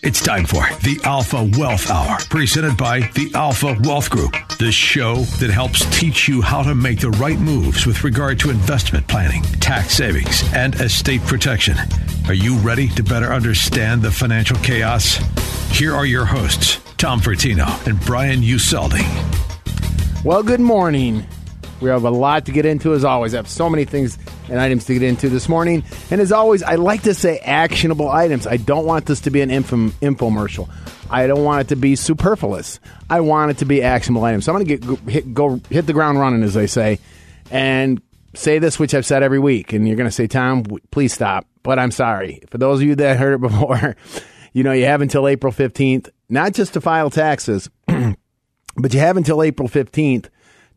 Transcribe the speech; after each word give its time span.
It's 0.00 0.22
time 0.22 0.44
for 0.44 0.64
the 0.82 1.00
Alpha 1.04 1.50
Wealth 1.58 1.90
Hour, 1.90 2.18
presented 2.30 2.76
by 2.76 3.00
the 3.14 3.30
Alpha 3.34 3.76
Wealth 3.82 4.08
Group, 4.10 4.34
the 4.58 4.72
show 4.72 5.16
that 5.40 5.50
helps 5.50 5.84
teach 5.98 6.28
you 6.28 6.40
how 6.40 6.62
to 6.62 6.74
make 6.74 7.00
the 7.00 7.10
right 7.10 7.38
moves 7.38 7.86
with 7.86 8.02
regard 8.04 8.38
to 8.40 8.50
investment 8.50 9.06
planning, 9.08 9.42
tax 9.60 9.94
savings, 9.94 10.42
and 10.54 10.74
estate 10.76 11.20
protection. 11.22 11.76
Are 12.26 12.34
you 12.34 12.56
ready 12.58 12.88
to 12.88 13.02
better 13.02 13.32
understand 13.32 14.02
the 14.02 14.10
financial 14.10 14.56
chaos? 14.58 15.16
Here 15.70 15.94
are 15.94 16.06
your 16.06 16.24
hosts, 16.24 16.80
Tom 16.96 17.20
Fortino 17.20 17.86
and 17.86 18.00
Brian 18.00 18.40
Useldi. 18.40 19.04
Well, 20.24 20.42
good 20.42 20.60
morning. 20.60 21.26
We 21.82 21.88
have 21.88 22.04
a 22.04 22.10
lot 22.10 22.46
to 22.46 22.52
get 22.52 22.64
into 22.64 22.94
as 22.94 23.04
always. 23.04 23.34
I 23.34 23.38
have 23.38 23.48
so 23.48 23.68
many 23.68 23.84
things 23.84 24.16
and 24.48 24.60
items 24.60 24.84
to 24.84 24.94
get 24.94 25.02
into 25.02 25.28
this 25.28 25.48
morning. 25.48 25.82
And 26.12 26.20
as 26.20 26.30
always, 26.30 26.62
I 26.62 26.76
like 26.76 27.02
to 27.02 27.14
say 27.14 27.38
actionable 27.38 28.08
items. 28.08 28.46
I 28.46 28.56
don't 28.56 28.86
want 28.86 29.06
this 29.06 29.22
to 29.22 29.30
be 29.30 29.40
an 29.40 29.50
info, 29.50 29.88
infomercial. 30.00 30.68
I 31.10 31.26
don't 31.26 31.42
want 31.42 31.62
it 31.62 31.68
to 31.70 31.76
be 31.76 31.96
superfluous. 31.96 32.78
I 33.10 33.20
want 33.20 33.50
it 33.50 33.58
to 33.58 33.64
be 33.64 33.82
actionable 33.82 34.24
items. 34.24 34.44
So 34.44 34.52
I'm 34.52 34.64
going 34.64 34.66
to 34.68 34.76
get 34.76 35.08
hit, 35.12 35.34
go 35.34 35.60
hit 35.70 35.86
the 35.86 35.92
ground 35.92 36.20
running, 36.20 36.44
as 36.44 36.54
they 36.54 36.68
say, 36.68 37.00
and 37.50 38.00
say 38.34 38.60
this, 38.60 38.78
which 38.78 38.94
I've 38.94 39.04
said 39.04 39.24
every 39.24 39.40
week. 39.40 39.72
And 39.72 39.86
you're 39.88 39.96
going 39.96 40.08
to 40.08 40.14
say, 40.14 40.28
Tom, 40.28 40.62
please 40.92 41.12
stop. 41.12 41.46
But 41.64 41.80
I'm 41.80 41.90
sorry. 41.90 42.44
For 42.50 42.58
those 42.58 42.80
of 42.80 42.86
you 42.86 42.94
that 42.94 43.16
heard 43.16 43.34
it 43.34 43.40
before, 43.40 43.96
you 44.52 44.62
know, 44.62 44.72
you 44.72 44.84
have 44.84 45.00
until 45.00 45.26
April 45.26 45.52
15th, 45.52 46.10
not 46.28 46.52
just 46.52 46.74
to 46.74 46.80
file 46.80 47.10
taxes, 47.10 47.68
but 47.86 48.94
you 48.94 49.00
have 49.00 49.16
until 49.16 49.42
April 49.42 49.68
15th 49.68 50.28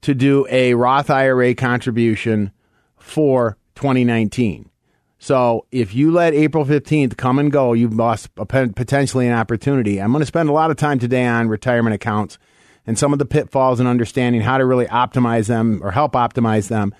to 0.01 0.13
do 0.13 0.47
a 0.49 0.73
Roth 0.73 1.09
IRA 1.09 1.55
contribution 1.55 2.51
for 2.97 3.57
2019. 3.75 4.69
So 5.17 5.65
if 5.71 5.95
you 5.95 6.11
let 6.11 6.33
April 6.33 6.65
15th 6.65 7.17
come 7.17 7.39
and 7.39 7.51
go, 7.51 7.73
you've 7.73 7.95
lost 7.95 8.33
potentially 8.35 9.27
an 9.27 9.33
opportunity. 9.33 9.99
I'm 9.99 10.11
going 10.11 10.21
to 10.21 10.25
spend 10.25 10.49
a 10.49 10.53
lot 10.53 10.71
of 10.71 10.77
time 10.77 10.99
today 10.99 11.25
on 11.25 11.47
retirement 11.47 11.95
accounts 11.95 12.37
and 12.85 12.99
some 12.99 13.13
of 13.13 13.19
the 13.19 13.25
pitfalls 13.25 13.79
and 13.79 13.89
understanding 13.89 14.41
how 14.41 14.57
to 14.57 14.65
really 14.65 14.85
optimize 14.85 15.47
them 15.47 15.79
or 15.83 15.91
help 15.91 16.13
optimize 16.13 16.67
them. 16.67 16.93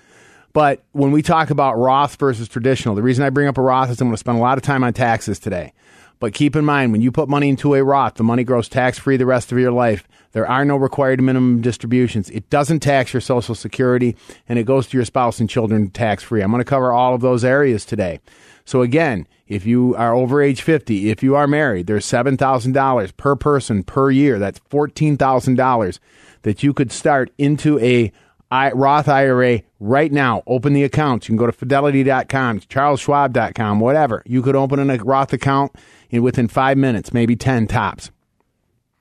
But 0.52 0.82
when 0.92 1.12
we 1.12 1.22
talk 1.22 1.50
about 1.50 1.78
Roth 1.78 2.16
versus 2.16 2.48
traditional, 2.48 2.94
the 2.94 3.02
reason 3.02 3.24
I 3.24 3.30
bring 3.30 3.46
up 3.46 3.58
a 3.58 3.62
Roth 3.62 3.90
is 3.90 4.00
I'm 4.00 4.08
going 4.08 4.14
to 4.14 4.18
spend 4.18 4.38
a 4.38 4.40
lot 4.40 4.58
of 4.58 4.62
time 4.62 4.82
on 4.82 4.92
taxes 4.92 5.38
today. 5.38 5.72
But 6.18 6.32
keep 6.32 6.56
in 6.56 6.64
mind, 6.64 6.92
when 6.92 7.02
you 7.02 7.12
put 7.12 7.28
money 7.28 7.50
into 7.50 7.74
a 7.74 7.84
Roth, 7.84 8.14
the 8.14 8.24
money 8.24 8.42
grows 8.42 8.68
tax 8.68 8.98
free 8.98 9.18
the 9.18 9.26
rest 9.26 9.52
of 9.52 9.58
your 9.58 9.70
life. 9.70 10.08
There 10.36 10.46
are 10.46 10.66
no 10.66 10.76
required 10.76 11.22
minimum 11.22 11.62
distributions. 11.62 12.28
It 12.28 12.50
doesn't 12.50 12.80
tax 12.80 13.14
your 13.14 13.22
Social 13.22 13.54
Security, 13.54 14.14
and 14.46 14.58
it 14.58 14.64
goes 14.66 14.86
to 14.88 14.98
your 14.98 15.06
spouse 15.06 15.40
and 15.40 15.48
children 15.48 15.88
tax 15.88 16.22
free. 16.22 16.42
I'm 16.42 16.50
going 16.50 16.60
to 16.60 16.64
cover 16.66 16.92
all 16.92 17.14
of 17.14 17.22
those 17.22 17.42
areas 17.42 17.86
today. 17.86 18.20
So, 18.66 18.82
again, 18.82 19.26
if 19.48 19.64
you 19.64 19.94
are 19.96 20.12
over 20.12 20.42
age 20.42 20.60
50, 20.60 21.08
if 21.08 21.22
you 21.22 21.36
are 21.36 21.46
married, 21.46 21.86
there's 21.86 22.04
$7,000 22.04 23.16
per 23.16 23.34
person 23.34 23.82
per 23.82 24.10
year. 24.10 24.38
That's 24.38 24.60
$14,000 24.70 25.98
that 26.42 26.62
you 26.62 26.74
could 26.74 26.92
start 26.92 27.32
into 27.38 27.78
a 27.78 28.12
Roth 28.52 29.08
IRA 29.08 29.62
right 29.80 30.12
now. 30.12 30.42
Open 30.46 30.74
the 30.74 30.84
accounts. 30.84 31.28
You 31.28 31.32
can 31.32 31.38
go 31.38 31.46
to 31.46 31.52
fidelity.com, 31.52 32.60
charlesschwab.com, 32.60 33.80
whatever. 33.80 34.22
You 34.26 34.42
could 34.42 34.54
open 34.54 34.90
a 34.90 34.96
Roth 34.98 35.32
account 35.32 35.74
in 36.10 36.22
within 36.22 36.46
five 36.46 36.76
minutes, 36.76 37.14
maybe 37.14 37.36
10 37.36 37.68
tops. 37.68 38.10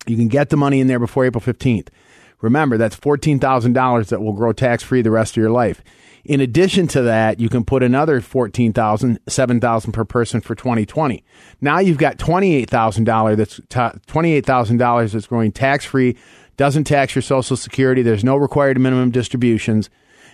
You 0.08 0.16
can 0.16 0.28
get 0.28 0.50
the 0.50 0.58
money 0.58 0.80
in 0.80 0.88
there 0.88 1.00
before 1.00 1.26
April 1.26 1.42
15th. 1.42 1.88
Remember, 2.42 2.78
that's 2.78 2.96
$14,000 2.96 4.08
that 4.08 4.22
will 4.22 4.34
grow 4.34 4.54
tax 4.54 4.84
free 4.84 5.02
the 5.02 5.12
rest 5.12 5.34
of 5.34 5.38
your 5.38 5.50
life. 5.50 5.84
In 6.26 6.42
addition 6.42 6.88
to 6.88 7.04
that, 7.04 7.40
you 7.40 7.50
can 7.50 7.64
put 7.64 7.84
another 7.84 8.20
$14,000, 8.20 8.74
$7,000 9.20 9.94
per 9.94 10.06
person 10.06 10.42
for 10.42 10.56
2020. 10.56 11.24
Now 11.62 11.80
you've 11.80 12.00
got 12.00 12.18
$28,000 12.18 13.38
that's 13.38 13.60
$28,000 13.60 15.12
that's 15.12 15.28
growing 15.28 15.52
tax 15.52 15.86
free, 15.86 16.18
doesn't 16.58 16.86
tax 16.86 17.14
your 17.14 17.22
social 17.22 17.56
security, 17.56 18.02
there's 18.02 18.24
no 18.24 18.38
required 18.38 18.80
minimum 18.80 19.12
distributions, 19.12 19.90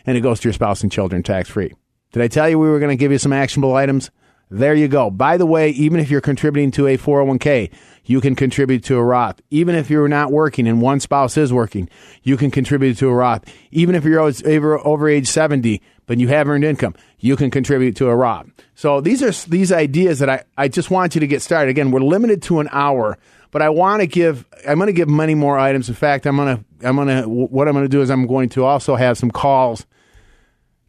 and 0.06 0.18
it 0.18 0.22
goes 0.22 0.40
to 0.40 0.48
your 0.48 0.54
spouse 0.54 0.82
and 0.82 0.92
children 0.92 1.24
tax 1.24 1.50
free. 1.50 1.74
Did 2.14 2.24
I 2.24 2.28
tell 2.28 2.50
you 2.50 2.58
we 2.58 2.70
were 2.70 2.80
going 2.80 2.98
to 2.98 3.00
give 3.00 3.12
you 3.12 3.18
some 3.18 3.34
actionable 3.34 3.76
items? 3.76 4.12
There 4.54 4.76
you 4.76 4.90
go. 4.90 5.10
By 5.10 5.38
the 5.38 5.46
way, 5.46 5.70
even 5.70 6.02
if 6.02 6.12
you're 6.12 6.20
contributing 6.20 6.72
to 6.72 6.86
a 6.86 6.98
401k, 6.98 7.72
you 8.04 8.20
can 8.20 8.36
contribute 8.36 8.84
to 8.84 8.98
a 8.98 9.04
Roth. 9.04 9.40
Even 9.50 9.76
if 9.76 9.90
you're 9.90 10.10
not 10.10 10.30
working 10.30 10.68
and 10.68 10.82
one 10.82 11.00
spouse 11.00 11.38
is 11.38 11.54
working, 11.54 11.88
you 12.24 12.36
can 12.36 12.52
contribute 12.52 12.98
to 12.98 13.08
a 13.08 13.14
Roth. 13.14 13.46
Even 13.72 13.96
if 13.96 14.04
you're 14.04 14.20
over, 14.20 14.86
over 14.86 15.08
age 15.08 15.28
70, 15.28 15.82
but 16.06 16.20
you 16.20 16.28
have 16.28 16.50
earned 16.50 16.66
income, 16.66 16.96
you 17.20 17.38
can 17.38 17.50
contribute 17.50 17.96
to 17.96 18.10
a 18.10 18.16
Roth. 18.16 18.48
So 18.76 19.00
these 19.00 19.24
are 19.24 19.32
these 19.50 19.72
ideas 19.72 20.20
that 20.20 20.30
I, 20.30 20.44
I 20.58 20.68
just 20.68 20.92
want 20.92 21.16
you 21.16 21.22
to 21.22 21.28
get 21.28 21.42
started. 21.42 21.70
Again, 21.70 21.90
we're 21.90 22.02
limited 22.02 22.42
to 22.44 22.60
an 22.60 22.68
hour, 22.74 23.18
but 23.52 23.62
I 23.62 23.70
want 23.70 24.02
to 24.02 24.08
give, 24.08 24.46
I'm 24.68 24.80
going 24.80 24.88
to 24.88 24.94
give 24.94 25.08
many 25.08 25.34
more 25.34 25.58
items. 25.58 25.88
In 25.88 25.96
fact, 25.96 26.26
I'm 26.26 26.36
going 26.36 26.58
to, 26.58 26.66
I'm 26.86 26.98
going 26.98 27.08
to, 27.08 27.30
what 27.30 27.70
I'm 27.70 27.74
going 27.74 27.86
to 27.86 27.90
do 27.90 28.02
is 28.02 28.12
I'm 28.12 28.28
going 28.28 28.50
to 28.50 28.66
also 28.66 28.98
have 28.98 29.18
some 29.18 29.32
calls 29.32 29.86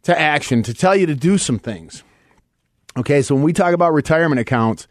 to 0.01 0.19
action 0.19 0.63
to 0.63 0.73
tell 0.73 0.97
you 0.97 1.05
to 1.05 1.15
do 1.15 1.37
some 1.37 1.59
things. 1.59 2.03
Okay, 2.95 3.21
so 3.21 3.33
when 3.33 3.43
we 3.43 3.53
talk 3.53 3.73
about 3.73 3.93
retirement 3.93 4.39
accounts, 4.39 4.87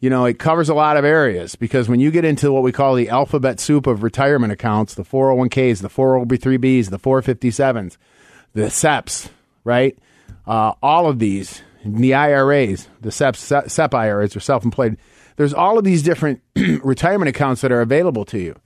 you 0.00 0.10
know, 0.10 0.24
it 0.24 0.38
covers 0.38 0.68
a 0.68 0.74
lot 0.74 0.96
of 0.96 1.04
areas 1.04 1.54
because 1.54 1.88
when 1.88 2.00
you 2.00 2.10
get 2.10 2.24
into 2.24 2.52
what 2.52 2.62
we 2.62 2.72
call 2.72 2.94
the 2.94 3.08
alphabet 3.08 3.60
soup 3.60 3.86
of 3.86 4.02
retirement 4.02 4.52
accounts, 4.52 4.94
the 4.94 5.04
401ks, 5.04 5.80
the 5.80 5.88
403bs, 5.88 6.90
the 6.90 6.98
457s, 6.98 7.96
the 8.52 8.62
SEPs, 8.70 9.30
right? 9.64 9.96
Uh, 10.46 10.72
all 10.82 11.08
of 11.08 11.18
these, 11.18 11.62
the 11.84 12.14
IRAs, 12.14 12.88
the 13.00 13.12
SEP, 13.12 13.36
SEP 13.36 13.94
IRAs 13.94 14.36
or 14.36 14.40
self 14.40 14.64
employed, 14.64 14.98
there's 15.36 15.54
all 15.54 15.78
of 15.78 15.84
these 15.84 16.02
different 16.02 16.42
retirement 16.56 17.28
accounts 17.28 17.60
that 17.60 17.70
are 17.70 17.80
available 17.80 18.24
to 18.26 18.38
you. 18.38 18.56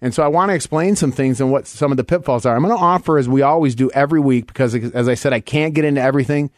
And 0.00 0.14
so 0.14 0.22
I 0.22 0.28
want 0.28 0.48
to 0.48 0.54
explain 0.54 0.96
some 0.96 1.12
things 1.12 1.40
and 1.40 1.52
what 1.52 1.66
some 1.66 1.90
of 1.90 1.98
the 1.98 2.04
pitfalls 2.04 2.46
are. 2.46 2.56
I'm 2.56 2.62
going 2.62 2.76
to 2.76 2.82
offer, 2.82 3.18
as 3.18 3.28
we 3.28 3.42
always 3.42 3.74
do 3.74 3.90
every 3.90 4.20
week, 4.20 4.46
because 4.46 4.74
as 4.74 5.08
I 5.08 5.14
said, 5.14 5.34
I 5.34 5.40
can't 5.40 5.74
get 5.74 5.84
into 5.84 6.00
everything. 6.00 6.50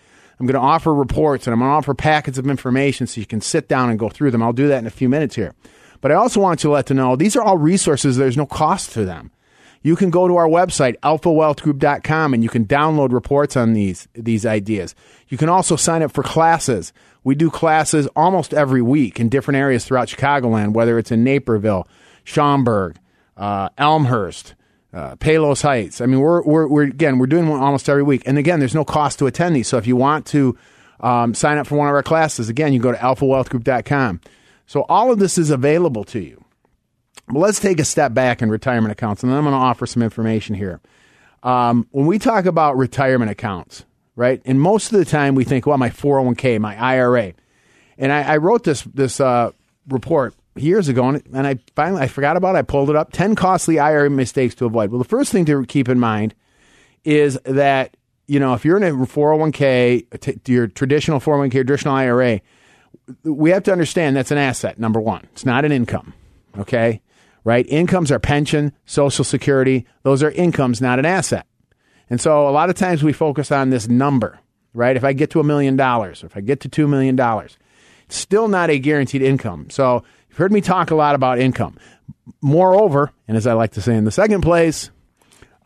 I'm 0.42 0.47
going 0.48 0.60
to 0.60 0.69
offer 0.69 0.92
reports 0.92 1.47
and 1.47 1.54
I'm 1.54 1.60
going 1.60 1.70
to 1.70 1.75
offer 1.76 1.94
packets 1.94 2.36
of 2.36 2.48
information 2.48 3.06
so 3.06 3.20
you 3.20 3.26
can 3.26 3.41
sit 3.41 3.69
down 3.69 3.91
and 3.91 3.97
go 3.98 4.08
through 4.08 4.32
them. 4.32 4.42
I'll 4.42 4.53
do 4.53 4.66
that 4.66 4.78
in 4.78 4.88
a 4.88 4.91
few 4.91 5.08
minutes 5.08 5.36
here. 5.36 5.54
But 6.00 6.10
I 6.10 6.16
also 6.16 6.41
want 6.41 6.64
you 6.64 6.70
to 6.70 6.75
let 6.75 6.86
to 6.86 6.94
know 6.94 7.14
these 7.14 7.36
are 7.36 7.42
all 7.44 7.58
resources. 7.58 8.16
There's 8.16 8.36
no 8.36 8.44
cost 8.44 8.91
to 8.94 9.04
them. 9.04 9.30
You 9.82 9.94
can 9.94 10.10
go 10.10 10.26
to 10.26 10.34
our 10.34 10.48
website, 10.48 10.97
alphawealthgroup.com, 10.98 12.34
and 12.34 12.42
you 12.42 12.48
can 12.48 12.66
download 12.66 13.12
reports 13.12 13.56
on 13.56 13.72
these, 13.72 14.08
these 14.14 14.44
ideas. 14.44 14.97
You 15.28 15.38
can 15.38 15.48
also 15.48 15.76
sign 15.76 16.03
up 16.03 16.10
for 16.10 16.25
classes. 16.25 16.92
We 17.22 17.36
do 17.36 17.48
classes 17.48 18.09
almost 18.16 18.53
every 18.53 18.82
week 18.82 19.20
in 19.20 19.28
different 19.28 19.59
areas 19.59 19.84
throughout 19.84 20.09
Chicagoland, 20.09 20.72
whether 20.72 20.98
it's 20.98 21.12
in 21.12 21.22
Naperville, 21.22 21.86
Schaumburg, 22.24 22.97
uh, 23.36 23.69
Elmhurst, 23.78 24.56
uh, 24.92 25.16
Palos 25.16 25.62
Heights. 25.62 26.00
I 26.00 26.06
mean, 26.06 26.20
we're, 26.20 26.42
we're, 26.42 26.66
we're, 26.66 26.82
again, 26.84 27.19
we're 27.19 27.26
doing 27.26 27.48
one 27.48 27.60
almost 27.60 27.88
every 27.88 28.03
week. 28.03 28.22
And 28.26 28.38
again, 28.38 28.58
there's 28.58 28.75
no 28.75 28.84
cost 28.84 29.19
to 29.20 29.26
attend 29.26 29.56
these. 29.56 29.69
So 29.69 29.78
if 29.78 29.86
you 29.86 29.97
want 29.97 30.26
to 30.26 30.56
um, 31.00 31.34
sign 31.34 31.58
up 31.58 31.66
for 31.66 31.76
one 31.76 31.88
of 31.88 31.94
our 31.94 32.03
classes, 32.03 32.48
again, 32.48 32.72
you 32.72 32.80
go 32.80 32.92
to 32.92 32.98
alphawealthgroup.com. 32.98 34.20
So 34.66 34.82
all 34.88 35.10
of 35.10 35.19
this 35.19 35.38
is 35.38 35.50
available 35.50 36.04
to 36.04 36.20
you. 36.20 36.44
But 37.28 37.39
let's 37.39 37.60
take 37.60 37.80
a 37.80 37.84
step 37.84 38.15
back 38.15 38.42
in 38.42 38.50
retirement 38.50 38.92
accounts, 38.92 39.22
and 39.22 39.30
then 39.30 39.39
I'm 39.39 39.44
going 39.44 39.53
to 39.53 39.59
offer 39.59 39.86
some 39.86 40.03
information 40.03 40.54
here. 40.54 40.80
Um, 41.42 41.86
when 41.91 42.06
we 42.06 42.18
talk 42.18 42.47
about 42.47 42.77
retirement 42.77 43.30
accounts, 43.30 43.84
right, 44.16 44.42
and 44.45 44.60
most 44.60 44.92
of 44.92 44.98
the 44.98 45.04
time 45.04 45.34
we 45.34 45.45
think, 45.45 45.66
well, 45.66 45.78
my 45.78 45.91
401k, 45.91 46.60
my 46.60 46.77
IRA. 46.77 47.33
And 47.98 48.12
I, 48.12 48.22
I 48.22 48.36
wrote 48.38 48.65
this, 48.65 48.83
this 48.83 49.21
uh, 49.21 49.53
report 49.88 50.34
years 50.57 50.89
ago, 50.89 51.09
and, 51.09 51.22
and 51.33 51.47
I 51.47 51.59
finally 51.75 52.03
I 52.03 52.09
forgot 52.09 52.37
about 52.37 52.54
it. 52.54 52.59
I 52.59 52.63
pulled 52.63 52.91
it 52.91 52.97
up. 52.97 53.13
Ten 53.13 53.34
costly 53.34 53.78
IRA 53.78 54.10
mistakes 54.10 54.54
to 54.57 54.66
avoid. 54.66 54.91
Well, 54.91 54.99
the 54.99 55.09
first 55.09 55.33
thing 55.33 55.45
to 55.47 55.65
keep 55.66 55.89
in 55.89 55.99
mind 55.99 56.34
is 57.04 57.39
that 57.45 57.97
you 58.27 58.39
know 58.39 58.54
if 58.54 58.65
you're 58.65 58.77
in 58.77 58.83
a 58.83 58.93
401k, 58.93 60.21
t- 60.21 60.53
your 60.53 60.66
traditional 60.66 61.21
401k, 61.21 61.53
traditional 61.53 61.95
IRA, 61.95 62.41
we 63.25 63.51
have 63.51 63.63
to 63.65 63.72
understand 63.72 64.16
that's 64.16 64.31
an 64.31 64.39
asset. 64.39 64.78
Number 64.78 65.01
one, 65.01 65.27
it's 65.33 65.47
not 65.47 65.65
an 65.65 65.72
income. 65.72 66.15
Okay, 66.59 67.01
right? 67.45 67.66
Incomes 67.69 68.13
are 68.13 68.19
pension, 68.19 68.72
Social 68.84 69.25
Security. 69.25 69.87
Those 70.03 70.22
are 70.22 70.31
incomes, 70.31 70.81
not 70.81 70.98
an 70.98 71.07
asset. 71.07 71.47
And 72.10 72.21
so 72.21 72.47
a 72.47 72.51
lot 72.51 72.69
of 72.69 72.77
times 72.77 73.03
we 73.03 73.15
focus 73.15 73.51
on 73.51 73.71
this 73.71 73.89
number, 73.89 74.39
right? 74.75 74.97
If 74.97 75.05
I 75.05 75.15
get 75.15 75.31
to 75.31 75.41
a 75.41 75.45
million 75.45 75.77
dollars, 75.77 76.22
or 76.22 76.27
if 76.27 76.37
I 76.37 76.43
get 76.43 76.60
to 76.60 76.69
two 76.69 76.87
million 76.87 77.16
dollars, 77.16 77.57
it's 78.05 78.16
still 78.16 78.48
not 78.48 78.69
a 78.69 78.78
guaranteed 78.78 79.22
income. 79.22 79.71
So 79.71 80.05
You've 80.33 80.39
heard 80.39 80.53
me 80.53 80.63
talk 80.63 80.91
a 80.91 80.95
lot 80.95 81.15
about 81.15 81.41
income. 81.41 81.77
Moreover, 82.41 83.13
and 83.29 83.37
as 83.37 83.47
I 83.47 83.53
like 83.53 83.73
to 83.73 83.83
say 83.83 83.95
in 83.95 84.05
the 84.05 84.11
second 84.11 84.41
place, 84.41 84.91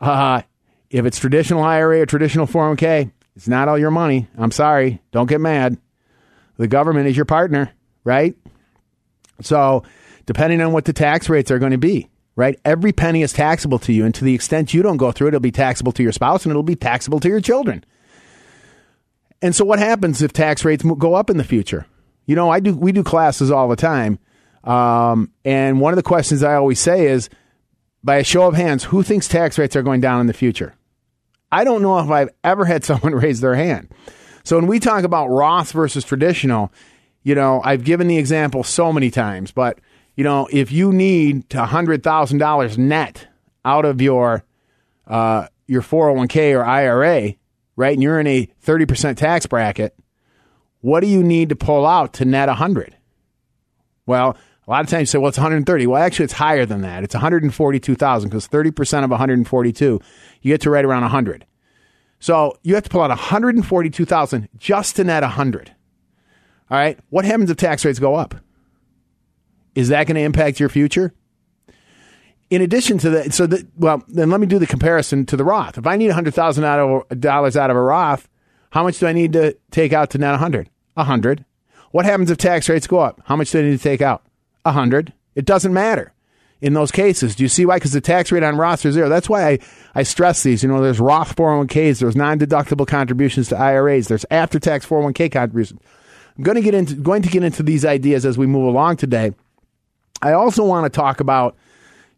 uh, 0.01 0.41
if 0.89 1.05
it's 1.05 1.17
traditional 1.19 1.63
IRA 1.63 2.01
or 2.01 2.05
traditional 2.05 2.47
401k, 2.47 3.09
it's 3.37 3.47
not 3.47 3.69
all 3.69 3.77
your 3.77 3.91
money. 3.91 4.27
I'm 4.37 4.51
sorry. 4.51 5.01
Don't 5.13 5.29
get 5.29 5.39
mad. 5.39 5.77
The 6.57 6.67
government 6.67 7.07
is 7.07 7.15
your 7.15 7.23
partner, 7.23 7.71
right? 8.03 8.35
So, 9.39 9.83
depending 10.25 10.59
on 10.59 10.73
what 10.73 10.83
the 10.83 10.91
tax 10.91 11.29
rates 11.29 11.49
are 11.49 11.59
going 11.59 11.71
to 11.71 11.77
be, 11.77 12.09
right? 12.35 12.59
Every 12.65 12.91
penny 12.91 13.21
is 13.21 13.31
taxable 13.31 13.79
to 13.79 13.93
you. 13.93 14.03
And 14.03 14.13
to 14.15 14.25
the 14.25 14.35
extent 14.35 14.73
you 14.73 14.81
don't 14.81 14.97
go 14.97 15.13
through 15.13 15.27
it, 15.27 15.29
it'll 15.29 15.39
be 15.39 15.49
taxable 15.49 15.93
to 15.93 16.03
your 16.03 16.11
spouse 16.11 16.43
and 16.43 16.51
it'll 16.51 16.61
be 16.61 16.75
taxable 16.75 17.21
to 17.21 17.29
your 17.29 17.39
children. 17.39 17.85
And 19.41 19.55
so, 19.55 19.63
what 19.63 19.79
happens 19.79 20.21
if 20.21 20.33
tax 20.33 20.65
rates 20.65 20.83
go 20.83 21.13
up 21.13 21.29
in 21.29 21.37
the 21.37 21.45
future? 21.45 21.85
You 22.25 22.35
know, 22.35 22.49
I 22.49 22.59
do. 22.59 22.75
We 22.75 22.91
do 22.91 23.03
classes 23.03 23.49
all 23.49 23.69
the 23.69 23.77
time, 23.77 24.19
um, 24.67 25.31
and 25.45 25.79
one 25.79 25.93
of 25.93 25.97
the 25.97 26.03
questions 26.03 26.43
I 26.43 26.55
always 26.55 26.79
say 26.79 27.07
is, 27.07 27.29
by 28.03 28.17
a 28.17 28.23
show 28.23 28.47
of 28.47 28.53
hands, 28.53 28.83
who 28.83 29.01
thinks 29.01 29.27
tax 29.27 29.57
rates 29.57 29.75
are 29.75 29.81
going 29.81 30.01
down 30.01 30.19
in 30.21 30.27
the 30.27 30.33
future? 30.33 30.75
I 31.51 31.63
don't 31.63 31.81
know 31.81 31.99
if 31.99 32.09
I've 32.09 32.29
ever 32.43 32.65
had 32.65 32.83
someone 32.83 33.15
raise 33.15 33.39
their 33.39 33.55
hand. 33.55 33.89
So 34.43 34.57
when 34.57 34.67
we 34.67 34.79
talk 34.79 35.03
about 35.03 35.29
Roth 35.29 35.71
versus 35.71 36.03
traditional, 36.03 36.71
you 37.23 37.33
know, 37.33 37.61
I've 37.63 37.83
given 37.83 38.07
the 38.07 38.17
example 38.17 38.63
so 38.63 38.91
many 38.91 39.09
times, 39.09 39.51
but 39.51 39.79
you 40.15 40.23
know, 40.23 40.47
if 40.51 40.71
you 40.71 40.91
need 40.91 41.51
hundred 41.53 42.03
thousand 42.03 42.39
dollars 42.39 42.77
net 42.77 43.27
out 43.63 43.85
of 43.85 44.01
your 44.01 44.43
uh, 45.05 45.47
your 45.67 45.81
401k 45.81 46.57
or 46.57 46.65
IRA, 46.65 47.33
right, 47.75 47.93
and 47.93 48.01
you're 48.01 48.19
in 48.19 48.27
a 48.27 48.49
30% 48.65 49.15
tax 49.15 49.45
bracket, 49.45 49.95
what 50.81 51.01
do 51.01 51.07
you 51.07 51.23
need 51.23 51.49
to 51.49 51.55
pull 51.55 51.85
out 51.85 52.13
to 52.13 52.25
net 52.25 52.47
100? 52.47 52.95
Well, 54.05 54.37
a 54.67 54.71
lot 54.71 54.83
of 54.83 54.89
times 54.89 55.01
you 55.01 55.05
say, 55.05 55.17
well, 55.17 55.29
it's 55.29 55.37
130. 55.37 55.87
Well, 55.87 56.01
actually, 56.01 56.25
it's 56.25 56.33
higher 56.33 56.65
than 56.65 56.81
that. 56.81 57.03
It's 57.03 57.13
142,000 57.13 58.29
because 58.29 58.47
30% 58.49 59.03
of 59.05 59.09
142, 59.09 60.01
you 60.41 60.53
get 60.53 60.61
to 60.61 60.69
right 60.69 60.83
around 60.83 61.03
100. 61.03 61.45
So 62.19 62.57
you 62.63 62.75
have 62.75 62.83
to 62.83 62.89
pull 62.89 63.01
out 63.01 63.09
142,000 63.09 64.49
just 64.57 64.97
to 64.97 65.05
net 65.05 65.23
100. 65.23 65.71
All 66.69 66.77
right. 66.77 66.99
What 67.09 67.23
happens 67.23 67.49
if 67.49 67.55
tax 67.57 67.85
rates 67.85 67.99
go 67.99 68.15
up? 68.15 68.35
Is 69.73 69.87
that 69.89 70.05
going 70.07 70.15
to 70.15 70.21
impact 70.21 70.59
your 70.59 70.69
future? 70.69 71.13
In 72.49 72.61
addition 72.61 72.97
to 72.99 73.09
that, 73.11 73.33
so 73.33 73.45
that, 73.47 73.67
well, 73.77 74.03
then 74.07 74.29
let 74.29 74.39
me 74.39 74.47
do 74.47 74.59
the 74.59 74.67
comparison 74.67 75.25
to 75.27 75.37
the 75.37 75.43
Roth. 75.43 75.77
If 75.77 75.85
I 75.85 75.95
need 75.95 76.11
$100,000 76.11 77.55
out 77.55 77.69
of 77.69 77.75
a 77.77 77.81
Roth, 77.81 78.27
how 78.71 78.83
much 78.83 78.99
do 78.99 79.07
I 79.07 79.13
need 79.13 79.33
to 79.33 79.55
take 79.71 79.93
out 79.93 80.09
to 80.11 80.17
net 80.17 80.31
100? 80.31 80.69
100. 80.95 81.45
What 81.91 82.05
happens 82.05 82.31
if 82.31 82.37
tax 82.37 82.67
rates 82.67 82.87
go 82.87 82.99
up? 82.99 83.21
How 83.25 83.35
much 83.35 83.51
do 83.51 83.59
I 83.59 83.61
need 83.63 83.77
to 83.77 83.83
take 83.83 84.01
out? 84.01 84.26
100. 84.67 85.13
It 85.35 85.45
doesn't 85.45 85.73
matter 85.73 86.13
in 86.61 86.73
those 86.73 86.91
cases. 86.91 87.35
Do 87.35 87.43
you 87.43 87.49
see 87.49 87.65
why? 87.65 87.77
Because 87.77 87.93
the 87.93 88.01
tax 88.01 88.31
rate 88.31 88.43
on 88.43 88.55
Roths 88.55 88.85
is 88.85 88.93
zero. 88.95 89.09
That's 89.09 89.29
why 89.29 89.49
I, 89.49 89.59
I 89.95 90.03
stress 90.03 90.43
these. 90.43 90.63
You 90.63 90.69
know, 90.69 90.81
there's 90.81 90.99
Roth 90.99 91.35
401ks, 91.35 91.99
there's 91.99 92.15
non 92.15 92.39
deductible 92.39 92.87
contributions 92.87 93.49
to 93.49 93.57
IRAs, 93.57 94.07
there's 94.07 94.25
after 94.31 94.59
tax 94.59 94.85
401k 94.85 95.31
contributions. 95.31 95.79
I'm 96.37 96.43
going 96.43 96.55
to 96.55 96.61
get 96.61 96.75
into 96.75 96.95
going 96.95 97.23
to 97.23 97.29
get 97.29 97.43
into 97.43 97.63
these 97.63 97.85
ideas 97.85 98.25
as 98.25 98.37
we 98.37 98.45
move 98.45 98.67
along 98.67 98.97
today. 98.97 99.31
I 100.21 100.33
also 100.33 100.63
want 100.63 100.91
to 100.91 100.95
talk 100.95 101.19
about, 101.19 101.55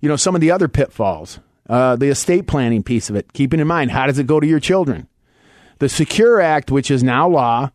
you 0.01 0.09
know, 0.09 0.15
some 0.15 0.35
of 0.35 0.41
the 0.41 0.51
other 0.51 0.67
pitfalls, 0.67 1.39
uh, 1.69 1.95
the 1.95 2.09
estate 2.09 2.47
planning 2.47 2.83
piece 2.83 3.09
of 3.09 3.15
it. 3.15 3.33
Keeping 3.33 3.59
in 3.59 3.67
mind, 3.67 3.91
how 3.91 4.07
does 4.07 4.19
it 4.19 4.27
go 4.27 4.39
to 4.39 4.47
your 4.47 4.59
children? 4.59 5.07
The 5.79 5.89
Secure 5.89 6.41
Act, 6.41 6.71
which 6.71 6.91
is 6.91 7.03
now 7.03 7.27
law. 7.27 7.71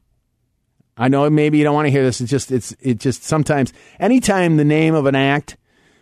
I 0.96 1.08
know 1.08 1.28
maybe 1.28 1.58
you 1.58 1.64
don't 1.64 1.74
want 1.74 1.86
to 1.86 1.90
hear 1.90 2.04
this. 2.04 2.20
It's 2.20 2.30
just 2.30 2.52
it's 2.52 2.74
it 2.80 2.98
just 2.98 3.24
sometimes 3.24 3.72
anytime 3.98 4.56
the 4.56 4.64
name 4.64 4.94
of 4.94 5.06
an 5.06 5.14
act, 5.14 5.56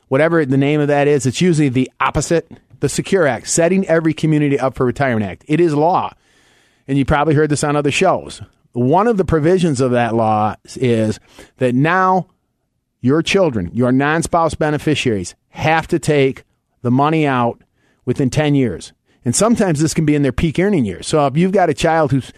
whatever 0.09 0.45
the 0.45 0.57
name 0.57 0.81
of 0.81 0.89
that 0.89 1.09
is, 1.09 1.27
it's 1.27 1.41
usually 1.41 1.69
the 1.69 1.91
opposite. 2.01 2.51
The 2.81 2.89
Secure 2.89 3.29
Act, 3.29 3.49
setting 3.49 3.87
every 3.87 4.13
community 4.13 4.59
up 4.59 4.75
for 4.75 4.85
retirement 4.85 5.25
act. 5.25 5.45
It 5.47 5.61
is 5.61 5.73
law. 5.73 6.13
And 6.89 6.99
you 6.99 7.05
probably 7.05 7.35
heard 7.35 7.49
this 7.49 7.63
on 7.63 7.77
other 7.77 7.93
shows. 7.93 8.43
One 8.73 9.07
of 9.07 9.19
the 9.19 9.25
provisions 9.25 9.81
of 9.81 9.93
that 9.93 10.17
law 10.17 10.57
is 10.75 11.21
that 11.59 11.77
now 11.77 12.27
your 13.01 13.23
children, 13.23 13.71
your 13.73 13.93
non 13.93 14.23
spouse 14.23 14.55
beneficiaries, 14.55 15.35
have 15.51 15.87
to 15.89 15.99
take 15.99 16.45
the 16.83 16.91
money 16.91 17.27
out 17.27 17.63
within 18.05 18.31
10 18.31 18.55
years. 18.55 18.93
And 19.25 19.37
sometimes 19.37 19.81
this 19.81 19.95
can 19.95 20.05
be 20.05 20.15
in 20.15 20.23
their 20.23 20.33
peak 20.33 20.59
earning 20.59 20.85
years. 20.85 21.07
So 21.07 21.27
if 21.27 21.37
you've 21.37 21.53
got 21.53 21.71
a 21.71 21.75
child 21.75 22.11
who's, 22.11 22.33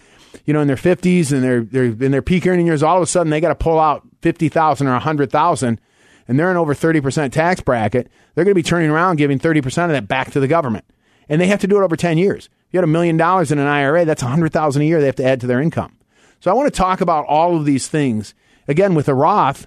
you 0.45 0.53
know, 0.53 0.61
in 0.61 0.67
their 0.67 0.77
50s 0.77 1.33
and 1.33 1.43
they're, 1.43 1.63
they're 1.63 1.85
in 1.85 2.11
their 2.11 2.23
peak 2.23 2.47
earning 2.47 2.67
years, 2.67 2.83
all 2.83 2.97
of 2.97 3.03
a 3.03 3.07
sudden 3.07 3.31
they 3.31 3.41
got 3.41 3.49
to 3.49 3.55
pull 3.55 3.79
out 3.79 4.03
50,000 4.23 4.87
or 4.87 4.93
100,000 4.93 5.81
and 6.27 6.39
they're 6.39 6.51
in 6.51 6.57
over 6.57 6.75
30% 6.75 7.33
tax 7.33 7.61
bracket, 7.61 8.09
they're 8.35 8.45
going 8.45 8.53
to 8.53 8.59
be 8.59 8.63
turning 8.63 8.91
around 8.91 9.17
giving 9.17 9.39
30% 9.39 9.85
of 9.85 9.91
that 9.91 10.09
back 10.09 10.31
to 10.33 10.41
the 10.41 10.49
government. 10.49 10.85
And 11.29 11.41
they 11.41 11.47
have 11.47 11.61
to 11.61 11.67
do 11.67 11.79
it 11.79 11.85
over 11.85 11.97
10 11.97 12.19
years. 12.19 12.47
If 12.47 12.75
you 12.75 12.79
had 12.79 12.85
a 12.85 12.89
million 12.89 13.17
dollars 13.17 13.53
in 13.53 13.59
an 13.59 13.67
IRA, 13.67 14.05
that's 14.05 14.23
100,000 14.23 14.83
a 14.83 14.85
year 14.85 15.01
they 15.01 15.07
have 15.07 15.17
to 15.17 15.25
add 15.25 15.41
to 15.41 15.47
their 15.47 15.61
income. 15.61 15.97
So 16.41 16.51
I 16.51 16.55
want 16.55 16.73
to 16.73 16.77
talk 16.77 17.01
about 17.01 17.27
all 17.27 17.57
of 17.57 17.65
these 17.65 17.89
things. 17.89 18.35
Again, 18.69 18.95
with 18.95 19.09
a 19.09 19.15
Roth, 19.15 19.67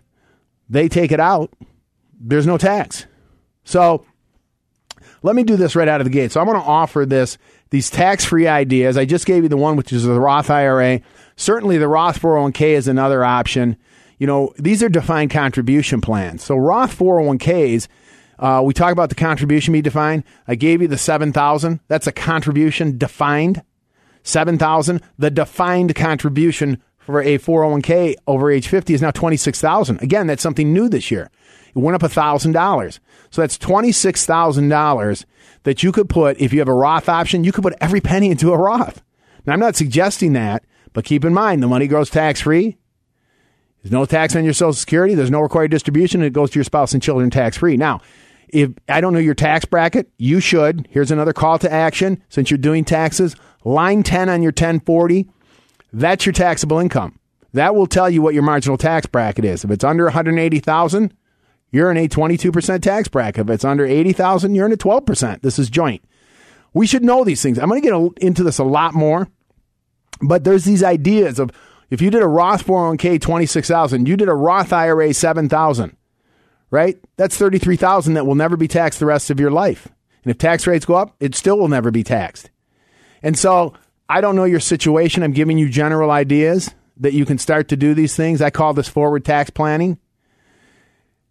they 0.69 0.87
take 0.87 1.11
it 1.11 1.19
out, 1.19 1.51
there's 2.19 2.47
no 2.47 2.57
tax. 2.57 3.05
So 3.63 4.05
let 5.23 5.35
me 5.35 5.43
do 5.43 5.55
this 5.55 5.75
right 5.75 5.87
out 5.87 6.01
of 6.01 6.05
the 6.05 6.11
gate. 6.11 6.31
So 6.31 6.39
I 6.39 6.43
want 6.43 6.57
to 6.57 6.69
offer 6.69 7.05
this 7.05 7.37
these 7.69 7.89
tax-free 7.89 8.47
ideas. 8.47 8.97
I 8.97 9.05
just 9.05 9.25
gave 9.25 9.43
you 9.43 9.49
the 9.49 9.57
one 9.57 9.75
which 9.75 9.93
is 9.93 10.03
the 10.03 10.19
Roth 10.19 10.49
IRA. 10.49 11.01
Certainly 11.35 11.77
the 11.77 11.87
Roth 11.87 12.19
401k 12.19 12.61
is 12.69 12.87
another 12.87 13.23
option. 13.23 13.77
You 14.17 14.27
know, 14.27 14.53
these 14.57 14.81
are 14.81 14.89
defined 14.89 15.31
contribution 15.31 16.01
plans. 16.01 16.43
So 16.43 16.55
Roth 16.55 16.97
401ks 16.97 17.87
uh, 18.39 18.61
we 18.63 18.73
talk 18.73 18.91
about 18.91 19.09
the 19.09 19.15
contribution 19.15 19.73
be 19.73 19.81
defined. 19.81 20.23
I 20.47 20.55
gave 20.55 20.81
you 20.81 20.87
the 20.87 20.97
7,000. 20.97 21.79
That's 21.87 22.07
a 22.07 22.11
contribution 22.11 22.97
defined. 22.97 23.63
7,000. 24.23 25.01
The 25.17 25.31
defined 25.31 25.95
contribution 25.95 26.81
for 26.99 27.21
a 27.21 27.39
401k 27.39 28.15
over 28.27 28.51
age 28.51 28.67
50 28.67 28.93
is 28.93 29.01
now 29.01 29.11
26,000. 29.11 30.01
Again, 30.01 30.27
that's 30.27 30.43
something 30.43 30.73
new 30.73 30.89
this 30.89 31.09
year. 31.09 31.31
It 31.75 31.79
went 31.79 31.95
up 31.95 32.09
$1,000. 32.09 32.99
So 33.29 33.41
that's 33.41 33.57
$26,000 33.57 35.25
that 35.67 35.83
you 35.83 35.91
could 35.91 36.07
put, 36.07 36.39
if 36.39 36.53
you 36.53 36.59
have 36.59 36.69
a 36.69 36.73
Roth 36.73 37.09
option, 37.09 37.43
you 37.43 37.51
could 37.51 37.61
put 37.61 37.75
every 37.81 37.99
penny 37.99 38.31
into 38.31 38.53
a 38.53 38.57
Roth. 38.57 39.03
Now, 39.45 39.51
I'm 39.51 39.59
not 39.59 39.75
suggesting 39.75 40.31
that, 40.31 40.63
but 40.93 41.03
keep 41.03 41.25
in 41.25 41.33
mind 41.33 41.61
the 41.61 41.67
money 41.67 41.87
grows 41.87 42.09
tax 42.09 42.39
free. 42.39 42.77
There's 43.83 43.91
no 43.91 44.05
tax 44.05 44.33
on 44.37 44.45
your 44.45 44.53
Social 44.53 44.71
Security. 44.71 45.13
There's 45.13 45.29
no 45.29 45.41
required 45.41 45.71
distribution. 45.71 46.21
It 46.21 46.31
goes 46.31 46.51
to 46.51 46.59
your 46.59 46.63
spouse 46.63 46.93
and 46.93 47.03
children 47.03 47.29
tax 47.29 47.57
free. 47.57 47.75
Now, 47.75 47.99
if 48.47 48.71
I 48.87 49.01
don't 49.01 49.11
know 49.11 49.19
your 49.19 49.33
tax 49.33 49.65
bracket, 49.65 50.09
you 50.17 50.39
should. 50.39 50.87
Here's 50.89 51.11
another 51.11 51.33
call 51.33 51.59
to 51.59 51.69
action 51.69 52.23
since 52.29 52.49
you're 52.49 52.57
doing 52.57 52.85
taxes. 52.85 53.35
Line 53.65 54.03
10 54.03 54.29
on 54.29 54.41
your 54.41 54.51
1040, 54.51 55.29
that's 55.91 56.25
your 56.25 56.31
taxable 56.31 56.79
income. 56.79 57.19
That 57.51 57.75
will 57.75 57.87
tell 57.87 58.09
you 58.09 58.21
what 58.21 58.33
your 58.33 58.43
marginal 58.43 58.77
tax 58.77 59.05
bracket 59.05 59.43
is. 59.43 59.65
If 59.65 59.71
it's 59.71 59.83
under 59.83 60.05
180,000, 60.05 61.13
you're 61.71 61.91
in 61.91 61.97
a 61.97 62.07
22% 62.07 62.81
tax 62.81 63.07
bracket. 63.07 63.47
If 63.47 63.49
it's 63.49 63.65
under 63.65 63.85
80,000, 63.85 64.55
you're 64.55 64.65
in 64.65 64.71
a 64.71 64.77
12%. 64.77 65.41
This 65.41 65.59
is 65.59 65.69
joint. 65.69 66.03
We 66.73 66.87
should 66.87 67.03
know 67.03 67.23
these 67.23 67.41
things. 67.41 67.57
I'm 67.59 67.69
going 67.69 67.81
to 67.81 68.13
get 68.13 68.23
into 68.23 68.43
this 68.43 68.59
a 68.59 68.63
lot 68.63 68.93
more, 68.93 69.27
but 70.21 70.43
there's 70.43 70.65
these 70.65 70.83
ideas 70.83 71.39
of 71.39 71.51
if 71.89 72.01
you 72.01 72.09
did 72.09 72.21
a 72.21 72.27
Roth 72.27 72.65
401k 72.65 73.19
26,000, 73.21 74.07
you 74.07 74.17
did 74.17 74.29
a 74.29 74.33
Roth 74.33 74.73
IRA 74.73 75.13
7,000, 75.13 75.95
right? 76.69 76.97
That's 77.15 77.37
33,000 77.37 78.13
that 78.15 78.25
will 78.25 78.35
never 78.35 78.57
be 78.57 78.67
taxed 78.67 78.99
the 78.99 79.05
rest 79.05 79.29
of 79.29 79.39
your 79.39 79.51
life. 79.51 79.87
And 80.23 80.31
if 80.31 80.37
tax 80.37 80.67
rates 80.67 80.85
go 80.85 80.95
up, 80.95 81.15
it 81.19 81.35
still 81.35 81.57
will 81.57 81.69
never 81.69 81.91
be 81.91 82.03
taxed. 82.03 82.49
And 83.23 83.37
so 83.37 83.73
I 84.09 84.21
don't 84.21 84.35
know 84.35 84.43
your 84.43 84.59
situation. 84.59 85.23
I'm 85.23 85.31
giving 85.31 85.57
you 85.57 85.69
general 85.69 86.11
ideas 86.11 86.73
that 86.97 87.13
you 87.13 87.25
can 87.25 87.37
start 87.37 87.69
to 87.69 87.77
do 87.77 87.93
these 87.93 88.15
things. 88.15 88.41
I 88.41 88.49
call 88.49 88.73
this 88.73 88.89
forward 88.89 89.23
tax 89.23 89.49
planning. 89.49 89.97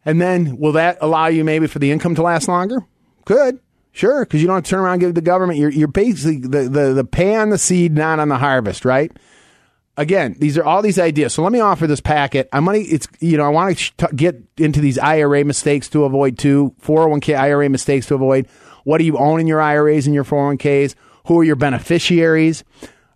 And 0.07 0.21
then 0.21 0.57
will 0.57 0.73
that 0.73 0.99
allow 1.01 1.27
you 1.27 1.45
maybe 1.45 1.67
for 1.67 1.81
the 1.81 1.91
income 1.91 2.15
to 2.15 2.23
last 2.23 2.49
longer? 2.49 2.79
Could. 3.27 3.61
Sure, 3.91 4.25
because 4.25 4.43
you 4.43 4.47
don't 4.47 4.65
turn 4.65 4.81
around 4.81 4.95
and 4.95 5.01
give 5.01 5.15
the 5.15 5.23
government. 5.23 5.59
You're, 5.59 5.71
you're 5.71 5.89
basically 5.89 6.39
the, 6.39 6.69
the, 6.69 6.93
the 6.93 7.05
pay 7.05 7.35
on 7.35 7.49
the 7.49 7.59
seed, 7.59 7.93
not 7.93 8.21
on 8.21 8.29
the 8.29 8.37
harvest, 8.37 8.85
right? 8.85 9.11
Again, 9.97 10.37
these 10.39 10.59
are 10.59 10.65
all 10.65 10.83
these 10.83 10.99
ideas. 10.99 11.33
So 11.33 11.43
let 11.43 11.51
me 11.51 11.61
offer 11.61 11.87
this 11.87 12.03
packet. 12.03 12.49
I'm 12.53 12.67
gonna. 12.67 12.79
It's 12.79 13.09
you 13.21 13.39
know 13.39 13.45
I 13.45 13.49
want 13.49 13.79
to 13.79 14.09
get 14.15 14.37
into 14.59 14.83
these 14.83 14.99
IRA 14.99 15.43
mistakes 15.45 15.89
to 15.89 16.05
avoid 16.05 16.37
too. 16.37 16.75
401k 16.83 17.39
IRA 17.39 17.71
mistakes 17.71 18.05
to 18.09 18.15
avoid. 18.15 18.47
What 18.85 18.99
do 18.99 19.05
you 19.05 19.17
own 19.17 19.41
in 19.41 19.47
your 19.47 19.63
IRAs 19.63 20.05
and 20.05 20.15
your 20.15 20.25
401ks? 20.25 20.95
Who 21.29 21.41
are 21.41 21.45
your 21.45 21.57
beneficiaries? 21.57 22.63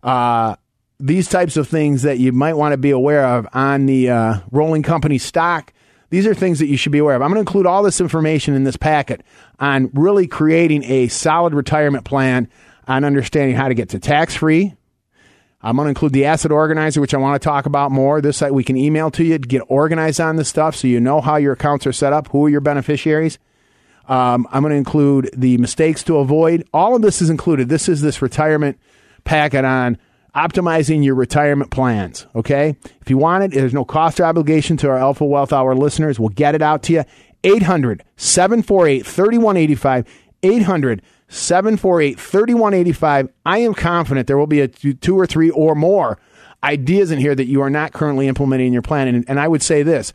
Uh, 0.02 0.56
these 0.98 1.28
types 1.28 1.58
of 1.58 1.68
things 1.68 2.02
that 2.02 2.18
you 2.18 2.32
might 2.32 2.54
want 2.54 2.72
to 2.72 2.78
be 2.78 2.90
aware 2.90 3.26
of 3.26 3.46
on 3.52 3.84
the 3.84 4.08
uh, 4.08 4.40
rolling 4.50 4.82
company 4.82 5.18
stock 5.18 5.74
these 6.10 6.26
are 6.26 6.34
things 6.34 6.58
that 6.58 6.66
you 6.66 6.76
should 6.76 6.92
be 6.92 6.98
aware 6.98 7.16
of. 7.16 7.22
I'm 7.22 7.28
going 7.28 7.36
to 7.36 7.48
include 7.48 7.66
all 7.66 7.82
this 7.82 8.00
information 8.00 8.54
in 8.54 8.64
this 8.64 8.76
packet 8.76 9.22
on 9.58 9.90
really 9.94 10.26
creating 10.26 10.84
a 10.84 11.08
solid 11.08 11.54
retirement 11.54 12.04
plan, 12.04 12.48
on 12.86 13.04
understanding 13.04 13.56
how 13.56 13.68
to 13.68 13.74
get 13.74 13.90
to 13.90 13.98
tax 13.98 14.34
free, 14.34 14.74
I'm 15.62 15.76
going 15.76 15.86
to 15.86 15.90
include 15.90 16.12
the 16.12 16.24
asset 16.24 16.52
organizer, 16.52 17.00
which 17.00 17.12
I 17.12 17.18
want 17.18 17.40
to 17.40 17.44
talk 17.44 17.66
about 17.66 17.92
more. 17.92 18.20
This 18.20 18.38
site 18.38 18.54
we 18.54 18.64
can 18.64 18.78
email 18.78 19.10
to 19.12 19.24
you 19.24 19.38
to 19.38 19.46
get 19.46 19.62
organized 19.68 20.20
on 20.20 20.36
this 20.36 20.48
stuff 20.48 20.74
so 20.74 20.88
you 20.88 21.00
know 21.00 21.20
how 21.20 21.36
your 21.36 21.52
accounts 21.52 21.86
are 21.86 21.92
set 21.92 22.12
up, 22.12 22.28
who 22.28 22.46
are 22.46 22.48
your 22.48 22.62
beneficiaries. 22.62 23.38
Um, 24.08 24.48
I'm 24.50 24.62
going 24.62 24.70
to 24.70 24.76
include 24.76 25.30
the 25.36 25.58
mistakes 25.58 26.02
to 26.04 26.16
avoid. 26.16 26.66
All 26.72 26.96
of 26.96 27.02
this 27.02 27.20
is 27.20 27.28
included. 27.28 27.68
This 27.68 27.88
is 27.88 28.00
this 28.00 28.22
retirement 28.22 28.80
packet 29.24 29.64
on 29.64 29.98
optimizing 30.34 31.04
your 31.04 31.14
retirement 31.14 31.70
plans. 31.70 32.26
Okay. 32.34 32.76
If 33.00 33.10
you 33.10 33.18
want 33.18 33.44
it, 33.44 33.52
there's 33.52 33.74
no 33.74 33.84
cost 33.84 34.20
or 34.20 34.24
obligation 34.24 34.76
to 34.78 34.88
our 34.88 34.98
Alpha 34.98 35.24
Wealth 35.24 35.52
Hour 35.52 35.74
listeners. 35.74 36.18
We'll 36.18 36.28
get 36.30 36.54
it 36.54 36.62
out 36.62 36.82
to 36.84 36.92
you. 36.92 37.04
800 37.44 38.04
748 38.16 39.06
3185. 39.06 40.06
800 40.42 41.02
748 41.28 42.18
3185. 42.18 43.28
I 43.46 43.58
am 43.58 43.74
confident 43.74 44.26
there 44.26 44.38
will 44.38 44.46
be 44.46 44.60
a 44.60 44.68
two 44.68 45.18
or 45.18 45.26
three 45.26 45.50
or 45.50 45.74
more 45.74 46.18
ideas 46.62 47.10
in 47.10 47.18
here 47.18 47.34
that 47.34 47.46
you 47.46 47.62
are 47.62 47.70
not 47.70 47.92
currently 47.92 48.28
implementing 48.28 48.68
in 48.68 48.72
your 48.72 48.82
plan. 48.82 49.08
And, 49.08 49.24
and 49.28 49.40
I 49.40 49.48
would 49.48 49.62
say 49.62 49.82
this 49.82 50.12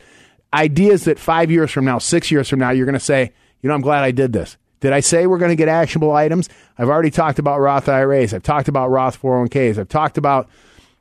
ideas 0.54 1.04
that 1.04 1.18
five 1.18 1.50
years 1.50 1.70
from 1.70 1.84
now, 1.84 1.98
six 1.98 2.30
years 2.30 2.48
from 2.48 2.60
now, 2.60 2.70
you're 2.70 2.86
going 2.86 2.94
to 2.94 3.00
say, 3.00 3.32
you 3.62 3.68
know, 3.68 3.74
I'm 3.74 3.80
glad 3.80 4.04
I 4.04 4.10
did 4.10 4.32
this. 4.32 4.56
Did 4.80 4.92
I 4.92 5.00
say 5.00 5.26
we're 5.26 5.38
going 5.38 5.50
to 5.50 5.56
get 5.56 5.68
actionable 5.68 6.12
items? 6.12 6.48
I've 6.78 6.88
already 6.88 7.10
talked 7.10 7.38
about 7.38 7.60
Roth 7.60 7.88
IRAs. 7.88 8.34
I've 8.34 8.42
talked 8.42 8.68
about 8.68 8.90
Roth 8.90 9.20
401ks. 9.20 9.78
I've 9.78 9.88
talked 9.88 10.18
about, 10.18 10.48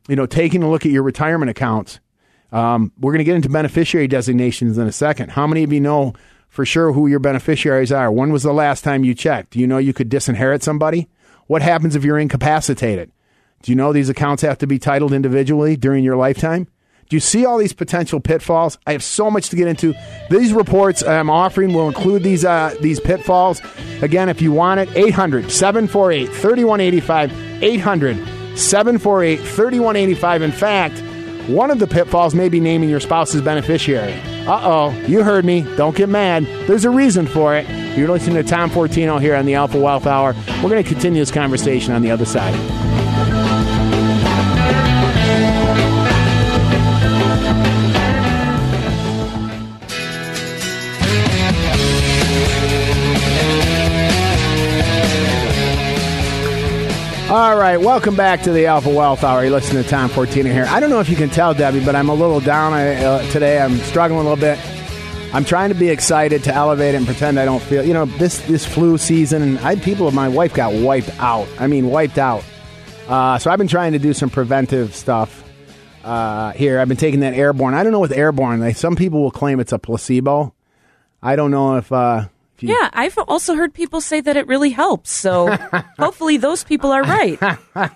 you 0.08 0.16
know, 0.16 0.26
taking 0.26 0.64
a 0.64 0.70
look 0.70 0.86
at 0.86 0.92
your 0.92 1.04
retirement 1.04 1.50
accounts. 1.50 2.00
Um, 2.52 2.94
we're 3.00 3.12
going 3.12 3.20
to 3.20 3.26
get 3.26 3.36
into 3.36 3.50
beneficiary 3.50 4.08
designations 4.08 4.78
in 4.78 4.88
a 4.88 4.92
second. 4.92 5.32
How 5.32 5.46
many 5.46 5.64
of 5.64 5.74
you 5.74 5.82
know 5.82 6.14
for 6.48 6.66
sure 6.66 6.94
who 6.94 7.08
your 7.08 7.20
beneficiaries 7.20 7.92
are? 7.92 8.12
When 8.12 8.32
was 8.32 8.44
the 8.44 8.54
last 8.54 8.84
time 8.84 9.04
you 9.04 9.14
checked? 9.14 9.52
Do 9.52 9.60
you 9.60 9.68
know 9.68 9.78
you 9.78 9.94
could 9.94 10.10
disinherit 10.10 10.64
somebody? 10.64 11.10
What 11.48 11.62
happens 11.62 11.96
if 11.96 12.06
you're 12.06 12.18
incapacitated? 12.18 13.12
Do 13.62 13.72
you 13.72 13.76
know 13.76 13.92
these 13.92 14.10
accounts 14.10 14.42
have 14.44 14.58
to 14.60 14.68
be 14.68 14.80
titled 14.80 15.12
individually 15.12 15.76
during 15.76 16.04
your 16.04 16.16
lifetime? 16.16 16.68
Do 17.10 17.16
you 17.16 17.20
see 17.20 17.46
all 17.46 17.58
these 17.58 17.74
potential 17.74 18.20
pitfalls? 18.20 18.78
I 18.88 18.94
have 18.94 19.04
so 19.04 19.30
much 19.30 19.50
to 19.50 19.56
get 19.56 19.68
into. 19.68 19.94
These 20.30 20.54
reports 20.54 21.04
I'm 21.04 21.30
offering 21.30 21.74
will 21.74 21.88
include 21.88 22.24
these 22.24 22.44
uh, 22.44 22.76
these 22.82 23.00
pitfalls. 23.00 23.62
Again, 24.02 24.30
if 24.30 24.42
you 24.42 24.52
want 24.52 24.80
it, 24.80 24.90
800 24.96 25.52
748 25.52 26.30
3185. 26.30 27.64
800 27.64 28.58
748 28.58 29.38
3185. 29.40 30.42
In 30.42 30.52
fact, 30.52 31.00
one 31.48 31.70
of 31.70 31.78
the 31.78 31.88
pitfalls 31.88 32.34
may 32.34 32.50
be 32.50 32.60
naming 32.60 32.90
your 32.90 33.00
spouse's 33.00 33.42
beneficiary. 33.42 34.14
Uh 34.48 34.62
oh, 34.64 34.92
you 35.08 35.24
heard 35.24 35.46
me. 35.46 35.62
Don't 35.76 35.96
get 35.96 36.10
mad. 36.10 36.46
There's 36.68 36.86
a 36.86 36.90
reason 36.90 37.28
for 37.28 37.56
it. 37.56 37.68
You're 37.96 38.10
listening 38.10 38.36
to 38.36 38.44
Tom 38.44 38.70
Fortino 38.70 39.22
here 39.22 39.36
on 39.36 39.46
the 39.46 39.54
Alpha 39.54 39.80
Wealth 39.80 40.08
Hour. 40.08 40.34
We're 40.64 40.70
going 40.70 40.84
to 40.84 40.90
continue 40.90 41.22
this 41.22 41.32
conversation 41.32 41.94
on 41.94 42.02
the 42.02 42.12
other 42.12 42.26
side. 42.26 42.95
All 57.36 57.58
right, 57.58 57.76
welcome 57.76 58.16
back 58.16 58.44
to 58.44 58.54
the 58.54 58.68
Alpha 58.68 58.90
Wealth 58.90 59.22
Hour. 59.22 59.44
You're 59.44 59.52
listening 59.52 59.84
to 59.84 59.90
Tom 59.90 60.10
Fortino 60.10 60.54
here. 60.54 60.64
I 60.70 60.80
don't 60.80 60.90
know 60.90 61.02
if 61.02 61.10
you 61.10 61.18
can 61.18 61.30
tell, 61.30 61.54
Debbie, 61.54 61.84
but 61.84 61.94
I'm 61.94 62.08
a 62.08 62.14
little 62.14 62.40
down 62.40 62.72
uh, 62.72 63.30
today. 63.32 63.60
I'm 63.60 63.76
struggling 63.80 64.22
a 64.22 64.24
little 64.24 64.38
bit. 64.38 64.58
I'm 65.34 65.44
trying 65.44 65.68
to 65.68 65.76
be 65.76 65.90
excited 65.90 66.46
to 66.46 66.56
elevate 66.56 66.96
and 66.96 67.06
pretend 67.06 67.38
I 67.38 67.44
don't 67.44 67.62
feel. 67.62 67.84
You 67.84 67.94
know, 67.94 68.06
this 68.06 68.40
this 68.48 68.66
flu 68.66 68.98
season, 68.98 69.58
I 69.58 69.76
people. 69.76 70.08
Of 70.08 70.14
my 70.14 70.30
wife 70.30 70.54
got 70.54 70.72
wiped 70.76 71.10
out. 71.20 71.50
I 71.60 71.68
mean, 71.68 71.90
wiped 71.90 72.18
out. 72.18 72.42
Uh, 73.06 73.38
so 73.38 73.52
I've 73.52 73.60
been 73.60 73.68
trying 73.68 73.92
to 73.92 74.00
do 74.00 74.14
some 74.14 74.30
preventive 74.30 74.96
stuff 74.96 75.44
uh, 76.06 76.54
here. 76.54 76.80
I've 76.80 76.88
been 76.88 76.96
taking 76.96 77.20
that 77.20 77.34
airborne. 77.34 77.74
I 77.74 77.84
don't 77.84 77.92
know 77.92 78.00
with 78.00 78.14
airborne. 78.14 78.62
Like, 78.62 78.78
some 78.78 78.96
people 78.96 79.22
will 79.22 79.32
claim 79.32 79.60
it's 79.60 79.74
a 79.74 79.78
placebo. 79.78 80.54
I 81.22 81.36
don't 81.36 81.52
know 81.52 81.76
if 81.76 81.92
uh, 81.92 82.30
you, 82.64 82.70
yeah, 82.70 82.90
I've 82.94 83.18
also 83.18 83.56
heard 83.56 83.74
people 83.74 84.02
say 84.02 84.22
that 84.22 84.38
it 84.38 84.48
really 84.48 84.70
helps. 84.70 85.12
So 85.12 85.56
hopefully 86.00 86.38
those 86.38 86.64
people 86.64 86.92
are 86.92 87.04
right. 87.04 87.40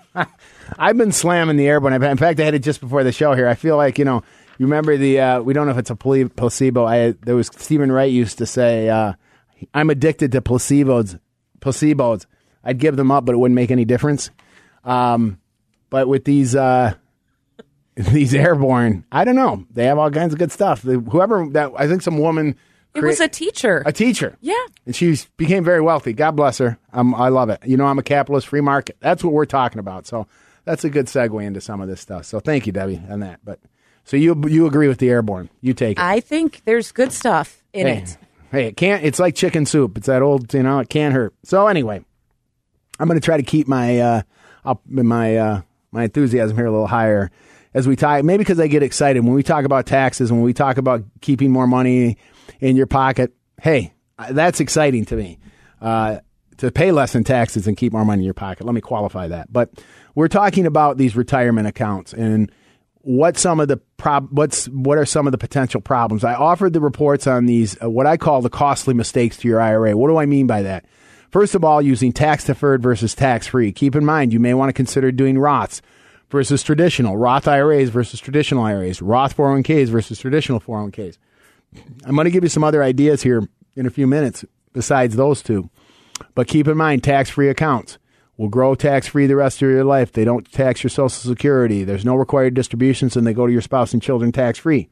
I've 0.78 0.96
been 0.96 1.12
slamming 1.12 1.56
the 1.56 1.66
airborne. 1.66 1.94
In 1.94 2.16
fact, 2.16 2.40
I 2.40 2.44
had 2.44 2.54
it 2.54 2.62
just 2.62 2.80
before 2.80 3.04
the 3.04 3.12
show 3.12 3.34
here. 3.34 3.48
I 3.48 3.54
feel 3.54 3.76
like 3.76 3.98
you 3.98 4.04
know. 4.04 4.22
You 4.58 4.66
remember 4.66 4.98
the? 4.98 5.18
Uh, 5.18 5.40
we 5.40 5.54
don't 5.54 5.64
know 5.64 5.72
if 5.72 5.78
it's 5.78 5.88
a 5.88 5.96
placebo. 5.96 6.84
I 6.84 7.12
there 7.12 7.34
was 7.34 7.46
Steven 7.46 7.90
Wright 7.90 8.12
used 8.12 8.36
to 8.38 8.46
say, 8.46 8.90
uh, 8.90 9.14
"I'm 9.72 9.88
addicted 9.88 10.32
to 10.32 10.42
placebos." 10.42 11.18
Placebos. 11.60 12.26
I'd 12.62 12.76
give 12.76 12.96
them 12.96 13.10
up, 13.10 13.24
but 13.24 13.34
it 13.34 13.38
wouldn't 13.38 13.54
make 13.54 13.70
any 13.70 13.86
difference. 13.86 14.28
Um, 14.84 15.40
but 15.88 16.08
with 16.08 16.24
these 16.24 16.54
uh, 16.54 16.92
these 17.94 18.34
airborne, 18.34 19.06
I 19.10 19.24
don't 19.24 19.34
know. 19.34 19.64
They 19.70 19.86
have 19.86 19.96
all 19.96 20.10
kinds 20.10 20.34
of 20.34 20.38
good 20.38 20.52
stuff. 20.52 20.82
Whoever 20.82 21.48
that, 21.52 21.72
I 21.76 21.88
think 21.88 22.02
some 22.02 22.18
woman 22.18 22.56
it 22.94 23.02
was 23.02 23.20
a 23.20 23.28
teacher. 23.28 23.82
A 23.86 23.92
teacher. 23.92 24.36
Yeah. 24.40 24.54
And 24.86 24.94
she 24.94 25.16
became 25.36 25.64
very 25.64 25.80
wealthy. 25.80 26.12
God 26.12 26.32
bless 26.32 26.58
her. 26.58 26.78
Um, 26.92 27.14
I 27.14 27.28
love 27.28 27.50
it. 27.50 27.60
You 27.64 27.76
know, 27.76 27.86
I'm 27.86 27.98
a 27.98 28.02
capitalist, 28.02 28.48
free 28.48 28.60
market. 28.60 28.96
That's 29.00 29.22
what 29.22 29.32
we're 29.32 29.44
talking 29.44 29.78
about. 29.78 30.06
So 30.06 30.26
that's 30.64 30.84
a 30.84 30.90
good 30.90 31.06
segue 31.06 31.44
into 31.44 31.60
some 31.60 31.80
of 31.80 31.88
this 31.88 32.00
stuff. 32.00 32.24
So 32.24 32.40
thank 32.40 32.66
you, 32.66 32.72
Debbie, 32.72 33.00
on 33.08 33.20
that. 33.20 33.40
But 33.44 33.60
so 34.04 34.16
you 34.16 34.40
you 34.48 34.66
agree 34.66 34.88
with 34.88 34.98
the 34.98 35.08
airborne? 35.08 35.50
You 35.60 35.74
take 35.74 35.98
it. 35.98 36.02
I 36.02 36.20
think 36.20 36.62
there's 36.64 36.92
good 36.92 37.12
stuff 37.12 37.62
in 37.72 37.86
hey, 37.86 37.98
it. 37.98 38.18
Hey, 38.50 38.66
it 38.66 38.76
can't. 38.76 39.04
It's 39.04 39.18
like 39.18 39.34
chicken 39.34 39.66
soup. 39.66 39.96
It's 39.96 40.06
that 40.06 40.22
old. 40.22 40.52
You 40.52 40.62
know, 40.62 40.80
it 40.80 40.88
can't 40.88 41.14
hurt. 41.14 41.34
So 41.44 41.68
anyway, 41.68 42.04
I'm 42.98 43.06
going 43.06 43.20
to 43.20 43.24
try 43.24 43.36
to 43.36 43.42
keep 43.42 43.68
my 43.68 44.00
uh, 44.00 44.22
up 44.64 44.82
my 44.86 45.36
uh, 45.36 45.62
my 45.92 46.04
enthusiasm 46.04 46.56
here 46.56 46.66
a 46.66 46.70
little 46.70 46.86
higher 46.86 47.30
as 47.72 47.86
we 47.86 47.96
talk. 47.96 48.24
Maybe 48.24 48.38
because 48.38 48.58
I 48.58 48.66
get 48.66 48.82
excited 48.82 49.24
when 49.24 49.34
we 49.34 49.42
talk 49.42 49.64
about 49.64 49.86
taxes, 49.86 50.32
when 50.32 50.42
we 50.42 50.52
talk 50.52 50.76
about 50.76 51.04
keeping 51.20 51.50
more 51.50 51.66
money 51.66 52.18
in 52.60 52.76
your 52.76 52.86
pocket. 52.86 53.32
Hey, 53.60 53.92
that's 54.30 54.60
exciting 54.60 55.04
to 55.06 55.16
me. 55.16 55.38
Uh, 55.80 56.18
to 56.58 56.70
pay 56.70 56.92
less 56.92 57.14
in 57.14 57.24
taxes 57.24 57.66
and 57.66 57.76
keep 57.76 57.92
more 57.92 58.04
money 58.04 58.20
in 58.20 58.24
your 58.24 58.34
pocket. 58.34 58.66
Let 58.66 58.74
me 58.74 58.82
qualify 58.82 59.28
that. 59.28 59.50
But 59.50 59.70
we're 60.14 60.28
talking 60.28 60.66
about 60.66 60.98
these 60.98 61.16
retirement 61.16 61.66
accounts 61.66 62.12
and 62.12 62.52
what 63.02 63.38
some 63.38 63.60
of 63.60 63.68
the 63.68 63.78
prob- 63.96 64.28
what's 64.30 64.66
what 64.66 64.98
are 64.98 65.06
some 65.06 65.26
of 65.26 65.32
the 65.32 65.38
potential 65.38 65.80
problems. 65.80 66.22
I 66.22 66.34
offered 66.34 66.74
the 66.74 66.80
reports 66.80 67.26
on 67.26 67.46
these 67.46 67.82
uh, 67.82 67.88
what 67.88 68.06
I 68.06 68.18
call 68.18 68.42
the 68.42 68.50
costly 68.50 68.92
mistakes 68.92 69.38
to 69.38 69.48
your 69.48 69.60
IRA. 69.60 69.96
What 69.96 70.08
do 70.08 70.18
I 70.18 70.26
mean 70.26 70.46
by 70.46 70.62
that? 70.62 70.84
First 71.30 71.54
of 71.54 71.64
all, 71.64 71.80
using 71.80 72.12
tax 72.12 72.44
deferred 72.44 72.82
versus 72.82 73.14
tax 73.14 73.46
free. 73.46 73.72
Keep 73.72 73.96
in 73.96 74.04
mind 74.04 74.32
you 74.32 74.40
may 74.40 74.52
want 74.52 74.68
to 74.68 74.74
consider 74.74 75.12
doing 75.12 75.36
Roths 75.36 75.80
versus 76.28 76.62
traditional, 76.62 77.16
Roth 77.16 77.48
IRAs 77.48 77.88
versus 77.88 78.20
traditional 78.20 78.64
IRAs, 78.64 79.00
Roth 79.00 79.36
401ks 79.36 79.88
versus 79.88 80.18
traditional 80.18 80.60
401ks. 80.60 81.18
I'm 82.04 82.14
going 82.14 82.24
to 82.24 82.30
give 82.30 82.42
you 82.42 82.48
some 82.48 82.64
other 82.64 82.82
ideas 82.82 83.22
here 83.22 83.48
in 83.76 83.86
a 83.86 83.90
few 83.90 84.06
minutes 84.06 84.44
besides 84.72 85.16
those 85.16 85.42
two. 85.42 85.70
But 86.34 86.48
keep 86.48 86.68
in 86.68 86.76
mind, 86.76 87.02
tax 87.02 87.30
free 87.30 87.48
accounts 87.48 87.98
will 88.36 88.48
grow 88.48 88.74
tax 88.74 89.06
free 89.06 89.26
the 89.26 89.36
rest 89.36 89.60
of 89.62 89.68
your 89.68 89.84
life. 89.84 90.12
They 90.12 90.24
don't 90.24 90.50
tax 90.50 90.82
your 90.82 90.90
Social 90.90 91.08
Security. 91.10 91.84
There's 91.84 92.04
no 92.04 92.14
required 92.14 92.54
distributions, 92.54 93.16
and 93.16 93.26
they 93.26 93.34
go 93.34 93.46
to 93.46 93.52
your 93.52 93.62
spouse 93.62 93.92
and 93.92 94.02
children 94.02 94.32
tax 94.32 94.58
free. 94.58 94.88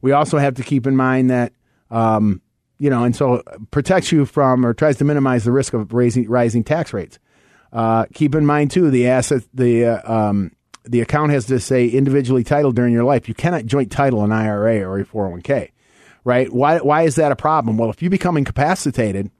We 0.00 0.12
also 0.12 0.38
have 0.38 0.54
to 0.54 0.62
keep 0.62 0.86
in 0.86 0.96
mind 0.96 1.30
that, 1.30 1.52
um, 1.90 2.40
you 2.78 2.88
know, 2.88 3.04
and 3.04 3.14
so 3.14 3.42
protects 3.70 4.12
you 4.12 4.24
from 4.24 4.64
or 4.64 4.72
tries 4.74 4.96
to 4.98 5.04
minimize 5.04 5.44
the 5.44 5.52
risk 5.52 5.74
of 5.74 5.92
raising, 5.92 6.28
rising 6.28 6.64
tax 6.64 6.92
rates. 6.92 7.18
Uh, 7.72 8.06
keep 8.14 8.34
in 8.34 8.46
mind 8.46 8.70
too 8.70 8.90
the 8.90 9.06
asset 9.06 9.42
the 9.52 9.84
uh, 9.84 10.12
um, 10.12 10.52
the 10.84 11.02
account 11.02 11.30
has 11.32 11.44
to 11.44 11.60
say 11.60 11.86
individually 11.86 12.42
titled 12.42 12.74
during 12.74 12.94
your 12.94 13.04
life. 13.04 13.28
You 13.28 13.34
cannot 13.34 13.66
joint 13.66 13.92
title 13.92 14.24
an 14.24 14.32
IRA 14.32 14.82
or 14.82 14.98
a 14.98 15.04
401k 15.04 15.70
right? 16.28 16.52
Why, 16.52 16.78
why 16.78 17.02
is 17.02 17.14
that 17.14 17.32
a 17.32 17.36
problem? 17.36 17.78
Well, 17.78 17.88
if 17.88 18.02
you 18.02 18.10
become 18.10 18.36
incapacitated, 18.36 19.30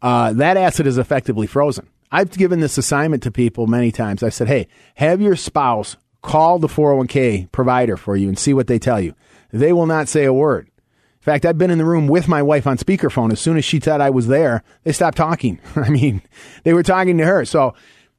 uh, 0.00 0.32
that 0.34 0.56
asset 0.56 0.86
is 0.86 0.96
effectively 0.96 1.48
frozen. 1.48 1.88
I've 2.12 2.30
given 2.30 2.60
this 2.60 2.78
assignment 2.78 3.24
to 3.24 3.32
people 3.32 3.66
many 3.66 3.90
times. 3.90 4.22
I've 4.22 4.32
said, 4.32 4.46
hey, 4.46 4.68
have 4.94 5.20
your 5.20 5.34
spouse 5.34 5.96
call 6.22 6.60
the 6.60 6.68
401k 6.68 7.50
provider 7.50 7.96
for 7.96 8.16
you 8.16 8.28
and 8.28 8.38
see 8.38 8.54
what 8.54 8.68
they 8.68 8.78
tell 8.78 9.00
you. 9.00 9.12
They 9.52 9.72
will 9.72 9.86
not 9.86 10.06
say 10.06 10.24
a 10.24 10.32
word. 10.32 10.68
In 10.68 11.24
fact, 11.24 11.44
I've 11.44 11.58
been 11.58 11.72
in 11.72 11.78
the 11.78 11.84
room 11.84 12.06
with 12.06 12.28
my 12.28 12.42
wife 12.42 12.68
on 12.68 12.78
speakerphone. 12.78 13.32
As 13.32 13.40
soon 13.40 13.56
as 13.56 13.64
she 13.64 13.80
said 13.80 14.00
I 14.00 14.10
was 14.10 14.28
there, 14.28 14.62
they 14.84 14.92
stopped 14.92 15.16
talking. 15.16 15.58
I 15.76 15.90
mean, 15.90 16.22
they 16.62 16.74
were 16.74 16.84
talking 16.84 17.18
to 17.18 17.26
her. 17.26 17.44
So, 17.44 17.74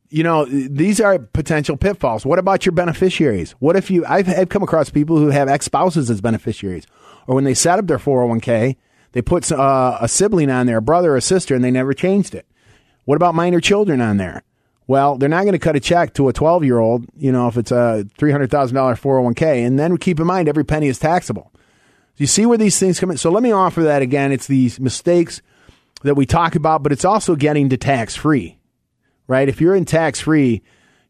you 0.10 0.24
know, 0.24 0.44
these 0.46 1.00
are 1.00 1.18
potential 1.18 1.78
pitfalls. 1.78 2.26
What 2.26 2.40
about 2.40 2.66
your 2.66 2.74
beneficiaries? 2.74 3.52
What 3.60 3.78
if 3.78 3.90
you, 3.90 4.06
I've, 4.06 4.28
I've 4.28 4.50
come 4.50 4.64
across 4.64 4.90
people 4.90 5.18
who 5.18 5.30
have 5.30 5.48
ex 5.48 5.66
spouses 5.66 6.10
as 6.10 6.20
beneficiaries 6.20 6.86
or 7.28 7.36
when 7.36 7.44
they 7.44 7.54
set 7.54 7.80
up 7.80 7.88
their 7.88 7.98
401k, 7.98 8.76
they 9.14 9.22
put 9.22 9.52
uh, 9.52 9.98
a 10.00 10.08
sibling 10.08 10.50
on 10.50 10.68
there, 10.68 10.78
a 10.78 10.82
brother 10.82 11.14
or 11.14 11.18
a 11.18 11.22
sister, 11.22 11.56
and 11.56 11.64
they 11.64 11.72
never 11.72 11.94
changed 11.94 12.34
it. 12.34 12.46
What 13.06 13.16
about 13.16 13.36
minor 13.36 13.60
children 13.60 14.02
on 14.02 14.18
there? 14.18 14.44
Well, 14.88 15.18
they're 15.18 15.30
not 15.30 15.44
going 15.44 15.54
to 15.54 15.60
cut 15.60 15.76
a 15.76 15.80
check 15.80 16.14
to 16.16 16.28
a 16.28 16.34
12 16.34 16.66
year 16.66 16.80
old, 16.80 17.06
you 17.16 17.32
know, 17.32 17.48
if 17.48 17.58
it's 17.58 17.72
a 17.72 18.06
$300,000 18.18 18.50
401k. 18.50 19.66
And 19.66 19.80
then 19.80 19.98
keep 19.98 20.20
in 20.20 20.28
mind, 20.28 20.50
every 20.50 20.66
penny 20.66 20.88
is 20.88 21.00
taxable. 21.00 21.52
You 22.18 22.28
see 22.28 22.46
where 22.46 22.58
these 22.58 22.78
things 22.78 23.00
come 23.00 23.12
in? 23.12 23.18
So 23.18 23.32
let 23.32 23.42
me 23.42 23.52
offer 23.52 23.84
that 23.84 24.02
again. 24.02 24.32
It's 24.32 24.48
these 24.48 24.80
mistakes 24.80 25.42
that 26.04 26.16
we 26.16 26.26
talk 26.26 26.56
about, 26.56 26.84
but 26.84 26.92
it's 26.92 27.06
also 27.06 27.36
getting 27.36 27.70
to 27.70 27.78
tax 27.78 28.16
free, 28.16 28.60
right? 29.28 29.48
If 29.48 29.62
you're 29.62 29.76
in 29.76 29.86
tax 29.86 30.20
free, 30.20 30.62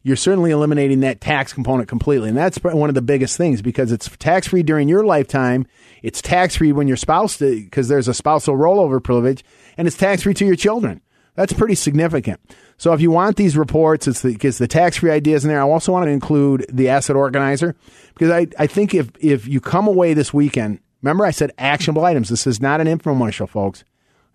you're 0.02 0.16
certainly 0.16 0.50
eliminating 0.50 1.00
that 1.00 1.20
tax 1.20 1.52
component 1.52 1.88
completely. 1.88 2.28
And 2.28 2.36
that's 2.36 2.58
one 2.62 2.88
of 2.88 2.94
the 2.94 3.02
biggest 3.02 3.36
things 3.36 3.62
because 3.62 3.92
it's 3.92 4.08
tax 4.16 4.48
free 4.48 4.62
during 4.62 4.88
your 4.88 5.04
lifetime. 5.04 5.66
It's 6.02 6.20
tax 6.20 6.56
free 6.56 6.72
when 6.72 6.88
your 6.88 6.96
spouse, 6.96 7.38
because 7.38 7.88
there's 7.88 8.08
a 8.08 8.14
spousal 8.14 8.56
rollover 8.56 9.02
privilege, 9.02 9.44
and 9.76 9.86
it's 9.86 9.96
tax 9.96 10.22
free 10.22 10.34
to 10.34 10.44
your 10.44 10.56
children. 10.56 11.00
That's 11.34 11.52
pretty 11.52 11.76
significant. 11.76 12.40
So 12.76 12.92
if 12.92 13.00
you 13.00 13.10
want 13.10 13.36
these 13.36 13.56
reports, 13.56 14.06
it's 14.08 14.22
the, 14.22 14.34
the 14.34 14.68
tax 14.68 14.98
free 14.98 15.10
ideas 15.10 15.44
in 15.44 15.48
there. 15.48 15.60
I 15.60 15.68
also 15.68 15.92
want 15.92 16.06
to 16.06 16.10
include 16.10 16.66
the 16.68 16.88
asset 16.88 17.16
organizer 17.16 17.76
because 18.12 18.30
I, 18.30 18.48
I 18.58 18.66
think 18.66 18.94
if, 18.94 19.10
if 19.20 19.46
you 19.46 19.60
come 19.60 19.86
away 19.86 20.14
this 20.14 20.34
weekend, 20.34 20.80
remember 21.00 21.24
I 21.24 21.30
said 21.30 21.52
actionable 21.58 22.04
items. 22.04 22.28
This 22.28 22.46
is 22.46 22.60
not 22.60 22.80
an 22.80 22.86
infomercial, 22.86 23.48
folks. 23.48 23.84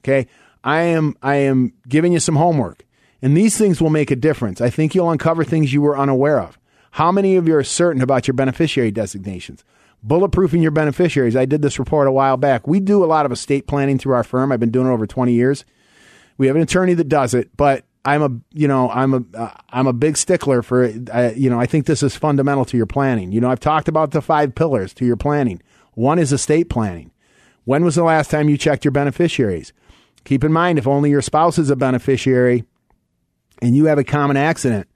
Okay. 0.02 0.28
I 0.64 0.82
am, 0.82 1.16
I 1.22 1.36
am 1.36 1.74
giving 1.88 2.14
you 2.14 2.20
some 2.20 2.36
homework 2.36 2.87
and 3.22 3.36
these 3.36 3.58
things 3.58 3.82
will 3.82 3.90
make 3.90 4.12
a 4.12 4.16
difference. 4.16 4.62
I 4.62 4.70
think 4.70 4.94
you'll 4.94 5.12
uncover 5.12 5.44
things 5.44 5.74
you 5.74 5.82
were 5.82 5.98
unaware 5.98 6.40
of. 6.40 6.58
How 6.92 7.12
many 7.12 7.36
of 7.36 7.48
you 7.48 7.56
are 7.56 7.64
certain 7.64 8.02
about 8.02 8.28
your 8.28 8.34
beneficiary 8.34 8.92
designations? 8.92 9.64
Bulletproofing 10.06 10.62
your 10.62 10.72
beneficiaries. 10.72 11.36
I 11.36 11.46
did 11.46 11.62
this 11.62 11.80
report 11.80 12.08
a 12.08 12.12
while 12.12 12.38
back. 12.38 12.68
We 12.68 12.80
do 12.80 13.04
a 13.04 13.06
lot 13.06 13.26
of 13.26 13.32
estate 13.32 13.68
planning 13.68 13.98
through 13.98 14.14
our 14.14 14.24
firm. 14.24 14.52
I've 14.52 14.60
been 14.60 14.72
doing 14.72 14.88
it 14.88 14.92
over 14.92 15.08
20 15.08 15.34
years. 15.34 15.66
We 16.38 16.48
have 16.48 16.56
an 16.56 16.62
attorney 16.62 16.94
that 16.94 17.10
does 17.10 17.34
it, 17.34 17.56
but 17.58 17.84
I'm 18.06 18.24
a 18.24 18.30
you 18.54 18.70
know 18.70 18.90
I'm 18.90 19.14
a 19.14 19.24
uh, 19.38 19.52
a 19.74 19.92
big 19.92 20.16
stickler 20.16 20.62
for 20.62 20.86
uh, 21.12 21.32
you 21.36 21.50
know 21.50 21.60
I 21.60 21.66
think 21.66 21.88
this 21.88 22.02
is 22.02 22.16
fundamental 22.16 22.64
to 22.66 22.78
your 22.78 22.86
planning. 22.86 23.34
You 23.34 23.42
know 23.42 23.50
I've 23.50 23.60
talked 23.60 23.90
about 23.90 24.12
the 24.12 24.22
five 24.22 24.56
pillars 24.56 24.94
to 24.96 25.06
your 25.06 25.18
planning. 25.18 25.62
One 25.94 26.18
is 26.18 26.32
estate 26.32 26.70
planning. 26.70 27.12
When 27.66 27.84
was 27.84 27.96
the 27.96 28.04
last 28.04 28.32
time 28.32 28.48
you 28.48 28.58
checked 28.58 28.86
your 28.86 28.94
beneficiaries? 28.94 29.74
Keep 30.24 30.46
in 30.46 30.54
mind 30.54 30.80
if 30.80 30.88
only 30.88 31.10
your 31.10 31.22
spouse 31.22 31.58
is 31.58 31.70
a 31.70 31.76
beneficiary 31.76 32.64
and 33.62 33.76
you 33.76 33.86
have 33.86 33.98
a 33.98 34.04
common 34.04 34.38
accident 34.38 34.88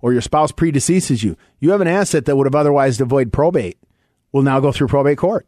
or 0.00 0.12
your 0.12 0.22
spouse 0.22 0.52
predeceases 0.52 1.22
you, 1.22 1.36
you 1.60 1.70
have 1.70 1.80
an 1.80 1.88
asset 1.88 2.24
that 2.26 2.36
would 2.36 2.46
have 2.46 2.54
otherwise 2.54 3.00
avoided 3.00 3.32
probate 3.32 3.78
will 4.32 4.42
now 4.42 4.60
go 4.60 4.72
through 4.72 4.88
probate 4.88 5.18
court. 5.18 5.46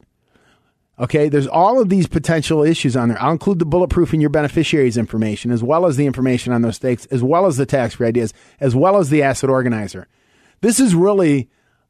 Okay, 0.98 1.30
there's 1.30 1.46
all 1.46 1.80
of 1.80 1.88
these 1.88 2.06
potential 2.06 2.62
issues 2.62 2.94
on 2.94 3.08
there. 3.08 3.22
I'll 3.22 3.32
include 3.32 3.58
the 3.58 3.64
bulletproof 3.64 4.12
in 4.12 4.20
your 4.20 4.28
beneficiaries 4.28 4.98
information, 4.98 5.50
as 5.50 5.62
well 5.62 5.86
as 5.86 5.96
the 5.96 6.04
information 6.04 6.52
on 6.52 6.60
those 6.60 6.76
stakes, 6.76 7.06
as 7.06 7.22
well 7.22 7.46
as 7.46 7.56
the 7.56 7.64
tax 7.64 7.94
free 7.94 8.08
ideas, 8.08 8.34
as 8.60 8.76
well 8.76 8.98
as 8.98 9.08
the 9.08 9.22
asset 9.22 9.48
organizer. 9.48 10.08
This 10.60 10.78
is 10.78 10.94
really 10.94 11.48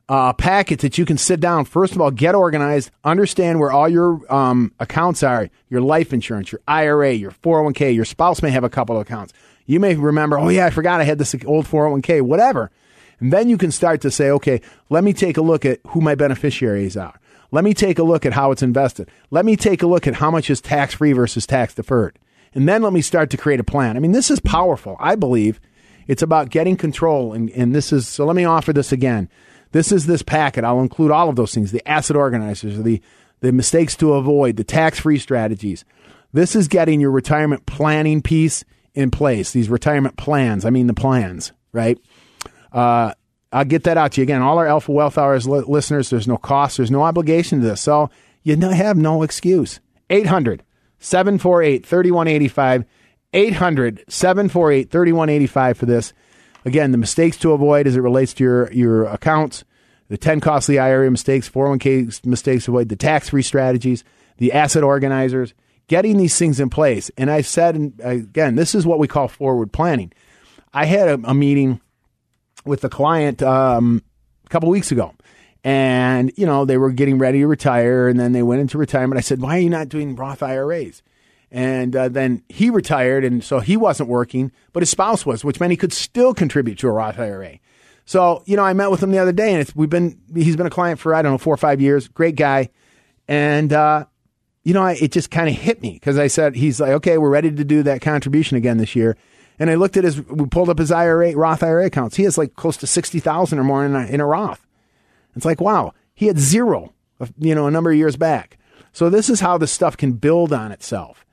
a 0.08 0.32
packet 0.32 0.80
that 0.80 0.96
you 0.96 1.04
can 1.04 1.18
sit 1.18 1.40
down. 1.40 1.64
First 1.64 1.94
of 1.94 2.00
all, 2.00 2.12
get 2.12 2.36
organized, 2.36 2.92
understand 3.02 3.58
where 3.58 3.72
all 3.72 3.88
your 3.88 4.20
um, 4.32 4.72
accounts 4.78 5.24
are, 5.24 5.50
your 5.68 5.80
life 5.80 6.12
insurance, 6.12 6.52
your 6.52 6.60
IRA, 6.68 7.12
your 7.12 7.32
401k. 7.32 7.94
Your 7.94 8.04
spouse 8.04 8.42
may 8.42 8.50
have 8.50 8.64
a 8.64 8.70
couple 8.70 8.96
of 8.96 9.02
accounts. 9.02 9.32
You 9.70 9.78
may 9.78 9.94
remember, 9.94 10.36
oh 10.36 10.48
yeah, 10.48 10.66
I 10.66 10.70
forgot 10.70 11.00
I 11.00 11.04
had 11.04 11.18
this 11.18 11.32
old 11.46 11.64
401k, 11.64 12.22
whatever. 12.22 12.72
And 13.20 13.32
then 13.32 13.48
you 13.48 13.56
can 13.56 13.70
start 13.70 14.00
to 14.00 14.10
say, 14.10 14.28
okay, 14.30 14.60
let 14.88 15.04
me 15.04 15.12
take 15.12 15.36
a 15.36 15.42
look 15.42 15.64
at 15.64 15.78
who 15.90 16.00
my 16.00 16.16
beneficiaries 16.16 16.96
are. 16.96 17.20
Let 17.52 17.62
me 17.62 17.72
take 17.72 18.00
a 18.00 18.02
look 18.02 18.26
at 18.26 18.32
how 18.32 18.50
it's 18.50 18.64
invested. 18.64 19.08
Let 19.30 19.44
me 19.44 19.54
take 19.54 19.80
a 19.84 19.86
look 19.86 20.08
at 20.08 20.14
how 20.14 20.28
much 20.28 20.50
is 20.50 20.60
tax 20.60 20.94
free 20.94 21.12
versus 21.12 21.46
tax 21.46 21.72
deferred. 21.72 22.18
And 22.52 22.68
then 22.68 22.82
let 22.82 22.92
me 22.92 23.00
start 23.00 23.30
to 23.30 23.36
create 23.36 23.60
a 23.60 23.64
plan. 23.64 23.96
I 23.96 24.00
mean, 24.00 24.10
this 24.10 24.28
is 24.28 24.40
powerful. 24.40 24.96
I 24.98 25.14
believe 25.14 25.60
it's 26.08 26.22
about 26.22 26.50
getting 26.50 26.76
control. 26.76 27.32
And, 27.32 27.48
and 27.50 27.72
this 27.72 27.92
is, 27.92 28.08
so 28.08 28.24
let 28.24 28.34
me 28.34 28.44
offer 28.44 28.72
this 28.72 28.90
again. 28.90 29.28
This 29.70 29.92
is 29.92 30.04
this 30.04 30.22
packet. 30.22 30.64
I'll 30.64 30.80
include 30.80 31.12
all 31.12 31.28
of 31.28 31.36
those 31.36 31.54
things 31.54 31.70
the 31.70 31.88
asset 31.88 32.16
organizers, 32.16 32.82
the, 32.82 33.00
the 33.38 33.52
mistakes 33.52 33.94
to 33.98 34.14
avoid, 34.14 34.56
the 34.56 34.64
tax 34.64 34.98
free 34.98 35.18
strategies. 35.18 35.84
This 36.32 36.56
is 36.56 36.66
getting 36.66 37.00
your 37.00 37.12
retirement 37.12 37.66
planning 37.66 38.20
piece 38.20 38.64
in 38.94 39.10
place, 39.10 39.52
these 39.52 39.68
retirement 39.68 40.16
plans. 40.16 40.64
I 40.64 40.70
mean, 40.70 40.86
the 40.86 40.94
plans, 40.94 41.52
right? 41.72 41.98
Uh, 42.72 43.12
I'll 43.52 43.64
get 43.64 43.84
that 43.84 43.96
out 43.96 44.12
to 44.12 44.20
you 44.20 44.22
again. 44.22 44.42
All 44.42 44.58
our 44.58 44.66
Alpha 44.66 44.92
Wealth 44.92 45.18
Hours 45.18 45.48
li- 45.48 45.64
listeners, 45.66 46.10
there's 46.10 46.28
no 46.28 46.36
cost, 46.36 46.76
there's 46.76 46.90
no 46.90 47.02
obligation 47.02 47.60
to 47.60 47.66
this. 47.66 47.80
So 47.80 48.10
you 48.42 48.56
have 48.56 48.96
no 48.96 49.22
excuse. 49.22 49.80
800 50.08 50.62
748 50.98 51.84
3185. 51.86 52.84
800 53.32 54.04
748 54.08 54.90
3185 54.90 55.78
for 55.78 55.86
this. 55.86 56.12
Again, 56.64 56.92
the 56.92 56.98
mistakes 56.98 57.36
to 57.38 57.52
avoid 57.52 57.86
as 57.86 57.96
it 57.96 58.00
relates 58.00 58.34
to 58.34 58.44
your, 58.44 58.72
your 58.72 59.04
accounts, 59.04 59.64
the 60.08 60.18
10 60.18 60.40
costly 60.40 60.78
IRA 60.78 61.10
mistakes, 61.10 61.48
401k 61.48 62.26
mistakes 62.26 62.64
to 62.64 62.72
avoid, 62.72 62.88
the 62.88 62.96
tax 62.96 63.30
free 63.30 63.42
strategies, 63.42 64.04
the 64.36 64.52
asset 64.52 64.82
organizers, 64.82 65.54
getting 65.90 66.16
these 66.16 66.38
things 66.38 66.60
in 66.60 66.70
place. 66.70 67.10
And 67.18 67.28
I 67.28 67.40
said, 67.40 67.94
again, 67.98 68.54
this 68.54 68.76
is 68.76 68.86
what 68.86 69.00
we 69.00 69.08
call 69.08 69.26
forward 69.26 69.72
planning. 69.72 70.12
I 70.72 70.84
had 70.84 71.08
a, 71.08 71.14
a 71.24 71.34
meeting 71.34 71.80
with 72.64 72.84
a 72.84 72.88
client 72.88 73.42
um, 73.42 74.00
a 74.46 74.48
couple 74.48 74.68
weeks 74.68 74.92
ago. 74.92 75.12
And, 75.64 76.32
you 76.36 76.46
know, 76.46 76.64
they 76.64 76.78
were 76.78 76.92
getting 76.92 77.18
ready 77.18 77.40
to 77.40 77.48
retire 77.48 78.06
and 78.06 78.20
then 78.20 78.30
they 78.30 78.44
went 78.44 78.60
into 78.60 78.78
retirement. 78.78 79.18
I 79.18 79.20
said, 79.20 79.40
why 79.42 79.56
are 79.56 79.60
you 79.60 79.68
not 79.68 79.88
doing 79.88 80.14
Roth 80.14 80.44
IRAs? 80.44 81.02
And 81.50 81.96
uh, 81.96 82.08
then 82.08 82.44
he 82.48 82.70
retired, 82.70 83.24
and 83.24 83.42
so 83.42 83.58
he 83.58 83.76
wasn't 83.76 84.08
working, 84.08 84.52
but 84.72 84.84
his 84.84 84.90
spouse 84.90 85.26
was, 85.26 85.44
which 85.44 85.58
meant 85.58 85.72
he 85.72 85.76
could 85.76 85.92
still 85.92 86.32
contribute 86.32 86.78
to 86.78 86.86
a 86.86 86.92
Roth 86.92 87.18
IRA. 87.18 87.58
So, 88.04 88.44
you 88.46 88.54
know, 88.54 88.62
I 88.62 88.72
met 88.74 88.92
with 88.92 89.02
him 89.02 89.10
the 89.10 89.18
other 89.18 89.32
day, 89.32 89.54
and 89.54 89.72
we've 89.74 89.90
been 89.90 90.20
he's 90.32 90.54
been 90.54 90.68
a 90.68 90.70
client 90.70 91.00
for 91.00 91.12
I 91.12 91.22
don't 91.22 91.32
know 91.32 91.38
four 91.38 91.52
or 91.52 91.56
five 91.56 91.80
years. 91.80 92.06
Great 92.06 92.36
guy, 92.36 92.68
and 93.26 93.72
uh, 93.72 94.04
you 94.70 94.74
know, 94.74 94.84
I, 94.84 94.92
it 94.92 95.10
just 95.10 95.32
kind 95.32 95.48
of 95.48 95.56
hit 95.56 95.82
me 95.82 95.94
because 95.94 96.16
I 96.16 96.28
said 96.28 96.54
he's 96.54 96.80
like, 96.80 96.92
okay, 96.92 97.18
we're 97.18 97.28
ready 97.28 97.50
to 97.50 97.64
do 97.64 97.82
that 97.82 98.00
contribution 98.00 98.56
again 98.56 98.76
this 98.76 98.94
year. 98.94 99.16
And 99.58 99.68
I 99.68 99.74
looked 99.74 99.96
at 99.96 100.04
his, 100.04 100.24
we 100.28 100.46
pulled 100.46 100.68
up 100.68 100.78
his 100.78 100.92
IRA, 100.92 101.34
Roth 101.34 101.64
IRA 101.64 101.86
accounts. 101.86 102.14
He 102.14 102.22
has 102.22 102.38
like 102.38 102.54
close 102.54 102.76
to 102.76 102.86
60,000 102.86 103.58
or 103.58 103.64
more 103.64 103.84
in 103.84 103.96
a, 103.96 104.06
in 104.06 104.20
a 104.20 104.26
Roth. 104.26 104.64
It's 105.34 105.44
like, 105.44 105.60
wow, 105.60 105.92
he 106.14 106.28
had 106.28 106.38
zero, 106.38 106.92
you 107.36 107.52
know, 107.52 107.66
a 107.66 107.70
number 107.72 107.90
of 107.90 107.96
years 107.96 108.14
back. 108.14 108.58
So 108.92 109.10
this 109.10 109.28
is 109.28 109.40
how 109.40 109.58
this 109.58 109.72
stuff 109.72 109.96
can 109.96 110.12
build 110.12 110.52
on 110.52 110.70
itself. 110.70 111.26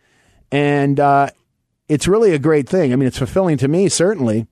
And, 0.52 1.00
uh, 1.00 1.30
it's 1.88 2.08
really 2.08 2.34
a 2.34 2.40
great 2.40 2.68
thing. 2.68 2.92
I 2.92 2.96
mean, 2.96 3.06
it's 3.06 3.20
fulfilling 3.20 3.58
to 3.58 3.68
me, 3.68 3.88
certainly. 3.88 4.48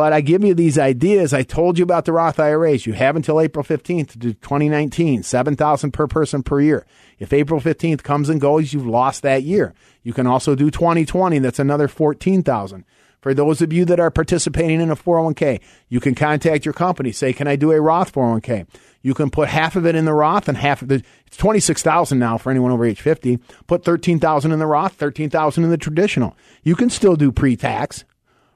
But 0.00 0.14
I 0.14 0.22
give 0.22 0.42
you 0.42 0.54
these 0.54 0.78
ideas. 0.78 1.34
I 1.34 1.42
told 1.42 1.76
you 1.76 1.82
about 1.82 2.06
the 2.06 2.14
Roth 2.14 2.40
IRAs. 2.40 2.86
You 2.86 2.94
have 2.94 3.16
until 3.16 3.38
April 3.38 3.62
15th 3.62 4.12
to 4.12 4.18
do 4.18 4.32
2019, 4.32 5.22
7,000 5.22 5.90
per 5.90 6.06
person 6.06 6.42
per 6.42 6.58
year. 6.58 6.86
If 7.18 7.34
April 7.34 7.60
15th 7.60 8.02
comes 8.02 8.30
and 8.30 8.40
goes, 8.40 8.72
you've 8.72 8.86
lost 8.86 9.20
that 9.24 9.42
year. 9.42 9.74
You 10.02 10.14
can 10.14 10.26
also 10.26 10.54
do 10.54 10.70
2020. 10.70 11.38
That's 11.40 11.58
another 11.58 11.86
14,000. 11.86 12.86
For 13.20 13.34
those 13.34 13.60
of 13.60 13.74
you 13.74 13.84
that 13.84 14.00
are 14.00 14.10
participating 14.10 14.80
in 14.80 14.90
a 14.90 14.96
401k, 14.96 15.60
you 15.90 16.00
can 16.00 16.14
contact 16.14 16.64
your 16.64 16.72
company. 16.72 17.12
Say, 17.12 17.34
can 17.34 17.46
I 17.46 17.56
do 17.56 17.70
a 17.70 17.78
Roth 17.78 18.10
401k? 18.10 18.68
You 19.02 19.12
can 19.12 19.28
put 19.28 19.50
half 19.50 19.76
of 19.76 19.84
it 19.84 19.96
in 19.96 20.06
the 20.06 20.14
Roth 20.14 20.48
and 20.48 20.56
half 20.56 20.80
of 20.80 20.88
the, 20.88 21.02
it's 21.26 21.36
26,000 21.36 22.18
now 22.18 22.38
for 22.38 22.50
anyone 22.50 22.72
over 22.72 22.86
age 22.86 23.02
50. 23.02 23.38
Put 23.66 23.84
13,000 23.84 24.50
in 24.50 24.60
the 24.60 24.66
Roth, 24.66 24.94
13,000 24.94 25.62
in 25.62 25.68
the 25.68 25.76
traditional. 25.76 26.38
You 26.62 26.74
can 26.74 26.88
still 26.88 27.16
do 27.16 27.30
pre-tax, 27.30 28.06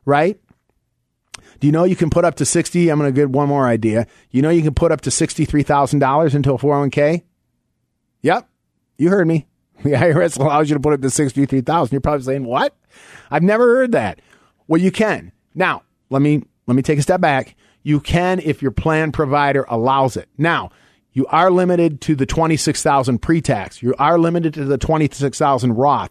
right? 0.06 0.40
Do 1.64 1.68
you 1.68 1.72
know 1.72 1.84
you 1.84 1.96
can 1.96 2.10
put 2.10 2.26
up 2.26 2.34
to 2.34 2.44
60? 2.44 2.90
I'm 2.90 2.98
going 2.98 3.10
to 3.10 3.18
get 3.18 3.30
one 3.30 3.48
more 3.48 3.66
idea. 3.66 4.06
You 4.30 4.42
know 4.42 4.50
you 4.50 4.60
can 4.60 4.74
put 4.74 4.92
up 4.92 5.00
to 5.00 5.08
$63,000 5.08 6.34
into 6.34 6.52
a 6.52 6.58
401k? 6.58 7.22
Yep. 8.20 8.46
You 8.98 9.08
heard 9.08 9.26
me. 9.26 9.46
The 9.82 9.92
IRS 9.92 10.38
allows 10.38 10.68
you 10.68 10.74
to 10.74 10.80
put 10.80 10.92
up 10.92 11.00
to 11.00 11.08
63,000. 11.08 11.90
You're 11.90 12.02
probably 12.02 12.22
saying, 12.22 12.44
"What?" 12.44 12.76
I've 13.30 13.42
never 13.42 13.76
heard 13.76 13.92
that. 13.92 14.20
Well, 14.68 14.78
you 14.78 14.92
can. 14.92 15.32
Now, 15.54 15.84
let 16.10 16.20
me 16.20 16.42
let 16.66 16.74
me 16.74 16.82
take 16.82 16.98
a 16.98 17.02
step 17.02 17.22
back. 17.22 17.56
You 17.82 17.98
can 17.98 18.40
if 18.40 18.60
your 18.60 18.70
plan 18.70 19.10
provider 19.10 19.64
allows 19.66 20.18
it. 20.18 20.28
Now, 20.36 20.68
you 21.14 21.24
are 21.28 21.50
limited 21.50 22.02
to 22.02 22.14
the 22.14 22.26
26,000 22.26 23.20
pre-tax. 23.20 23.82
You 23.82 23.94
are 23.98 24.18
limited 24.18 24.52
to 24.54 24.66
the 24.66 24.76
26,000 24.76 25.72
Roth. 25.72 26.10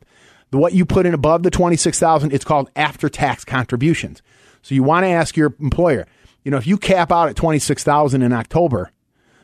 What 0.49 0.73
you 0.73 0.83
put 0.85 1.05
in 1.05 1.13
above 1.13 1.43
the 1.43 1.51
26,000, 1.51 2.33
it's 2.33 2.45
called 2.45 2.71
after-tax 2.75 3.45
contributions. 3.45 4.23
So 4.63 4.73
you 4.73 4.81
want 4.81 5.03
to 5.03 5.09
ask 5.09 5.37
your 5.37 5.53
employer, 5.59 6.07
you 6.43 6.49
know, 6.49 6.57
if 6.57 6.65
you 6.65 6.77
cap 6.77 7.11
out 7.11 7.29
at 7.29 7.35
26,000 7.35 8.21
in 8.21 8.33
October, 8.33 8.91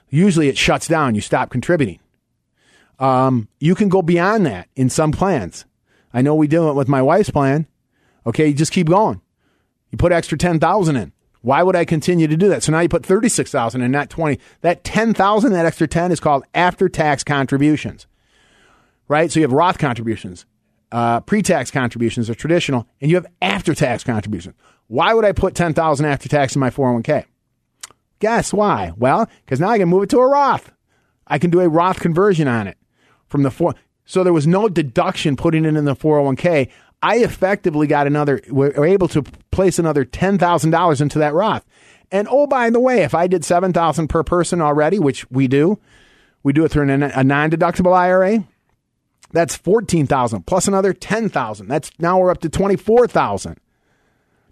usually 0.09 0.47
it 0.47 0.57
shuts 0.57 0.87
down. 0.87 1.13
You 1.13 1.21
stop 1.21 1.51
contributing. 1.51 1.99
Um, 2.97 3.47
you 3.59 3.75
can 3.75 3.89
go 3.89 4.01
beyond 4.01 4.45
that 4.45 4.67
in 4.75 4.89
some 4.89 5.11
plans. 5.11 5.65
I 6.13 6.21
know 6.21 6.35
we 6.35 6.47
do 6.47 6.69
it 6.69 6.73
with 6.73 6.87
my 6.87 7.01
wife's 7.01 7.29
plan. 7.29 7.67
Okay, 8.25 8.47
you 8.47 8.53
just 8.53 8.71
keep 8.71 8.87
going. 8.87 9.21
You 9.91 9.97
put 9.97 10.11
extra 10.11 10.37
10,000 10.37 10.95
in. 10.95 11.13
Why 11.41 11.63
would 11.63 11.75
I 11.75 11.85
continue 11.85 12.27
to 12.27 12.35
do 12.35 12.49
that? 12.49 12.63
So 12.63 12.71
now 12.71 12.81
you 12.81 12.89
put 12.89 13.05
36,000 13.05 13.81
and 13.81 13.91
not 13.91 14.09
20. 14.09 14.39
That 14.61 14.83
10,000, 14.83 15.53
that 15.53 15.65
extra 15.65 15.87
10 15.87 16.11
is 16.11 16.19
called 16.19 16.43
after 16.53 16.89
tax 16.89 17.23
contributions. 17.23 18.07
Right? 19.07 19.31
So 19.31 19.39
you 19.39 19.45
have 19.45 19.53
Roth 19.53 19.77
contributions, 19.77 20.45
uh, 20.91 21.21
pre-tax 21.21 21.71
contributions 21.71 22.29
are 22.29 22.35
traditional, 22.35 22.87
and 22.99 23.09
you 23.09 23.17
have 23.17 23.27
after 23.41 23.73
tax 23.73 24.03
contributions. 24.03 24.55
Why 24.89 25.13
would 25.13 25.23
I 25.23 25.33
put 25.33 25.53
10,000 25.53 26.05
after 26.05 26.27
tax 26.27 26.55
in 26.55 26.59
my 26.59 26.71
401k? 26.71 27.25
Guess 28.19 28.51
why? 28.51 28.91
Well, 28.97 29.29
because 29.45 29.59
now 29.59 29.69
I 29.69 29.77
can 29.77 29.87
move 29.87 30.03
it 30.03 30.09
to 30.09 30.19
a 30.19 30.27
Roth. 30.27 30.71
I 31.27 31.37
can 31.37 31.51
do 31.51 31.59
a 31.59 31.69
Roth 31.69 31.99
conversion 31.99 32.47
on 32.47 32.67
it 32.67 32.75
from 33.27 33.43
the 33.43 33.51
four. 33.51 33.75
So 34.05 34.23
there 34.23 34.33
was 34.33 34.47
no 34.47 34.67
deduction 34.67 35.35
putting 35.35 35.63
it 35.63 35.75
in 35.75 35.85
the 35.85 35.95
401k. 35.95 36.69
I 37.03 37.17
effectively 37.17 37.85
got 37.85 38.07
another, 38.07 38.41
were 38.49 38.83
able 38.83 39.07
to 39.09 39.21
place 39.51 39.77
another 39.77 40.03
$10,000 40.03 41.01
into 41.01 41.19
that 41.19 41.35
Roth. 41.35 41.63
And 42.11 42.27
oh, 42.29 42.47
by 42.47 42.71
the 42.71 42.79
way, 42.79 43.03
if 43.03 43.13
I 43.13 43.27
did 43.27 43.45
7000 43.45 44.07
per 44.07 44.23
person 44.23 44.59
already, 44.59 44.97
which 44.97 45.29
we 45.29 45.47
do, 45.47 45.79
we 46.41 46.51
do 46.51 46.65
it 46.65 46.71
through 46.71 46.89
an, 46.89 47.03
a 47.03 47.23
non-deductible 47.23 47.95
IRA. 47.95 48.43
That's 49.31 49.55
14,000 49.55 50.47
plus 50.47 50.67
another 50.67 50.93
10,000. 50.93 51.67
That's 51.67 51.91
now 51.99 52.17
we're 52.19 52.31
up 52.31 52.41
to 52.41 52.49
24,000. 52.49 53.59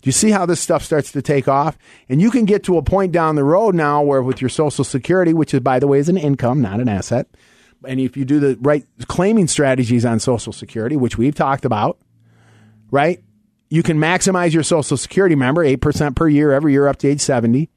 Do 0.01 0.07
you 0.07 0.11
see 0.11 0.31
how 0.31 0.45
this 0.45 0.61
stuff 0.61 0.83
starts 0.83 1.11
to 1.11 1.21
take 1.21 1.47
off? 1.47 1.77
And 2.07 2.21
you 2.21 2.31
can 2.31 2.45
get 2.45 2.63
to 2.65 2.77
a 2.77 2.83
point 2.83 3.11
down 3.11 3.35
the 3.35 3.43
road 3.43 3.75
now 3.75 4.01
where 4.01 4.21
with 4.21 4.41
your 4.41 4.49
social 4.49 4.83
security, 4.83 5.33
which 5.33 5.53
is 5.53 5.59
by 5.61 5.79
the 5.79 5.87
way 5.87 5.99
is 5.99 6.09
an 6.09 6.17
income, 6.17 6.61
not 6.61 6.79
an 6.79 6.87
asset. 6.87 7.27
And 7.85 7.99
if 7.99 8.15
you 8.15 8.25
do 8.25 8.39
the 8.39 8.57
right 8.61 8.85
claiming 9.07 9.47
strategies 9.47 10.05
on 10.05 10.19
social 10.19 10.53
security, 10.53 10.95
which 10.95 11.17
we've 11.17 11.35
talked 11.35 11.65
about, 11.65 11.99
right? 12.91 13.21
You 13.69 13.83
can 13.83 13.97
maximize 13.97 14.53
your 14.53 14.63
social 14.63 14.97
security, 14.97 15.35
remember, 15.35 15.63
8% 15.63 16.15
per 16.15 16.27
year 16.27 16.51
every 16.53 16.71
year 16.71 16.87
up 16.87 16.97
to 16.97 17.07
age 17.07 17.21
70. 17.21 17.69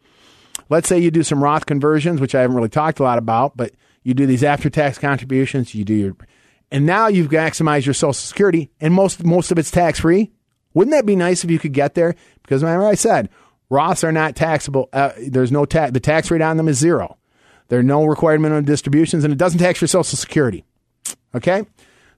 Let's 0.69 0.89
say 0.89 0.99
you 0.99 1.11
do 1.11 1.25
some 1.25 1.43
Roth 1.43 1.67
conversions, 1.67 2.21
which 2.21 2.35
I 2.35 2.43
haven't 2.43 2.57
really 2.57 2.69
talked 2.69 3.01
a 3.01 3.03
lot 3.03 3.19
about, 3.19 3.57
but 3.57 3.73
you 4.05 4.15
do 4.15 4.25
these 4.25 4.45
after 4.45 4.71
tax 4.71 4.99
contributions, 4.99 5.75
you 5.75 5.85
do 5.85 5.95
your 5.95 6.17
and 6.71 6.87
now 6.87 7.09
you've 7.09 7.31
maximized 7.31 7.85
your 7.85 7.95
social 7.95 8.13
security 8.13 8.71
and 8.81 8.95
most 8.95 9.25
most 9.25 9.51
of 9.51 9.59
it's 9.59 9.71
tax 9.71 10.01
free. 10.01 10.31
Wouldn't 10.75 10.93
that 10.93 11.07
be 11.07 11.17
nice 11.17 11.45
if 11.45 11.51
you 11.51 11.59
could 11.59 11.73
get 11.73 11.95
there? 11.95 12.15
Because 12.43 12.63
remember 12.63 12.87
I 12.87 12.95
said 12.95 13.29
Roths 13.71 14.05
are 14.05 14.13
not 14.13 14.37
taxable. 14.37 14.89
Uh, 14.93 15.13
there's 15.19 15.53
no 15.53 15.65
tax. 15.65 15.93
The 15.93 16.01
tax 16.01 16.31
rate 16.31 16.43
on 16.43 16.57
them 16.57 16.69
is 16.69 16.79
zero. 16.79 17.17
There 17.69 17.79
are 17.79 17.85
no 17.85 18.05
required 18.05 18.41
minimum 18.41 18.65
distributions, 18.65 19.23
and 19.23 19.33
it 19.33 19.39
doesn't 19.39 19.61
tax 19.61 19.81
your 19.81 19.89
Social 19.89 20.17
Security. 20.17 20.65
Okay, 21.35 21.65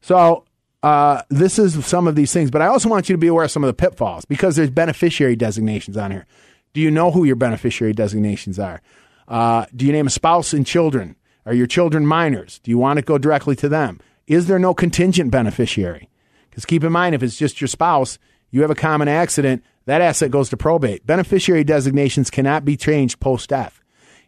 so 0.01 0.45
uh, 0.83 1.23
this 1.29 1.59
is 1.59 1.85
some 1.85 2.07
of 2.07 2.15
these 2.15 2.33
things, 2.33 2.51
but 2.51 2.63
I 2.63 2.67
also 2.67 2.89
want 2.89 3.09
you 3.09 3.15
to 3.15 3.19
be 3.19 3.27
aware 3.27 3.45
of 3.45 3.51
some 3.51 3.63
of 3.63 3.69
the 3.69 3.75
pitfalls 3.75 4.25
because 4.25 4.57
there's 4.57 4.71
beneficiary 4.71 5.37
designations 5.37 5.99
on 5.99 6.11
here. 6.11 6.27
Do 6.73 6.81
you 6.81 6.91
know 6.91 7.11
who 7.11 7.25
your 7.25 7.37
beneficiary 7.37 7.93
designations 7.93 8.59
are? 8.59 8.81
Uh, 9.29 9.67
do 9.77 9.85
you 9.85 9.93
name 9.93 10.07
a 10.07 10.11
spouse 10.11 10.55
and 10.55 10.67
children? 10.67 11.17
Are 11.45 11.53
your 11.55 11.67
children 11.67 12.07
minors? 12.07 12.59
Do 12.61 12.71
you 12.71 12.79
want 12.79 12.97
to 12.97 13.03
go 13.03 13.19
directly 13.19 13.55
to 13.57 13.69
them? 13.69 14.01
Is 14.27 14.47
there 14.47 14.59
no 14.59 14.73
contingent 14.73 15.31
beneficiary? 15.31 16.09
Because 16.49 16.65
keep 16.65 16.83
in 16.83 16.93
mind, 16.93 17.15
if 17.15 17.23
it's 17.23 17.37
just 17.37 17.61
your 17.61 17.69
spouse, 17.69 18.19
you 18.53 18.63
have 18.63 18.71
a 18.71 18.77
common 18.77 19.09
accident, 19.09 19.65
that 19.87 20.01
asset 20.01 20.31
goes 20.31 20.49
to 20.51 20.57
probate. 20.57 21.05
Beneficiary 21.05 21.65
designations 21.65 22.31
cannot 22.31 22.65
be 22.65 22.77
changed 22.77 23.19
post 23.19 23.49
death. 23.49 23.81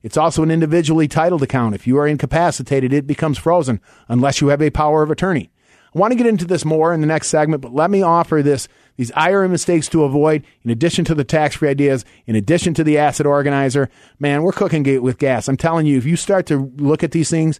It's 0.02 0.16
also 0.16 0.42
an 0.42 0.50
individually 0.50 1.06
titled 1.06 1.42
account. 1.42 1.74
If 1.74 1.87
you 1.87 1.98
are 1.98 2.06
incapacitated, 2.06 2.92
it 2.92 3.06
becomes 3.06 3.38
frozen 3.38 3.80
unless 4.08 4.40
you 4.40 4.48
have 4.48 4.60
a 4.60 4.70
power 4.70 5.02
of 5.02 5.10
attorney. 5.10 5.50
I 5.94 5.98
want 5.98 6.10
to 6.10 6.16
get 6.16 6.26
into 6.26 6.44
this 6.44 6.64
more 6.64 6.92
in 6.92 7.00
the 7.00 7.06
next 7.06 7.28
segment, 7.28 7.62
but 7.62 7.72
let 7.72 7.90
me 7.90 8.02
offer 8.02 8.42
this 8.42 8.66
these 8.96 9.12
IRA 9.12 9.48
mistakes 9.48 9.88
to 9.88 10.04
avoid, 10.04 10.44
in 10.62 10.70
addition 10.70 11.04
to 11.06 11.14
the 11.14 11.24
tax 11.24 11.56
free 11.56 11.68
ideas, 11.68 12.04
in 12.26 12.37
addition 12.37 12.74
to 12.74 12.84
the 12.84 12.98
asset 12.98 13.26
organizer. 13.26 13.88
Man, 14.18 14.42
we're 14.42 14.52
cooking 14.52 15.02
with 15.02 15.18
gas. 15.18 15.48
I'm 15.48 15.56
telling 15.56 15.87
you, 15.87 15.98
if 15.98 16.04
you 16.04 16.16
start 16.16 16.46
to 16.46 16.72
look 16.76 17.02
at 17.02 17.10
these 17.10 17.30
things, 17.30 17.58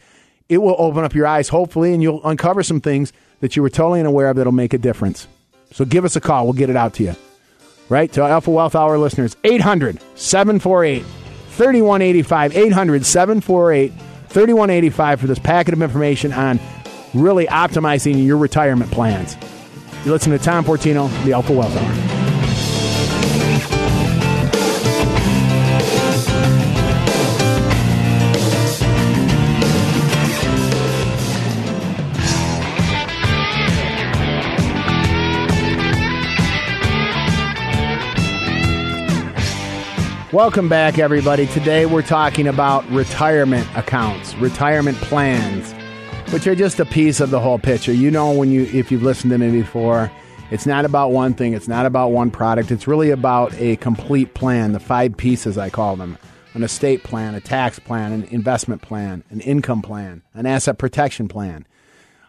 it 0.49 0.59
will 0.59 0.77
open 0.79 1.05
up 1.05 1.15
your 1.15 1.27
eyes, 1.27 1.49
hopefully, 1.49 1.93
and 1.93 2.03
you'll 2.03 2.25
uncover 2.25 2.63
some 2.63 2.81
things 2.81 3.13
that 3.41 3.57
you 3.57 3.63
were 3.63 3.71
totally 3.71 4.01
unaware 4.01 4.29
of 4.29 4.37
that'll 4.37 4.53
make 4.53 4.75
a 4.75 4.79
difference. 4.79 5.27
So 5.75 5.85
give 5.85 6.05
us 6.05 6.15
a 6.15 6.21
call. 6.21 6.45
We'll 6.45 6.53
get 6.53 6.71
it 6.71 6.77
out 6.77 6.95
to 6.95 7.03
you. 7.03 7.17
Right? 7.89 8.11
To 8.13 8.23
Alpha 8.23 8.51
Wealth 8.51 8.77
Hour 8.77 8.97
listeners, 8.97 9.37
800 9.43 10.01
748 10.15 11.05
3185. 11.05 12.57
800 12.57 13.05
748 13.05 13.93
3185 14.29 15.21
for 15.21 15.27
this 15.27 15.39
packet 15.41 15.75
of 15.75 15.83
information 15.83 16.33
on 16.33 16.61
really 17.13 17.47
optimizing 17.47 18.25
your 18.25 18.39
retirement 18.39 18.91
plans. 18.93 19.37
You 20.05 20.13
listen 20.13 20.33
to 20.33 20.39
Tom 20.39 20.65
Fortino, 20.65 21.11
the 21.25 21.33
Alpha 21.33 21.53
Wealth 21.53 21.77
Hour. 21.77 22.14
Welcome 40.35 40.69
back, 40.69 40.99
everybody. 40.99 41.47
Today 41.47 41.87
we're 41.87 42.03
talking 42.03 42.49
about 42.49 42.85
retirement 42.91 43.69
accounts, 43.77 44.35
retirement 44.35 44.99
plans, 44.99 45.73
which 46.33 46.49
are 46.49 46.57
just 46.57 46.81
a 46.81 46.85
piece 46.85 47.21
of 47.21 47.31
the 47.31 47.39
whole 47.39 47.61
picture. 47.61 47.93
You 47.93 48.11
know, 48.11 48.33
when 48.33 48.51
you 48.51 48.63
if 48.63 48.91
you've 48.91 49.05
listened 49.05 49.31
to 49.31 49.39
me 49.39 49.53
before, 49.53 50.11
it's 50.51 50.67
not 50.67 50.85
about 50.85 51.13
one 51.13 51.35
thing, 51.35 51.53
it's 51.53 51.69
not 51.69 51.87
about 51.87 52.09
one 52.09 52.33
product. 52.33 52.73
It's 52.73 52.89
really 52.89 53.11
about 53.11 53.55
a 53.61 53.77
complete 53.77 54.35
plan, 54.35 54.73
the 54.73 54.81
five 54.81 55.17
pieces 55.17 55.57
I 55.57 55.71
call 55.71 55.95
them: 55.95 56.19
an 56.55 56.65
estate 56.65 57.05
plan, 57.05 57.37
a 57.37 57.41
tax 57.41 57.79
plan, 57.79 58.11
an 58.11 58.25
investment 58.25 58.83
plan, 58.83 59.23
an 59.31 59.39
income 59.39 59.83
plan, 59.83 60.23
an 60.35 60.47
asset 60.47 60.79
protection 60.79 61.29
plan. 61.29 61.65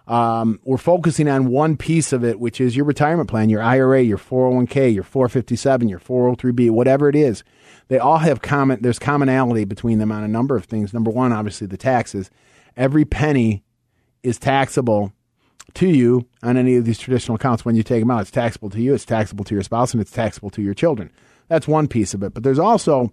Um, 0.07 0.59
we're 0.63 0.77
focusing 0.77 1.27
on 1.27 1.47
one 1.47 1.77
piece 1.77 2.13
of 2.13 2.23
it, 2.23 2.39
which 2.39 2.61
is 2.61 2.75
your 2.75 2.85
retirement 2.85 3.29
plan, 3.29 3.49
your 3.49 3.61
IRA, 3.61 4.01
your 4.01 4.19
401k, 4.19 4.93
your 4.93 5.03
457, 5.03 5.89
your 5.89 5.99
403b, 5.99 6.69
whatever 6.69 7.09
it 7.09 7.15
is 7.15 7.43
they 7.87 7.99
all 7.99 8.17
have 8.17 8.41
common. 8.41 8.81
There's 8.81 8.99
commonality 8.99 9.65
between 9.65 9.99
them 9.99 10.11
on 10.11 10.23
a 10.23 10.27
number 10.27 10.55
of 10.55 10.65
things. 10.65 10.93
Number 10.93 11.11
one, 11.11 11.31
obviously, 11.31 11.67
the 11.67 11.77
taxes. 11.77 12.29
Every 12.75 13.05
penny 13.05 13.63
is 14.23 14.39
taxable 14.39 15.13
to 15.75 15.87
you 15.87 16.25
on 16.41 16.57
any 16.57 16.77
of 16.77 16.85
these 16.85 16.97
traditional 16.97 17.35
accounts 17.35 17.63
when 17.63 17.75
you 17.75 17.83
take 17.83 18.01
them 18.01 18.11
out. 18.11 18.21
It's 18.21 18.31
taxable 18.31 18.69
to 18.71 18.81
you, 18.81 18.93
it's 18.93 19.05
taxable 19.05 19.43
to 19.45 19.53
your 19.53 19.63
spouse, 19.63 19.93
and 19.93 20.01
it's 20.01 20.11
taxable 20.11 20.49
to 20.51 20.61
your 20.61 20.73
children. 20.73 21.11
That's 21.47 21.67
one 21.67 21.87
piece 21.87 22.13
of 22.13 22.23
it. 22.23 22.33
But 22.33 22.43
there's 22.43 22.59
also, 22.59 23.11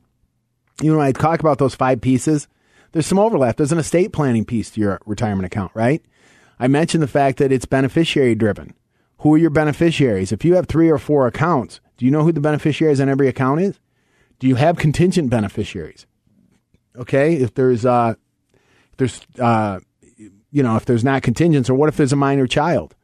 you 0.80 0.92
know, 0.92 1.00
I 1.00 1.12
talk 1.12 1.40
about 1.40 1.58
those 1.58 1.74
five 1.74 2.00
pieces. 2.00 2.48
There's 2.92 3.06
some 3.06 3.18
overlap. 3.18 3.56
There's 3.56 3.72
an 3.72 3.78
estate 3.78 4.12
planning 4.12 4.44
piece 4.44 4.70
to 4.70 4.80
your 4.80 5.00
retirement 5.06 5.46
account, 5.46 5.72
right? 5.74 6.02
I 6.62 6.68
mentioned 6.68 7.02
the 7.02 7.08
fact 7.08 7.38
that 7.38 7.50
it's 7.50 7.64
beneficiary 7.64 8.36
driven. 8.36 8.74
Who 9.18 9.34
are 9.34 9.38
your 9.38 9.50
beneficiaries? 9.50 10.30
If 10.30 10.44
you 10.44 10.54
have 10.54 10.68
three 10.68 10.88
or 10.88 10.98
four 10.98 11.26
accounts, 11.26 11.80
do 11.96 12.04
you 12.04 12.12
know 12.12 12.22
who 12.22 12.30
the 12.30 12.40
beneficiaries 12.40 13.00
on 13.00 13.08
every 13.08 13.26
account 13.26 13.62
is? 13.62 13.80
Do 14.38 14.46
you 14.46 14.54
have 14.54 14.76
contingent 14.76 15.28
beneficiaries? 15.28 16.06
Okay, 16.94 17.34
if 17.34 17.54
there's 17.54 17.84
uh, 17.84 18.14
if 18.92 18.96
there's 18.96 19.20
uh, 19.40 19.80
you 20.52 20.62
know, 20.62 20.76
if 20.76 20.84
there's 20.84 21.02
not 21.02 21.24
contingents, 21.24 21.68
or 21.68 21.74
what 21.74 21.88
if 21.88 21.96
there's 21.96 22.12
a 22.12 22.16
minor 22.16 22.46
child, 22.46 22.94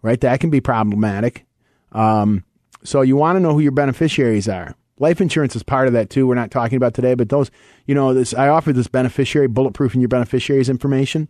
right? 0.00 0.20
That 0.22 0.40
can 0.40 0.48
be 0.48 0.62
problematic. 0.62 1.44
Um, 1.92 2.42
so 2.84 3.02
you 3.02 3.16
want 3.16 3.36
to 3.36 3.40
know 3.40 3.52
who 3.52 3.60
your 3.60 3.72
beneficiaries 3.72 4.48
are. 4.48 4.74
Life 5.04 5.20
insurance 5.20 5.54
is 5.54 5.62
part 5.62 5.86
of 5.86 5.92
that 5.92 6.08
too. 6.08 6.26
We're 6.26 6.34
not 6.34 6.50
talking 6.50 6.76
about 6.78 6.94
today, 6.94 7.12
but 7.12 7.28
those, 7.28 7.50
you 7.84 7.94
know, 7.94 8.14
this 8.14 8.32
I 8.32 8.48
offer 8.48 8.72
this 8.72 8.86
beneficiary 8.86 9.48
bulletproofing 9.48 10.00
your 10.00 10.08
beneficiaries 10.08 10.70
information. 10.70 11.28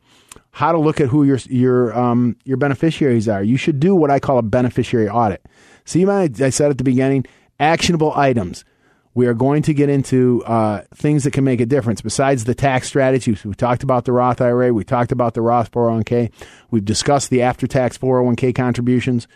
How 0.53 0.71
to 0.71 0.79
look 0.79 1.01
at 1.01 1.09
who 1.09 1.25
your 1.25 1.39
your 1.49 1.93
um, 1.99 2.37
your 2.45 2.57
beneficiaries 2.57 3.29
are. 3.29 3.43
You 3.43 3.57
should 3.57 3.81
do 3.81 3.97
what 3.97 4.13
I 4.13 4.21
call 4.21 4.39
a 4.39 4.43
beneficiary 4.43 5.09
audit. 5.09 5.45
See, 5.85 6.05
my 6.05 6.31
I 6.39 6.51
said 6.51 6.71
at 6.71 6.79
the 6.79 6.85
beginning, 6.85 7.27
actionable 7.59 8.13
items. 8.15 8.65
We 9.13 9.27
are 9.27 9.35
going 9.35 9.63
to 9.63 9.75
get 9.75 9.89
into 9.89 10.45
uh, 10.45 10.83
things 10.95 11.25
that 11.25 11.33
can 11.33 11.43
make 11.43 11.61
a 11.61 11.67
difference 11.67 12.01
besides 12.01 12.45
the 12.45 12.55
tax 12.55 12.87
strategies. 12.87 13.45
We 13.45 13.55
talked 13.55 13.83
about 13.83 14.05
the 14.05 14.13
Roth 14.13 14.41
IRA. 14.41 14.73
We 14.73 14.85
talked 14.85 15.11
about 15.11 15.35
the 15.35 15.43
Roth 15.43 15.73
401k. 15.73 16.31
We've 16.71 16.85
discussed 16.85 17.31
the 17.31 17.43
after 17.43 17.67
tax 17.67 17.99
401k 17.99 18.55
contributions. 18.55 19.27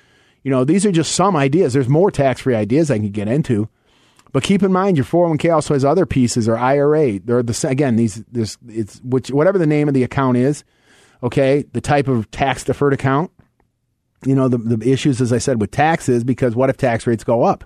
You 0.44 0.53
know, 0.53 0.62
these 0.62 0.87
are 0.87 0.92
just 0.92 1.12
some 1.12 1.35
ideas. 1.35 1.72
There's 1.72 1.88
more 1.88 2.12
tax 2.12 2.42
free 2.42 2.55
ideas 2.55 2.88
I 2.88 2.98
can 2.98 3.11
get 3.11 3.27
into. 3.27 3.68
But 4.33 4.43
keep 4.43 4.62
in 4.62 4.73
mind, 4.73 4.97
your 4.97 5.07
401k 5.07 5.53
also 5.53 5.75
has 5.75 5.85
other 5.85 6.07
pieces 6.07 6.49
or 6.49 6.57
IRA. 6.57 7.19
They're 7.19 7.43
the 7.43 7.69
again 7.69 7.97
these 7.97 8.17
this 8.31 8.59
it's 8.69 9.01
which 9.03 9.31
whatever 9.31 9.59
the 9.59 9.67
name 9.67 9.88
of 9.88 9.95
the 9.95 10.03
account 10.03 10.37
is. 10.37 10.64
Okay, 11.23 11.64
the 11.73 11.81
type 11.81 12.09
of 12.09 12.31
tax 12.31 12.64
deferred 12.64 12.93
account. 12.93 13.31
You 14.25 14.35
know 14.35 14.49
the 14.49 14.59
the 14.59 14.91
issues, 14.91 15.21
as 15.21 15.33
I 15.33 15.38
said, 15.38 15.61
with 15.61 15.71
taxes 15.71 16.25
because 16.25 16.55
what 16.55 16.71
if 16.71 16.77
tax 16.77 17.07
rates 17.07 17.25
go 17.25 17.43
up? 17.43 17.64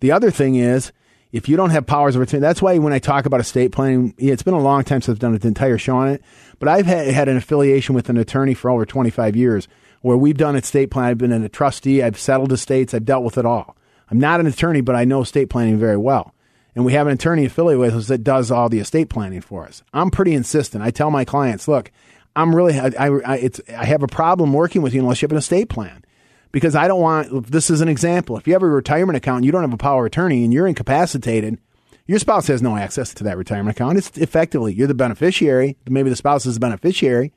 The 0.00 0.12
other 0.12 0.30
thing 0.30 0.54
is 0.54 0.92
if 1.32 1.48
you 1.48 1.56
don't 1.56 1.70
have 1.70 1.86
powers 1.86 2.16
of 2.16 2.22
attorney, 2.22 2.40
that's 2.40 2.60
why 2.60 2.78
when 2.78 2.92
I 2.92 2.98
talk 2.98 3.24
about 3.24 3.40
estate 3.40 3.72
planning, 3.72 4.14
it's 4.18 4.42
been 4.42 4.54
a 4.54 4.60
long 4.60 4.82
time 4.82 5.00
since 5.00 5.14
I've 5.14 5.20
done 5.20 5.34
an 5.34 5.46
entire 5.46 5.78
show 5.78 5.96
on 5.96 6.08
it. 6.08 6.22
But 6.58 6.68
I've 6.68 6.86
had, 6.86 7.06
had 7.08 7.28
an 7.28 7.36
affiliation 7.36 7.94
with 7.94 8.08
an 8.08 8.16
attorney 8.16 8.54
for 8.54 8.70
over 8.70 8.84
25 8.84 9.36
years 9.36 9.68
where 10.02 10.16
we've 10.16 10.36
done 10.36 10.56
estate 10.56 10.90
planning. 10.90 11.10
I've 11.10 11.18
been 11.18 11.32
a 11.32 11.48
trustee, 11.48 12.02
I've 12.02 12.18
settled 12.18 12.52
estates, 12.52 12.94
I've 12.94 13.04
dealt 13.04 13.24
with 13.24 13.38
it 13.38 13.46
all. 13.46 13.76
I'm 14.10 14.18
not 14.18 14.40
an 14.40 14.46
attorney, 14.46 14.80
but 14.80 14.96
I 14.96 15.04
know 15.04 15.22
estate 15.22 15.50
planning 15.50 15.78
very 15.78 15.96
well. 15.96 16.34
And 16.74 16.84
we 16.84 16.92
have 16.92 17.06
an 17.06 17.12
attorney 17.12 17.44
affiliated 17.44 17.80
with 17.80 17.94
us 17.94 18.08
that 18.08 18.24
does 18.24 18.50
all 18.50 18.68
the 18.68 18.78
estate 18.78 19.08
planning 19.08 19.40
for 19.40 19.64
us. 19.64 19.82
I'm 19.92 20.10
pretty 20.10 20.34
insistent. 20.34 20.84
I 20.84 20.90
tell 20.90 21.10
my 21.10 21.24
clients, 21.24 21.66
look, 21.68 21.90
I'm 22.36 22.54
really, 22.54 22.78
I, 22.78 22.90
I, 22.96 23.50
I 23.76 23.84
have 23.84 24.02
a 24.02 24.08
problem 24.08 24.52
working 24.52 24.82
with 24.82 24.94
you 24.94 25.00
unless 25.00 25.20
you 25.20 25.26
have 25.26 25.32
an 25.32 25.38
estate 25.38 25.68
plan 25.68 26.04
because 26.52 26.76
I 26.76 26.88
don't 26.88 27.00
want, 27.00 27.50
this 27.50 27.70
is 27.70 27.80
an 27.80 27.88
example. 27.88 28.36
If 28.36 28.46
you 28.46 28.52
have 28.52 28.62
a 28.62 28.68
retirement 28.68 29.16
account 29.16 29.38
and 29.38 29.46
you 29.46 29.52
don't 29.52 29.62
have 29.62 29.72
a 29.72 29.78
power 29.78 30.04
of 30.04 30.12
attorney 30.12 30.44
and 30.44 30.52
you're 30.52 30.66
incapacitated, 30.66 31.58
your 32.06 32.18
spouse 32.18 32.46
has 32.46 32.62
no 32.62 32.76
access 32.76 33.14
to 33.14 33.24
that 33.24 33.36
retirement 33.36 33.76
account. 33.76 33.98
It's 33.98 34.16
effectively, 34.16 34.72
you're 34.72 34.88
the 34.88 34.94
beneficiary. 34.94 35.76
Maybe 35.88 36.10
the 36.10 36.16
spouse 36.16 36.46
is 36.46 36.54
the 36.54 36.60
beneficiary, 36.60 37.32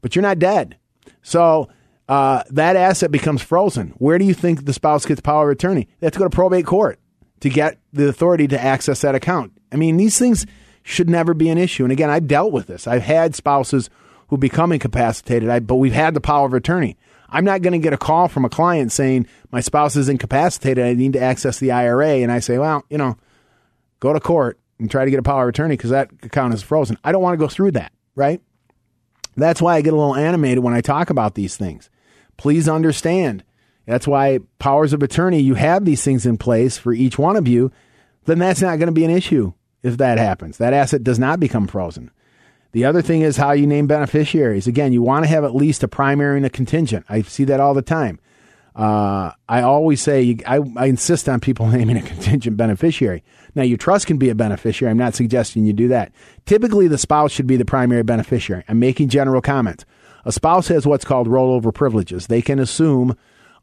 but 0.00 0.14
you're 0.14 0.22
not 0.22 0.38
dead. 0.38 0.76
So 1.22 1.68
uh, 2.08 2.42
that 2.50 2.76
asset 2.76 3.10
becomes 3.10 3.42
frozen. 3.42 3.88
Where 3.98 4.18
do 4.18 4.24
you 4.24 4.34
think 4.34 4.64
the 4.64 4.72
spouse 4.72 5.04
gets 5.06 5.20
power 5.20 5.50
of 5.50 5.56
attorney? 5.56 5.88
They 5.98 6.06
have 6.06 6.12
to 6.12 6.18
go 6.18 6.24
to 6.26 6.30
probate 6.30 6.66
court. 6.66 6.98
to 7.40 7.50
get 7.50 7.78
the 7.92 8.08
authority 8.08 8.48
to 8.48 8.60
access 8.62 9.02
that 9.02 9.14
account. 9.14 9.52
I 9.72 9.76
mean, 9.76 9.96
these 9.96 10.18
things 10.18 10.46
should 10.82 11.10
never 11.10 11.34
be 11.34 11.48
an 11.48 11.58
issue. 11.58 11.84
And 11.84 11.92
again, 11.92 12.10
I've 12.10 12.26
dealt 12.28 12.52
with 12.52 12.66
this. 12.66 12.86
I've 12.86 13.02
had 13.02 13.34
spouses 13.34 13.90
who 14.28 14.38
become 14.38 14.72
incapacitated, 14.72 15.48
I, 15.48 15.60
but 15.60 15.76
we've 15.76 15.92
had 15.92 16.14
the 16.14 16.20
power 16.20 16.46
of 16.46 16.54
attorney. 16.54 16.96
I'm 17.28 17.44
not 17.44 17.62
going 17.62 17.72
to 17.72 17.78
get 17.78 17.92
a 17.92 17.98
call 17.98 18.28
from 18.28 18.44
a 18.44 18.48
client 18.48 18.92
saying 18.92 19.26
my 19.50 19.60
spouse 19.60 19.96
is 19.96 20.08
incapacitated. 20.08 20.84
I 20.84 20.94
need 20.94 21.12
to 21.14 21.20
access 21.20 21.58
the 21.58 21.72
IRA, 21.72 22.18
and 22.22 22.30
I 22.30 22.38
say, 22.38 22.56
well, 22.58 22.84
you 22.88 22.98
know, 22.98 23.16
go 24.00 24.12
to 24.12 24.20
court 24.20 24.58
and 24.78 24.90
try 24.90 25.04
to 25.04 25.10
get 25.10 25.18
a 25.18 25.24
power 25.24 25.42
of 25.44 25.48
attorney 25.48 25.76
because 25.76 25.90
that 25.90 26.10
account 26.22 26.54
is 26.54 26.62
frozen. 26.62 26.98
I 27.02 27.12
don't 27.12 27.22
want 27.22 27.34
to 27.34 27.44
go 27.44 27.48
through 27.48 27.72
that, 27.72 27.92
right? 28.14 28.40
That's 29.36 29.60
why 29.60 29.74
I 29.74 29.80
get 29.82 29.92
a 29.92 29.96
little 29.96 30.14
animated 30.14 30.62
when 30.62 30.74
I 30.74 30.80
talk 30.80 31.10
about 31.10 31.34
these 31.34 31.56
things. 31.56 31.90
Please 32.36 32.68
understand. 32.68 33.44
That's 33.86 34.06
why 34.06 34.40
powers 34.58 34.92
of 34.92 35.02
attorney, 35.02 35.40
you 35.40 35.54
have 35.54 35.84
these 35.84 36.02
things 36.02 36.26
in 36.26 36.38
place 36.38 36.76
for 36.76 36.92
each 36.92 37.18
one 37.18 37.36
of 37.36 37.46
you, 37.46 37.70
then 38.24 38.38
that's 38.38 38.60
not 38.60 38.78
going 38.78 38.88
to 38.88 38.92
be 38.92 39.04
an 39.04 39.10
issue 39.10 39.52
if 39.82 39.96
that 39.98 40.18
happens. 40.18 40.58
That 40.58 40.72
asset 40.72 41.04
does 41.04 41.18
not 41.18 41.40
become 41.40 41.66
frozen. 41.68 42.10
The 42.72 42.84
other 42.84 43.00
thing 43.00 43.22
is 43.22 43.36
how 43.36 43.52
you 43.52 43.66
name 43.66 43.86
beneficiaries. 43.86 44.66
Again, 44.66 44.92
you 44.92 45.00
want 45.00 45.24
to 45.24 45.28
have 45.28 45.44
at 45.44 45.54
least 45.54 45.82
a 45.82 45.88
primary 45.88 46.36
and 46.36 46.44
a 46.44 46.50
contingent. 46.50 47.06
I 47.08 47.22
see 47.22 47.44
that 47.44 47.60
all 47.60 47.72
the 47.72 47.82
time. 47.82 48.18
Uh, 48.74 49.32
I 49.48 49.62
always 49.62 50.02
say, 50.02 50.36
I, 50.46 50.60
I 50.76 50.86
insist 50.86 51.28
on 51.28 51.40
people 51.40 51.66
naming 51.70 51.96
a 51.96 52.02
contingent 52.02 52.58
beneficiary. 52.58 53.24
Now, 53.54 53.62
your 53.62 53.78
trust 53.78 54.06
can 54.06 54.18
be 54.18 54.28
a 54.28 54.34
beneficiary. 54.34 54.90
I'm 54.90 54.98
not 54.98 55.14
suggesting 55.14 55.64
you 55.64 55.72
do 55.72 55.88
that. 55.88 56.12
Typically, 56.44 56.86
the 56.86 56.98
spouse 56.98 57.32
should 57.32 57.46
be 57.46 57.56
the 57.56 57.64
primary 57.64 58.02
beneficiary. 58.02 58.64
I'm 58.68 58.78
making 58.78 59.08
general 59.08 59.40
comments. 59.40 59.86
A 60.26 60.32
spouse 60.32 60.66
has 60.68 60.86
what's 60.86 61.04
called 61.04 61.28
rollover 61.28 61.72
privileges. 61.72 62.26
They 62.26 62.42
can 62.42 62.58
assume 62.58 63.16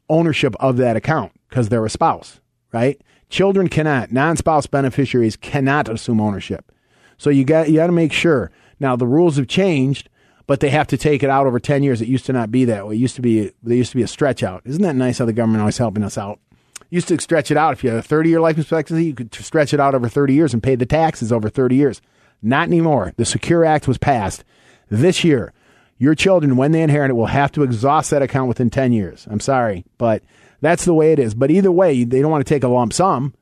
ownership 0.08 0.56
of 0.58 0.78
that 0.78 0.96
account 0.96 1.32
because 1.48 1.68
they're 1.68 1.84
a 1.84 1.90
spouse, 1.90 2.40
right? 2.72 3.00
Children 3.28 3.68
cannot. 3.68 4.12
Non-spouse 4.12 4.66
beneficiaries 4.66 5.36
cannot 5.36 5.90
assume 5.90 6.22
ownership. 6.22 6.72
So 7.18 7.28
you 7.28 7.44
got 7.44 7.68
you 7.68 7.76
got 7.76 7.88
to 7.88 7.92
make 7.92 8.14
sure. 8.14 8.50
Now 8.80 8.96
the 8.96 9.06
rules 9.06 9.36
have 9.36 9.46
changed, 9.46 10.08
but 10.46 10.60
they 10.60 10.70
have 10.70 10.86
to 10.88 10.96
take 10.96 11.22
it 11.22 11.28
out 11.28 11.46
over 11.46 11.60
ten 11.60 11.82
years. 11.82 12.00
It 12.00 12.08
used 12.08 12.26
to 12.26 12.32
not 12.32 12.50
be 12.50 12.64
that 12.64 12.86
way. 12.86 12.94
It 12.94 12.98
used 12.98 13.16
to 13.16 13.22
be 13.22 13.52
there 13.62 13.76
used 13.76 13.92
to 13.92 13.96
be 13.96 14.02
a 14.02 14.08
stretch 14.08 14.42
out. 14.42 14.62
Isn't 14.64 14.82
that 14.82 14.96
nice 14.96 15.18
how 15.18 15.26
the 15.26 15.34
government 15.34 15.60
always 15.60 15.78
helping 15.78 16.02
us 16.02 16.16
out? 16.16 16.40
Used 16.88 17.08
to 17.08 17.20
stretch 17.20 17.50
it 17.50 17.58
out. 17.58 17.74
If 17.74 17.84
you 17.84 17.90
had 17.90 17.98
a 17.98 18.02
thirty 18.02 18.30
year 18.30 18.40
life 18.40 18.56
expectancy, 18.56 19.04
you 19.04 19.14
could 19.14 19.34
stretch 19.34 19.74
it 19.74 19.80
out 19.80 19.94
over 19.94 20.08
thirty 20.08 20.32
years 20.32 20.54
and 20.54 20.62
pay 20.62 20.76
the 20.76 20.86
taxes 20.86 21.30
over 21.30 21.50
thirty 21.50 21.76
years. 21.76 22.00
Not 22.40 22.68
anymore. 22.68 23.12
The 23.18 23.26
Secure 23.26 23.66
Act 23.66 23.86
was 23.86 23.98
passed 23.98 24.44
this 24.88 25.24
year. 25.24 25.52
Your 25.98 26.14
children, 26.14 26.56
when 26.56 26.72
they 26.72 26.82
inherit 26.82 27.10
it, 27.10 27.14
will 27.14 27.26
have 27.26 27.52
to 27.52 27.62
exhaust 27.62 28.10
that 28.10 28.22
account 28.22 28.48
within 28.48 28.70
ten 28.70 28.92
years. 28.92 29.26
I'm 29.30 29.40
sorry, 29.40 29.84
but 29.98 30.22
that's 30.60 30.84
the 30.84 30.94
way 30.94 31.12
it 31.12 31.18
is. 31.18 31.34
But 31.34 31.50
either 31.50 31.70
way, 31.70 32.04
they 32.04 32.20
don't 32.20 32.30
want 32.30 32.44
to 32.44 32.54
take 32.54 32.64
a 32.64 32.68
lump 32.68 32.92
sum, 32.92 33.34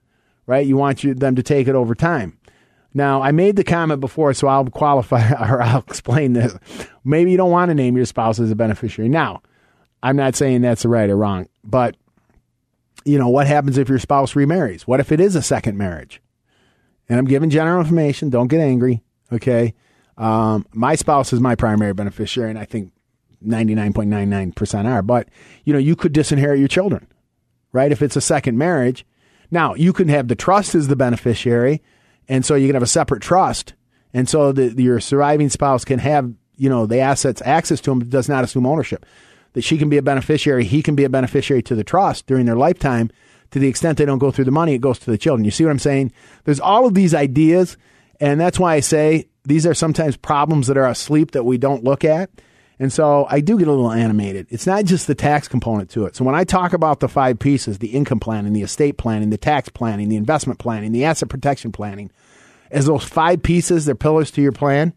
right? 0.47 0.67
You 0.67 0.77
want 0.77 1.03
them 1.19 1.37
to 1.37 1.43
take 1.43 1.69
it 1.69 1.75
over 1.75 1.95
time. 1.95 2.39
Now, 2.95 3.23
I 3.23 3.33
made 3.33 3.57
the 3.57 3.65
comment 3.65 4.01
before, 4.01 4.35
so 4.35 4.49
I'll 4.49 4.67
qualify 4.67 5.31
or 5.51 5.63
I'll 5.63 5.85
explain 5.89 6.35
this. 6.35 6.55
Maybe 7.05 7.31
you 7.31 7.37
don't 7.37 7.51
want 7.51 7.71
to 7.71 7.75
name 7.75 7.97
your 7.97 8.07
spouse 8.07 8.39
as 8.39 8.51
a 8.51 8.57
beneficiary. 8.57 9.09
Now, 9.09 9.43
I'm 10.03 10.17
not 10.17 10.37
saying 10.37 10.61
that's 10.61 10.85
right 10.85 11.09
or 11.09 11.17
wrong, 11.17 11.49
but 11.65 11.97
you 13.05 13.19
know, 13.19 13.29
what 13.29 13.47
happens 13.47 13.79
if 13.79 13.89
your 13.89 13.99
spouse 13.99 14.37
remarries? 14.37 14.87
What 14.87 15.01
if 15.01 15.11
it 15.11 15.21
is 15.21 15.35
a 15.35 15.43
second 15.43 15.79
marriage? 15.79 16.21
And 17.09 17.19
I'm 17.19 17.25
giving 17.25 17.51
general 17.51 17.81
information. 17.81 18.31
Don't 18.31 18.49
get 18.49 18.61
angry. 18.61 19.03
Okay. 19.33 19.75
Um, 20.17 20.67
my 20.73 20.95
spouse 20.95 21.33
is 21.33 21.41
my 21.41 21.55
primary 21.55 21.95
beneficiary, 21.95 22.51
and 22.51 22.59
I 22.59 22.65
think 22.65 22.93
99.99% 23.47 24.85
are. 24.87 25.03
But, 25.03 25.29
you 25.65 25.73
know, 25.73 25.79
you 25.79 25.97
could 25.97 26.13
disinherit 26.13 26.59
your 26.59 26.69
children, 26.69 27.07
right? 27.73 27.93
If 27.93 28.03
it's 28.03 28.17
a 28.17 28.21
second 28.21 28.59
marriage. 28.59 29.05
Now, 29.51 29.75
you 29.75 29.93
can 29.93 30.09
have 30.09 30.29
the 30.29 30.35
trust 30.35 30.75
as 30.75 30.89
the 30.89 30.97
beneficiary, 30.97 31.83
and 32.29 32.45
so 32.45 32.55
you 32.55 32.69
can 32.69 32.75
have 32.75 32.83
a 32.83 32.87
separate 32.87 33.23
trust. 33.23 33.75
And 34.15 34.29
so 34.29 34.53
the, 34.53 34.73
your 34.83 35.01
surviving 35.01 35.51
spouse 35.51 35.85
can 35.85 35.99
have, 35.99 36.33
you 36.57 36.69
know, 36.69 36.87
the 36.87 37.01
assets 37.01 37.43
access 37.45 37.81
to 37.83 37.91
them, 37.91 37.99
but 37.99 38.11
does 38.11 38.29
not 38.29 38.45
assume 38.45 38.67
ownership. 38.67 39.05
That 39.55 39.63
she 39.63 39.77
can 39.77 39.91
be 39.91 39.99
a 39.99 40.03
beneficiary, 40.03 40.65
he 40.65 40.83
can 40.83 40.95
be 40.95 41.05
a 41.05 41.11
beneficiary 41.11 41.63
to 41.65 41.75
the 41.75 41.85
trust 41.85 42.27
during 42.27 42.47
their 42.47 42.57
lifetime. 42.57 43.11
To 43.51 43.59
the 43.59 43.69
extent 43.69 43.99
they 43.99 44.07
don't 44.07 44.19
go 44.19 44.31
through 44.31 44.47
the 44.47 44.51
money, 44.51 44.73
it 44.73 44.81
goes 44.81 44.99
to 45.01 45.11
the 45.11 45.19
children. 45.19 45.45
You 45.45 45.51
see 45.51 45.65
what 45.65 45.73
I'm 45.73 45.79
saying? 45.79 46.13
There's 46.45 46.61
all 46.61 46.87
of 46.87 46.95
these 46.95 47.15
ideas, 47.15 47.77
and 48.19 48.41
that's 48.41 48.59
why 48.59 48.77
I 48.77 48.81
say 48.81 49.29
these 49.45 49.67
are 49.67 49.75
sometimes 49.75 50.17
problems 50.17 50.67
that 50.67 50.77
are 50.77 50.87
asleep 50.87 51.33
that 51.33 51.45
we 51.45 51.59
don't 51.59 51.85
look 51.85 52.05
at. 52.05 52.31
And 52.79 52.93
so 52.93 53.27
I 53.31 53.41
do 53.41 53.59
get 53.59 53.69
a 53.69 53.71
little 53.71 53.93
animated. 53.93 54.47
It's 54.51 54.67
not 54.67 54.85
just 54.85 55.07
the 55.07 55.15
tax 55.15 55.47
component 55.47 55.91
to 55.91 56.05
it. 56.07 56.17
So 56.17 56.25
when 56.25 56.35
I 56.35 56.45
talk 56.45 56.73
about 56.73 57.01
the 57.01 57.09
five 57.09 57.39
pieces, 57.39 57.79
the 57.79 57.89
income 57.89 58.19
planning, 58.19 58.53
the 58.53 58.63
estate 58.63 58.99
planning, 58.99 59.31
the 59.31 59.39
tax 59.39 59.69
planning, 59.69 60.09
the 60.09 60.17
investment 60.17 60.59
planning, 60.59 60.91
the 60.93 61.05
asset 61.05 61.29
protection 61.29 61.71
planning, 61.71 62.11
as 62.71 62.87
those 62.87 63.05
five 63.05 63.43
pieces, 63.43 63.85
they're 63.85 63.95
pillars 63.95 64.31
to 64.33 64.43
your 64.43 64.53
plan. 64.53 64.95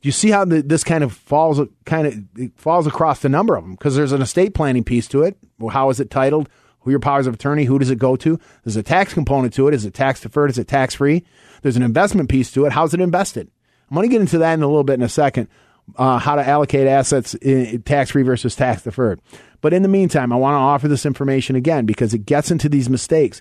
You 0.00 0.12
see 0.12 0.30
how 0.30 0.44
the, 0.44 0.62
this 0.62 0.84
kind 0.84 1.02
of 1.02 1.12
falls 1.12 1.60
kind 1.84 2.06
of 2.06 2.50
falls 2.56 2.86
across 2.86 3.20
the 3.20 3.28
number 3.28 3.56
of 3.56 3.64
them? 3.64 3.72
Because 3.72 3.96
there's 3.96 4.12
an 4.12 4.22
estate 4.22 4.54
planning 4.54 4.84
piece 4.84 5.08
to 5.08 5.22
it. 5.22 5.36
Well, 5.58 5.70
how 5.70 5.90
is 5.90 6.00
it 6.00 6.10
titled? 6.10 6.48
Who 6.80 6.90
your 6.90 7.00
powers 7.00 7.26
of 7.26 7.34
attorney? 7.34 7.64
Who 7.64 7.80
does 7.80 7.90
it 7.90 7.98
go 7.98 8.14
to? 8.16 8.38
There's 8.62 8.76
a 8.76 8.82
tax 8.82 9.12
component 9.12 9.52
to 9.54 9.66
it. 9.66 9.74
Is 9.74 9.84
it 9.84 9.94
tax 9.94 10.20
deferred? 10.20 10.50
Is 10.50 10.58
it 10.58 10.68
tax 10.68 10.94
free? 10.94 11.24
There's 11.62 11.76
an 11.76 11.82
investment 11.82 12.28
piece 12.28 12.52
to 12.52 12.64
it. 12.64 12.72
How's 12.72 12.94
it 12.94 13.00
invested? 13.00 13.50
I'm 13.90 13.94
going 13.94 14.08
to 14.08 14.12
get 14.12 14.20
into 14.20 14.38
that 14.38 14.54
in 14.54 14.62
a 14.62 14.66
little 14.66 14.84
bit 14.84 14.94
in 14.94 15.02
a 15.02 15.08
second 15.08 15.48
uh, 15.96 16.18
how 16.18 16.34
to 16.34 16.46
allocate 16.46 16.86
assets 16.86 17.36
tax 17.84 18.10
free 18.10 18.22
versus 18.22 18.56
tax 18.56 18.82
deferred. 18.82 19.20
But 19.60 19.72
in 19.72 19.82
the 19.82 19.88
meantime, 19.88 20.32
I 20.32 20.36
want 20.36 20.54
to 20.54 20.58
offer 20.58 20.88
this 20.88 21.06
information 21.06 21.56
again 21.56 21.86
because 21.86 22.12
it 22.14 22.26
gets 22.26 22.50
into 22.50 22.68
these 22.68 22.88
mistakes. 22.88 23.40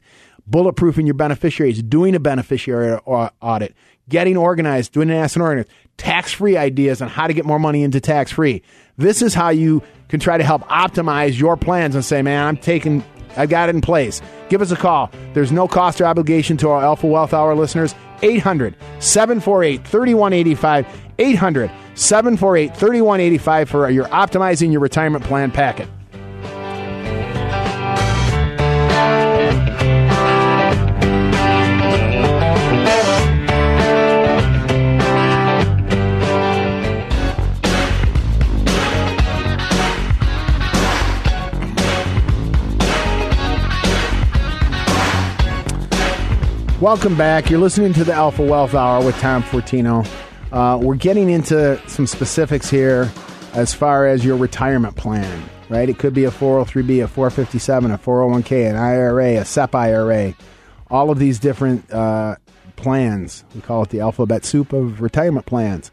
Bulletproofing 0.50 1.06
your 1.06 1.16
beneficiaries, 1.16 1.82
doing 1.82 2.14
a 2.14 2.20
beneficiary 2.20 2.94
audit, 3.06 3.76
getting 4.10 4.38
organized, 4.38 4.92
doing 4.92 5.10
an 5.10 5.16
asset 5.16 5.42
organized, 5.42 5.70
tax 5.98 6.32
free 6.32 6.56
ideas 6.56 7.02
on 7.02 7.10
how 7.10 7.26
to 7.26 7.34
get 7.34 7.46
more 7.46 7.58
money 7.58 7.82
into 7.82 8.00
tax 8.00 8.32
free. 8.32 8.62
This 8.98 9.24
is 9.24 9.34
how 9.34 9.50
you 9.50 9.82
can 10.08 10.20
try 10.20 10.38
to 10.38 10.44
help 10.44 10.62
optimize 10.64 11.40
your 11.40 11.58
plans 11.58 11.96
and 11.96 12.06
say, 12.06 12.22
man, 12.22 12.46
I'm 12.46 12.58
taking 12.58 13.04
I 13.38 13.46
got 13.48 13.70
it 13.70 13.76
in 13.76 13.82
place. 13.82 14.22
Give 14.50 14.62
us 14.62 14.72
a 14.72 14.76
call. 14.76 15.12
There's 15.34 15.52
no 15.52 15.68
cost 15.68 16.00
or 16.00 16.06
obligation 16.06 16.58
to 16.58 16.70
our 16.70 16.82
Alpha 16.82 17.08
Wealth 17.08 17.34
Hour 17.34 17.56
listeners. 17.56 17.94
800 18.26 18.76
748 19.00 19.86
3185. 19.86 20.88
800 21.18 21.72
748 21.96 22.76
3185 22.76 23.70
for 23.70 23.90
your 23.90 24.06
optimizing 24.06 24.72
your 24.72 24.82
retirement 24.82 25.24
plan 25.24 25.52
packet. 25.52 25.88
Welcome 46.86 47.18
back. 47.18 47.50
You're 47.50 47.62
listening 47.62 47.94
to 47.94 48.04
the 48.04 48.14
Alpha 48.14 48.44
Wealth 48.44 48.76
Hour 48.76 49.04
with 49.04 49.18
Tom 49.18 49.42
Fortino. 49.42 50.08
Uh, 50.52 50.78
we're 50.80 50.94
getting 50.94 51.32
into 51.32 51.82
some 51.90 52.06
specifics 52.06 52.70
here 52.70 53.12
as 53.54 53.74
far 53.74 54.06
as 54.06 54.24
your 54.24 54.38
retirement 54.38 54.96
plan, 54.96 55.50
right? 55.68 55.90
It 55.90 55.98
could 55.98 56.14
be 56.14 56.26
a 56.26 56.30
403b, 56.30 57.04
a 57.04 57.08
457, 57.08 57.90
a 57.90 57.98
401k, 57.98 58.70
an 58.70 58.76
IRA, 58.76 59.38
a 59.38 59.46
SEP 59.46 59.74
IRA, 59.74 60.36
all 60.92 61.10
of 61.10 61.18
these 61.18 61.40
different 61.40 61.92
uh, 61.92 62.36
plans. 62.76 63.46
We 63.56 63.62
call 63.62 63.82
it 63.82 63.90
the 63.90 64.02
alphabet 64.02 64.46
soup 64.46 64.72
of 64.72 65.02
retirement 65.02 65.48
plans. 65.48 65.90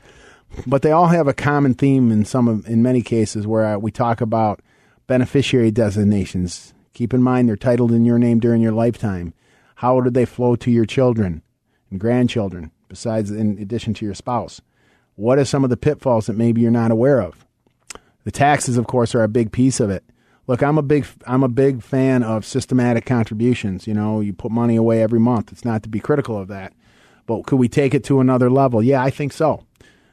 But 0.67 0.83
they 0.83 0.93
all 0.93 1.07
have 1.07 1.27
a 1.27 1.33
common 1.33 1.73
theme 1.73 2.13
in 2.13 2.27
some 2.27 2.49
of, 2.49 2.67
in 2.67 2.83
many 2.83 3.01
cases 3.01 3.47
where 3.47 3.65
uh, 3.65 3.79
we 3.79 3.93
talk 3.93 4.21
about 4.21 4.61
beneficiary 5.07 5.71
designations. 5.71 6.75
Keep 6.93 7.15
in 7.15 7.23
mind 7.23 7.49
they're 7.49 7.57
titled 7.57 7.93
in 7.93 8.05
your 8.05 8.19
name 8.19 8.41
during 8.41 8.61
your 8.61 8.73
lifetime. 8.73 9.33
How 9.83 10.01
do 10.01 10.11
they 10.11 10.27
flow 10.27 10.55
to 10.55 10.71
your 10.71 10.85
children 10.85 11.43
and 11.91 11.99
grandchildren, 11.99 12.71
besides 12.89 13.33
in 13.33 13.59
addition 13.59 13.95
to 13.95 14.05
your 14.05 14.15
spouse? 14.15 14.61
What 15.17 15.41
are 15.41 15.45
some 15.45 15.65
of 15.65 15.71
the 15.71 15.77
pitfalls 15.77 16.27
that 16.27 16.37
maybe 16.37 16.61
you're 16.61 16.71
not 16.71 16.93
aware 16.93 17.21
of? 17.21 17.45
The 18.23 18.31
taxes, 18.31 18.77
of 18.77 18.87
course, 18.87 19.13
are 19.13 19.25
a 19.25 19.29
big 19.29 19.51
piece 19.51 19.81
of 19.81 19.91
it. 19.91 20.05
Look, 20.47 20.63
I'm 20.63 20.79
a 20.79 20.83
big 20.83 21.05
I'm 21.27 21.43
a 21.43 21.49
big 21.49 21.83
fan 21.83 22.23
of 22.23 22.45
systematic 22.47 23.07
contributions. 23.07 23.89
You 23.89 23.95
know, 23.95 24.21
you 24.21 24.33
put 24.33 24.53
money 24.53 24.77
away 24.77 25.03
every 25.03 25.19
month. 25.19 25.51
It's 25.51 25.65
not 25.65 25.83
to 25.83 25.89
be 25.89 25.99
critical 25.99 26.39
of 26.39 26.47
that, 26.47 26.73
but 27.27 27.45
could 27.47 27.59
we 27.59 27.69
take 27.69 27.93
it 27.93 28.05
to 28.05 28.21
another 28.21 28.49
level? 28.49 28.85
Yeah, 28.85 29.03
I 29.03 29.11
think 29.11 29.33
so. 29.33 29.67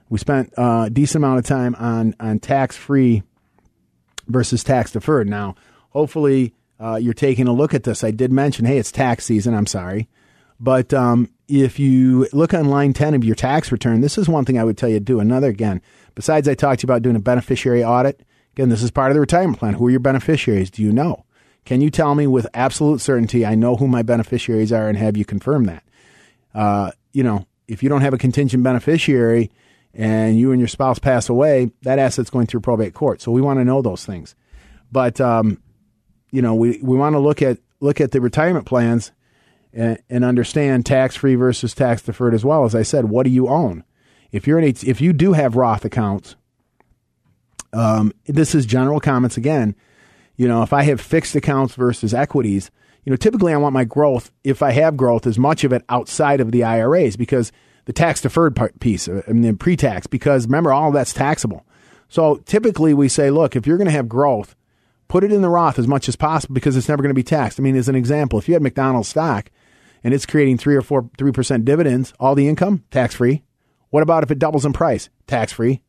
We 0.10 0.18
spent 0.18 0.52
a 0.58 0.90
decent 0.92 1.24
amount 1.24 1.38
of 1.38 1.46
time 1.46 1.76
on 1.76 2.16
on 2.20 2.40
tax 2.40 2.76
free 2.76 3.22
versus 4.26 4.64
tax 4.64 4.94
deferred. 4.94 5.30
Now, 5.30 5.54
hopefully, 5.92 6.56
uh, 6.80 6.96
you're 6.96 7.14
taking 7.14 7.48
a 7.48 7.54
look 7.54 7.74
at 7.74 7.84
this. 7.84 8.04
I 8.04 8.12
did 8.12 8.32
mention, 8.32 8.66
hey, 8.66 8.78
it's 8.78 8.92
tax 8.92 9.26
season. 9.26 9.54
I'm 9.54 9.66
sorry. 9.66 10.08
But 10.60 10.94
um, 10.94 11.30
if 11.48 11.80
you 11.80 12.28
look 12.34 12.54
on 12.54 12.70
line 12.70 12.94
10 12.94 13.14
of 13.14 13.24
your 13.24 13.36
tax 13.36 13.72
return, 13.72 14.02
this 14.02 14.18
is 14.18 14.28
one 14.28 14.46
thing 14.46 14.60
I 14.60 14.64
would 14.64 14.78
tell 14.78 14.90
you 14.90 15.00
to 15.00 15.06
do. 15.06 15.20
Another, 15.20 15.48
again, 15.48 15.82
besides 16.16 16.48
I 16.48 16.54
talked 16.54 16.82
to 16.82 16.86
you 16.86 16.88
about 16.88 17.02
doing 17.02 17.16
a 17.16 17.20
beneficiary 17.20 17.84
audit, 17.84 18.22
again, 18.54 18.70
this 18.70 18.84
is 18.84 18.92
part 18.92 19.12
of 19.12 19.16
the 19.16 19.22
retirement 19.22 19.60
plan. 19.60 19.74
Who 19.76 19.88
are 19.88 19.92
your 19.92 20.00
beneficiaries? 20.00 20.70
Do 20.70 20.82
you 20.82 20.92
know? 20.92 21.26
Can 21.66 21.82
you 21.82 21.90
tell 21.90 22.16
me 22.16 22.28
with 22.28 22.48
absolute 22.54 23.00
certainty 23.00 23.46
I 23.46 23.56
know 23.56 23.76
who 23.76 23.88
my 23.88 24.02
beneficiaries 24.02 24.72
are 24.72 24.90
and 24.90 24.98
have 24.98 25.16
you 25.16 25.26
confirm 25.26 25.66
that? 25.66 25.84
Uh, 26.54 26.92
you 27.14 27.24
know, 27.24 27.46
if 27.68 27.84
you 27.84 27.90
don't 27.90 28.02
have 28.02 28.14
a 28.14 28.18
contingent 28.18 28.64
beneficiary 28.64 29.52
and 29.94 30.38
you 30.38 30.52
and 30.52 30.60
your 30.60 30.68
spouse 30.68 31.00
pass 31.00 31.30
away, 31.30 31.72
that 31.84 32.00
asset's 32.00 32.30
going 32.30 32.48
through 32.48 32.62
probate 32.62 32.94
court. 32.94 33.22
So 33.22 33.32
we 33.32 33.42
want 33.42 33.60
to 33.60 33.66
know 33.66 33.82
those 33.82 34.06
things. 34.06 34.36
But 34.92 35.22
um, 35.22 35.62
you 36.32 36.42
know, 36.42 36.56
we, 36.56 36.80
we 36.82 36.98
want 36.98 37.14
to 37.14 37.20
look 37.20 37.42
at 37.42 37.58
look 37.80 38.02
at 38.02 38.12
the 38.12 38.22
retirement 38.22 38.66
plans 38.66 39.12
and, 39.74 40.00
and 40.10 40.26
understand 40.26 40.86
tax 40.86 41.16
free 41.16 41.36
versus 41.36 41.74
tax 41.74 42.02
deferred 42.02 42.34
as 42.34 42.44
well. 42.44 42.66
As 42.66 42.76
I 42.76 42.84
said, 42.84 43.06
what 43.06 43.24
do 43.24 43.30
you 43.30 43.48
own? 43.48 43.84
If 44.32 44.48
you're 44.48 44.60
an 44.60 44.66
if 44.66 45.02
you 45.02 45.14
do 45.14 45.34
have 45.34 45.56
Roth 45.56 45.86
accounts, 45.86 46.36
um, 47.74 48.14
this 48.26 48.54
is 48.54 48.66
general 48.66 49.00
comments 49.00 49.38
again. 49.38 49.76
You 50.36 50.48
know, 50.48 50.64
if 50.64 50.72
I 50.72 50.84
have 50.84 51.02
fixed 51.02 51.36
accounts 51.36 51.76
versus 51.76 52.14
equities, 52.14 52.72
you 53.04 53.12
know, 53.12 53.18
typically 53.18 53.54
I 53.54 53.58
want 53.58 53.74
my 53.74 53.84
growth, 53.84 54.32
if 54.44 54.62
I 54.62 54.72
have 54.72 54.98
growth, 54.98 55.26
as 55.26 55.38
much 55.40 55.64
of 55.64 55.74
it 55.74 55.84
outside 55.90 56.40
of 56.40 56.52
the 56.52 56.64
IRAs 56.64 57.18
because 57.18 57.52
the 57.86 57.94
tax 57.94 58.22
deferred 58.22 58.58
piece, 58.80 59.08
uh, 59.08 59.24
I 59.28 59.32
mean, 59.32 59.58
pre 59.58 59.76
tax, 59.76 60.08
because 60.08 60.46
remember, 60.46 60.72
all 60.72 60.92
that's 60.92 61.14
taxable. 61.14 61.66
So 62.08 62.38
typically 62.46 62.94
we 62.94 63.08
say, 63.08 63.30
look, 63.32 63.56
if 63.56 63.66
you're 63.66 63.78
going 63.78 63.88
to 63.88 63.92
have 63.92 64.08
growth, 64.08 64.56
put 65.10 65.26
it 65.26 65.34
in 65.34 65.42
the 65.42 65.50
Roth 65.50 65.78
as 65.78 65.88
much 65.88 66.08
as 66.08 66.16
possible 66.16 66.54
because 66.54 66.78
it's 66.78 66.88
never 66.88 67.04
going 67.04 67.10
to 67.10 67.14
be 67.14 67.24
taxed. 67.24 67.60
I 67.60 67.64
mean, 67.64 67.76
as 67.76 67.90
an 67.90 67.96
example, 67.96 68.40
if 68.40 68.48
you 68.48 68.54
had 68.54 68.64
McDonald's 68.64 69.10
stock 69.10 69.52
and 70.04 70.14
it's 70.14 70.26
creating 70.26 70.58
three 70.58 70.76
or 70.76 70.82
four, 70.82 71.04
3% 71.04 71.66
dividends, 71.66 72.14
all 72.20 72.36
the 72.36 72.48
income, 72.48 72.86
tax 72.92 73.16
free. 73.16 73.44
What 73.90 74.04
about 74.04 74.24
if 74.24 74.32
it 74.32 74.40
doubles 74.40 74.66
in 74.66 74.72
price? 74.72 75.10
Tax 75.28 75.52
free, 75.52 75.82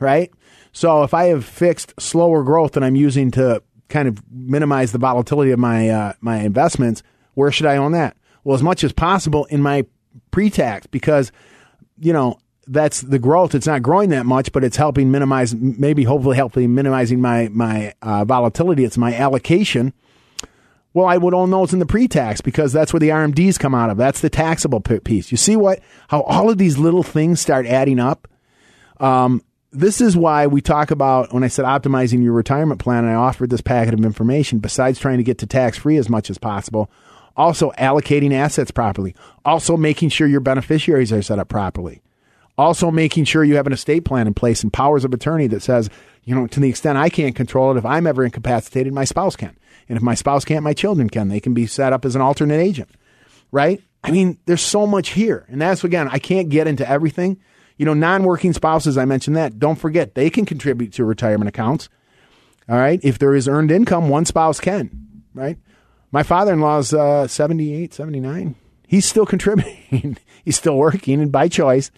right? 0.00 0.30
So 0.72 1.04
if 1.04 1.14
I 1.14 1.26
have 1.26 1.44
fixed 1.44 1.94
slower 1.98 2.42
growth 2.42 2.72
that 2.72 2.82
I'm 2.82 2.96
using 2.96 3.30
to 3.32 3.62
kind 3.88 4.08
of 4.08 4.18
minimize 4.30 4.90
the 4.90 4.98
volatility 4.98 5.52
of 5.52 5.58
my 5.60 5.88
uh, 5.88 6.12
my 6.20 6.40
investments, 6.40 7.04
where 7.34 7.52
should 7.52 7.66
I 7.66 7.76
own 7.76 7.92
that? 7.92 8.16
Well, 8.42 8.56
as 8.56 8.62
much 8.62 8.82
as 8.82 8.92
possible 8.92 9.44
in 9.46 9.62
my 9.62 9.86
pre-tax 10.32 10.88
because 10.88 11.30
you 11.98 12.12
know 12.12 12.38
that's 12.66 13.00
the 13.00 13.18
growth. 13.18 13.54
It's 13.54 13.66
not 13.66 13.82
growing 13.82 14.10
that 14.10 14.26
much, 14.26 14.52
but 14.52 14.64
it's 14.64 14.76
helping 14.76 15.10
minimize, 15.10 15.54
maybe 15.54 16.04
hopefully 16.04 16.36
helping 16.36 16.74
minimizing 16.74 17.20
my 17.20 17.48
my 17.52 17.94
uh, 18.02 18.24
volatility. 18.24 18.84
It's 18.84 18.98
my 18.98 19.14
allocation. 19.14 19.92
Well, 20.92 21.06
I 21.06 21.16
would 21.16 21.34
own 21.34 21.50
those 21.50 21.72
in 21.72 21.80
the 21.80 21.86
pre-tax 21.86 22.40
because 22.40 22.72
that's 22.72 22.92
where 22.92 23.00
the 23.00 23.08
RMDs 23.08 23.58
come 23.58 23.74
out 23.74 23.90
of. 23.90 23.96
That's 23.96 24.20
the 24.20 24.30
taxable 24.30 24.80
piece. 24.80 25.32
You 25.32 25.36
see 25.36 25.56
what 25.56 25.80
how 26.08 26.22
all 26.22 26.50
of 26.50 26.58
these 26.58 26.78
little 26.78 27.02
things 27.02 27.40
start 27.40 27.66
adding 27.66 27.98
up. 27.98 28.28
Um, 29.00 29.42
this 29.74 30.00
is 30.00 30.16
why 30.16 30.46
we 30.46 30.60
talk 30.60 30.92
about 30.92 31.32
when 31.32 31.42
I 31.42 31.48
said 31.48 31.64
optimizing 31.64 32.22
your 32.22 32.32
retirement 32.32 32.80
plan, 32.80 33.04
I 33.04 33.14
offered 33.14 33.50
this 33.50 33.60
packet 33.60 33.92
of 33.92 34.04
information 34.04 34.60
besides 34.60 35.00
trying 35.00 35.18
to 35.18 35.24
get 35.24 35.38
to 35.38 35.46
tax 35.46 35.76
free 35.76 35.96
as 35.96 36.08
much 36.08 36.30
as 36.30 36.38
possible, 36.38 36.88
also 37.36 37.72
allocating 37.72 38.32
assets 38.32 38.70
properly, 38.70 39.16
also 39.44 39.76
making 39.76 40.10
sure 40.10 40.28
your 40.28 40.40
beneficiaries 40.40 41.12
are 41.12 41.22
set 41.22 41.40
up 41.40 41.48
properly, 41.48 42.02
also 42.56 42.90
making 42.90 43.24
sure 43.24 43.44
you 43.44 43.56
have 43.56 43.66
an 43.66 43.72
estate 43.72 44.04
plan 44.04 44.26
in 44.26 44.34
place 44.34 44.62
and 44.62 44.72
powers 44.72 45.04
of 45.04 45.12
attorney 45.12 45.46
that 45.48 45.62
says, 45.62 45.90
you 46.24 46.34
know, 46.34 46.46
to 46.46 46.60
the 46.60 46.68
extent 46.68 46.98
I 46.98 47.08
can't 47.08 47.34
control 47.34 47.72
it, 47.72 47.78
if 47.78 47.84
I'm 47.84 48.06
ever 48.06 48.24
incapacitated, 48.24 48.92
my 48.92 49.04
spouse 49.04 49.36
can. 49.36 49.56
And 49.88 49.96
if 49.96 50.02
my 50.02 50.14
spouse 50.14 50.44
can't, 50.44 50.62
my 50.62 50.72
children 50.72 51.10
can. 51.10 51.28
They 51.28 51.40
can 51.40 51.54
be 51.54 51.66
set 51.66 51.92
up 51.92 52.04
as 52.04 52.14
an 52.14 52.22
alternate 52.22 52.60
agent, 52.60 52.90
right? 53.52 53.82
I 54.02 54.10
mean, 54.10 54.38
there's 54.46 54.62
so 54.62 54.86
much 54.86 55.10
here. 55.10 55.46
And 55.48 55.60
that's, 55.60 55.84
again, 55.84 56.08
I 56.10 56.18
can't 56.18 56.48
get 56.48 56.66
into 56.66 56.88
everything 56.88 57.38
you 57.76 57.86
know, 57.86 57.94
non 57.94 58.24
working 58.24 58.52
spouses, 58.52 58.96
I 58.96 59.04
mentioned 59.04 59.36
that. 59.36 59.58
Don't 59.58 59.76
forget, 59.76 60.14
they 60.14 60.30
can 60.30 60.44
contribute 60.44 60.92
to 60.94 61.04
retirement 61.04 61.48
accounts. 61.48 61.88
All 62.68 62.76
right. 62.76 63.00
If 63.02 63.18
there 63.18 63.34
is 63.34 63.48
earned 63.48 63.70
income, 63.70 64.08
one 64.08 64.24
spouse 64.24 64.60
can, 64.60 65.22
right? 65.34 65.58
My 66.12 66.22
father 66.22 66.52
in 66.52 66.60
law 66.60 66.78
is 66.78 66.94
uh, 66.94 67.26
78, 67.26 67.92
79. 67.92 68.54
He's 68.86 69.06
still 69.06 69.26
contributing. 69.34 70.16
He's 70.44 70.56
still 70.56 70.76
working 70.76 71.20
and 71.20 71.32
by 71.32 71.48
choice. 71.48 71.90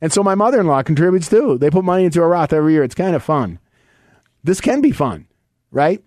And 0.00 0.12
so 0.12 0.22
my 0.22 0.34
mother 0.34 0.60
in 0.60 0.66
law 0.66 0.82
contributes 0.82 1.28
too. 1.28 1.58
They 1.58 1.70
put 1.70 1.84
money 1.84 2.04
into 2.04 2.22
a 2.22 2.26
Roth 2.26 2.52
every 2.52 2.72
year. 2.72 2.84
It's 2.84 2.94
kind 2.94 3.16
of 3.16 3.22
fun. 3.22 3.58
This 4.44 4.60
can 4.60 4.80
be 4.80 4.92
fun, 4.92 5.26
right? 5.70 6.02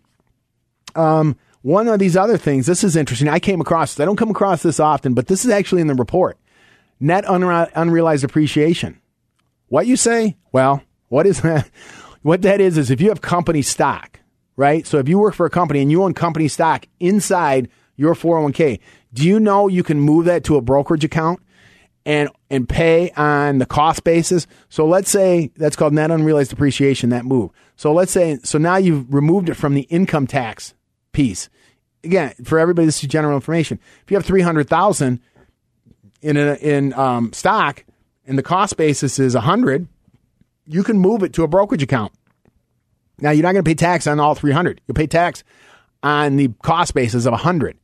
Um, 0.96 1.36
one 1.62 1.88
of 1.88 2.00
these 2.00 2.18
other 2.18 2.38
things, 2.38 2.66
this 2.66 2.84
is 2.84 2.96
interesting. 2.96 3.28
I 3.28 3.40
came 3.40 3.62
across 3.62 3.94
this. 3.94 4.02
I 4.02 4.06
don't 4.06 4.16
come 4.16 4.32
across 4.32 4.64
this 4.64 4.80
often, 4.80 5.14
but 5.14 5.28
this 5.28 5.46
is 5.46 5.52
actually 5.52 5.82
in 5.82 5.88
the 5.88 5.96
report 5.96 6.38
net 7.00 7.26
unre- 7.26 7.70
unrealized 7.76 8.24
appreciation. 8.24 9.02
What 9.68 9.88
you 9.88 9.98
say? 9.98 10.38
Well, 10.52 10.84
what 11.10 11.26
is 11.28 11.42
that? 11.44 11.70
What 12.22 12.44
that 12.44 12.62
is 12.62 12.78
is 12.78 12.92
if 12.92 13.02
you 13.02 13.10
have 13.10 13.22
company 13.22 13.62
stock, 13.62 14.20
right? 14.56 14.86
So 14.86 15.00
if 15.00 15.10
you 15.10 15.18
work 15.18 15.34
for 15.34 15.46
a 15.46 15.50
company 15.50 15.82
and 15.82 15.92
you 15.92 16.04
own 16.04 16.14
company 16.14 16.48
stock 16.48 16.88
inside 17.00 17.70
your 17.96 18.14
401k, 18.14 18.80
do 19.14 19.28
you 19.28 19.40
know 19.40 19.68
you 19.68 19.84
can 19.84 20.00
move 20.00 20.26
that 20.26 20.44
to 20.46 20.56
a 20.56 20.62
brokerage 20.62 21.04
account 21.04 21.42
and 22.06 22.30
and 22.50 22.68
pay 22.68 23.12
on 23.12 23.58
the 23.60 23.66
cost 23.66 24.04
basis? 24.04 24.48
So 24.70 24.86
let's 24.86 25.10
say 25.10 25.52
that's 25.56 25.76
called 25.76 25.94
net 25.94 26.12
unrealized 26.12 26.50
depreciation. 26.50 27.10
that 27.10 27.26
move. 27.26 27.52
So 27.76 27.94
let's 27.94 28.12
say 28.12 28.40
so 28.44 28.58
now 28.58 28.78
you've 28.78 29.14
removed 29.14 29.50
it 29.50 29.56
from 29.56 29.74
the 29.74 29.82
income 29.84 30.28
tax 30.28 30.74
piece. 31.12 31.50
Again, 32.04 32.34
for 32.44 32.60
everybody 32.60 32.86
this 32.86 33.04
is 33.04 33.10
general 33.10 33.36
information. 33.36 33.80
If 34.04 34.12
you 34.12 34.18
have 34.18 34.26
300,000 34.26 35.20
in 36.22 36.38
a, 36.38 36.54
in 36.56 36.94
um, 36.94 37.34
stock 37.34 37.84
and 38.26 38.38
the 38.38 38.44
cost 38.44 38.78
basis 38.78 39.20
is 39.20 39.36
100, 39.36 39.88
you 40.66 40.84
can 40.84 40.98
move 40.98 41.24
it 41.24 41.34
to 41.34 41.44
a 41.44 41.48
brokerage 41.48 41.84
account. 41.84 42.12
Now 43.20 43.32
you're 43.32 43.44
not 43.44 43.54
going 43.54 43.64
to 43.64 43.70
pay 43.70 43.76
tax 43.76 44.08
on 44.08 44.20
all 44.20 44.36
300. 44.36 44.82
You'll 44.88 44.96
pay 44.96 45.08
tax 45.08 45.44
on 46.04 46.38
the 46.38 46.50
cost 46.64 46.94
basis 46.94 47.26
of 47.26 47.32
100, 47.32 47.78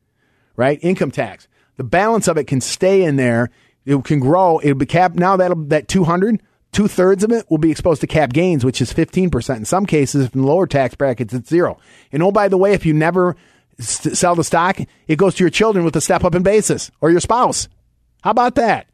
right? 0.56 0.78
Income 0.82 1.12
tax. 1.12 1.48
The 1.76 1.84
balance 1.84 2.26
of 2.26 2.36
it 2.36 2.44
can 2.44 2.60
stay 2.60 3.04
in 3.04 3.16
there. 3.16 3.50
It 3.88 4.04
can 4.04 4.20
grow. 4.20 4.60
It'll 4.62 4.76
be 4.76 4.84
capped. 4.84 5.16
Now 5.16 5.38
That'll 5.38 5.64
that 5.64 5.88
200, 5.88 6.42
two 6.72 6.88
thirds 6.88 7.24
of 7.24 7.32
it 7.32 7.50
will 7.50 7.56
be 7.56 7.70
exposed 7.70 8.02
to 8.02 8.06
cap 8.06 8.34
gains, 8.34 8.62
which 8.62 8.82
is 8.82 8.92
15%. 8.92 9.56
In 9.56 9.64
some 9.64 9.86
cases, 9.86 10.28
in 10.34 10.42
lower 10.42 10.66
tax 10.66 10.94
brackets, 10.94 11.32
it's 11.32 11.48
zero. 11.48 11.78
And 12.12 12.22
oh, 12.22 12.30
by 12.30 12.48
the 12.48 12.58
way, 12.58 12.74
if 12.74 12.84
you 12.84 12.92
never 12.92 13.34
sell 13.78 14.34
the 14.34 14.44
stock, 14.44 14.78
it 15.06 15.16
goes 15.16 15.36
to 15.36 15.42
your 15.42 15.50
children 15.50 15.86
with 15.86 15.96
a 15.96 16.02
step 16.02 16.22
up 16.22 16.34
in 16.34 16.42
basis 16.42 16.90
or 17.00 17.10
your 17.10 17.20
spouse. 17.20 17.66
How 18.22 18.30
about 18.30 18.56
that? 18.56 18.88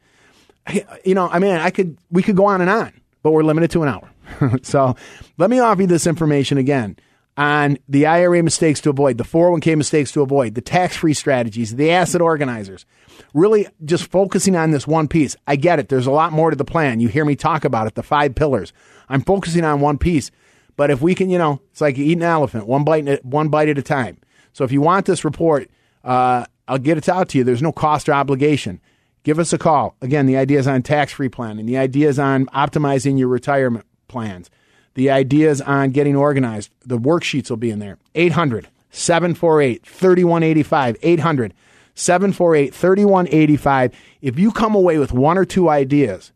You 1.05 1.17
know, 1.17 1.29
I 1.29 1.41
mean, 1.41 1.51
I 1.51 1.71
could 1.71 1.99
we 2.11 2.23
could 2.23 2.37
go 2.37 2.47
on 2.47 2.61
and 2.61 2.71
on, 2.71 2.93
but 3.23 3.33
we're 3.33 3.43
limited 3.43 3.73
to 3.73 3.83
an 3.83 3.89
hour. 3.89 4.59
so 4.63 4.95
let 5.39 5.51
me 5.51 5.59
offer 5.59 5.83
you 5.83 5.89
this 5.89 6.07
information 6.07 6.57
again 6.57 6.97
on 7.37 7.79
the 7.89 8.07
IRA 8.07 8.43
mistakes 8.43 8.81
to 8.83 8.91
avoid, 8.91 9.19
the 9.19 9.25
401k 9.25 9.77
mistakes 9.77 10.13
to 10.13 10.23
avoid, 10.23 10.55
the 10.55 10.61
tax 10.61 10.97
free 10.97 11.15
strategies, 11.15 11.75
the 11.75 11.91
asset 11.91 12.21
organizers. 12.21 12.87
Really 13.33 13.67
just 13.85 14.11
focusing 14.11 14.55
on 14.55 14.71
this 14.71 14.87
one 14.87 15.09
piece. 15.09 15.37
I 15.47 15.57
get 15.57 15.79
it. 15.79 15.89
There's 15.89 16.07
a 16.07 16.13
lot 16.13 16.33
more 16.33 16.51
to 16.51 16.57
the 16.57 16.65
plan. 16.65 17.01
You 17.01 17.09
hear 17.09 17.25
me 17.25 17.37
talk 17.37 17.65
about 17.65 17.87
it, 17.87 17.95
the 17.95 18.03
five 18.03 18.35
pillars. 18.35 18.73
I'm 19.09 19.21
focusing 19.21 19.65
on 19.65 19.81
one 19.81 19.99
piece. 19.99 20.31
But 20.77 20.91
if 20.91 21.01
we 21.01 21.15
can, 21.15 21.31
you 21.31 21.39
know, 21.39 21.61
it's 21.71 21.81
like 21.81 21.97
you 21.97 22.05
eat 22.05 22.19
an 22.19 22.23
elephant, 22.23 22.67
one 22.67 22.85
bite, 22.85 23.25
one 23.25 23.49
bite 23.49 23.69
at 23.69 23.79
a 23.79 23.83
time. 23.83 24.19
So 24.53 24.65
if 24.65 24.73
you 24.73 24.81
want 24.81 25.07
this 25.07 25.25
report, 25.25 25.71
uh, 26.03 26.47
I'll 26.67 26.79
get 26.79 26.99
it 26.99 27.09
out 27.09 27.29
to 27.31 27.39
you. 27.39 27.45
There's 27.45 27.63
no 27.63 27.73
cost 27.73 28.09
or 28.09 28.15
obligation 28.15 28.81
give 29.25 29.39
us 29.39 29.53
a 29.53 29.59
call. 29.59 29.97
Again, 30.01 30.27
the 30.27 30.37
ideas 30.37 30.69
on 30.69 30.83
tax 30.83 31.13
free 31.13 31.29
planning, 31.29 31.67
the 31.67 31.79
ideas 31.79 32.19
on 32.19 32.47
optimizing 32.47 33.19
your 33.19 33.29
retirement 33.29 33.85
plans, 34.07 34.51
the 34.95 35.11
ideas 35.11 35.61
on 35.61 35.91
getting 35.91 36.17
organized. 36.17 36.71
The 36.85 36.99
worksheets 36.99 37.51
will 37.51 37.57
be 37.57 37.71
in 37.71 37.79
there. 37.79 37.99
800 38.15 38.69
748 38.91 39.85
3185. 39.85 40.97
800 41.03 41.55
748 41.95 42.75
3185. 42.75 43.93
If 44.23 44.39
you 44.39 44.53
come 44.53 44.75
away 44.75 44.99
with 44.99 45.13
one 45.13 45.39
or 45.39 45.45
two 45.45 45.69
ideas, 45.69 46.33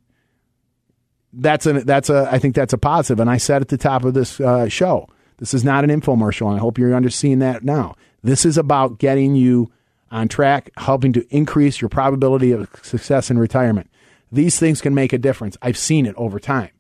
that's 1.33 1.66
a 1.66 1.85
that's 1.85 2.11
a 2.11 2.29
I 2.31 2.38
think 2.38 2.55
that's 2.55 2.73
a 2.73 2.79
positive. 2.79 3.21
And 3.21 3.31
I 3.31 3.37
said 3.37 3.62
at 3.62 3.68
the 3.68 3.79
top 3.79 4.05
of 4.05 4.14
this 4.14 4.40
uh, 4.40 4.68
show, 4.68 5.09
this 5.38 5.55
is 5.55 5.64
not 5.64 5.85
an 5.85 5.90
infomercial. 5.90 6.49
And 6.49 6.57
I 6.57 6.61
hope 6.61 6.79
you're 6.79 6.94
understanding 6.94 7.40
that 7.40 7.64
now. 7.64 7.94
This 8.23 8.44
is 8.44 8.59
about 8.59 8.99
getting 8.99 9.37
you 9.37 9.71
on 10.11 10.27
track, 10.29 10.71
helping 10.77 11.12
to 11.12 11.27
increase 11.35 11.81
your 11.81 11.88
probability 11.88 12.53
of 12.53 12.68
success 12.83 13.31
in 13.31 13.38
retirement. 13.38 13.90
These 14.33 14.59
things 14.59 14.81
can 14.81 14.94
make 14.94 15.13
a 15.13 15.19
difference. 15.19 15.56
I've 15.63 15.79
seen 15.79 16.06
it 16.06 16.15
over 16.17 16.40
time. 16.40 16.71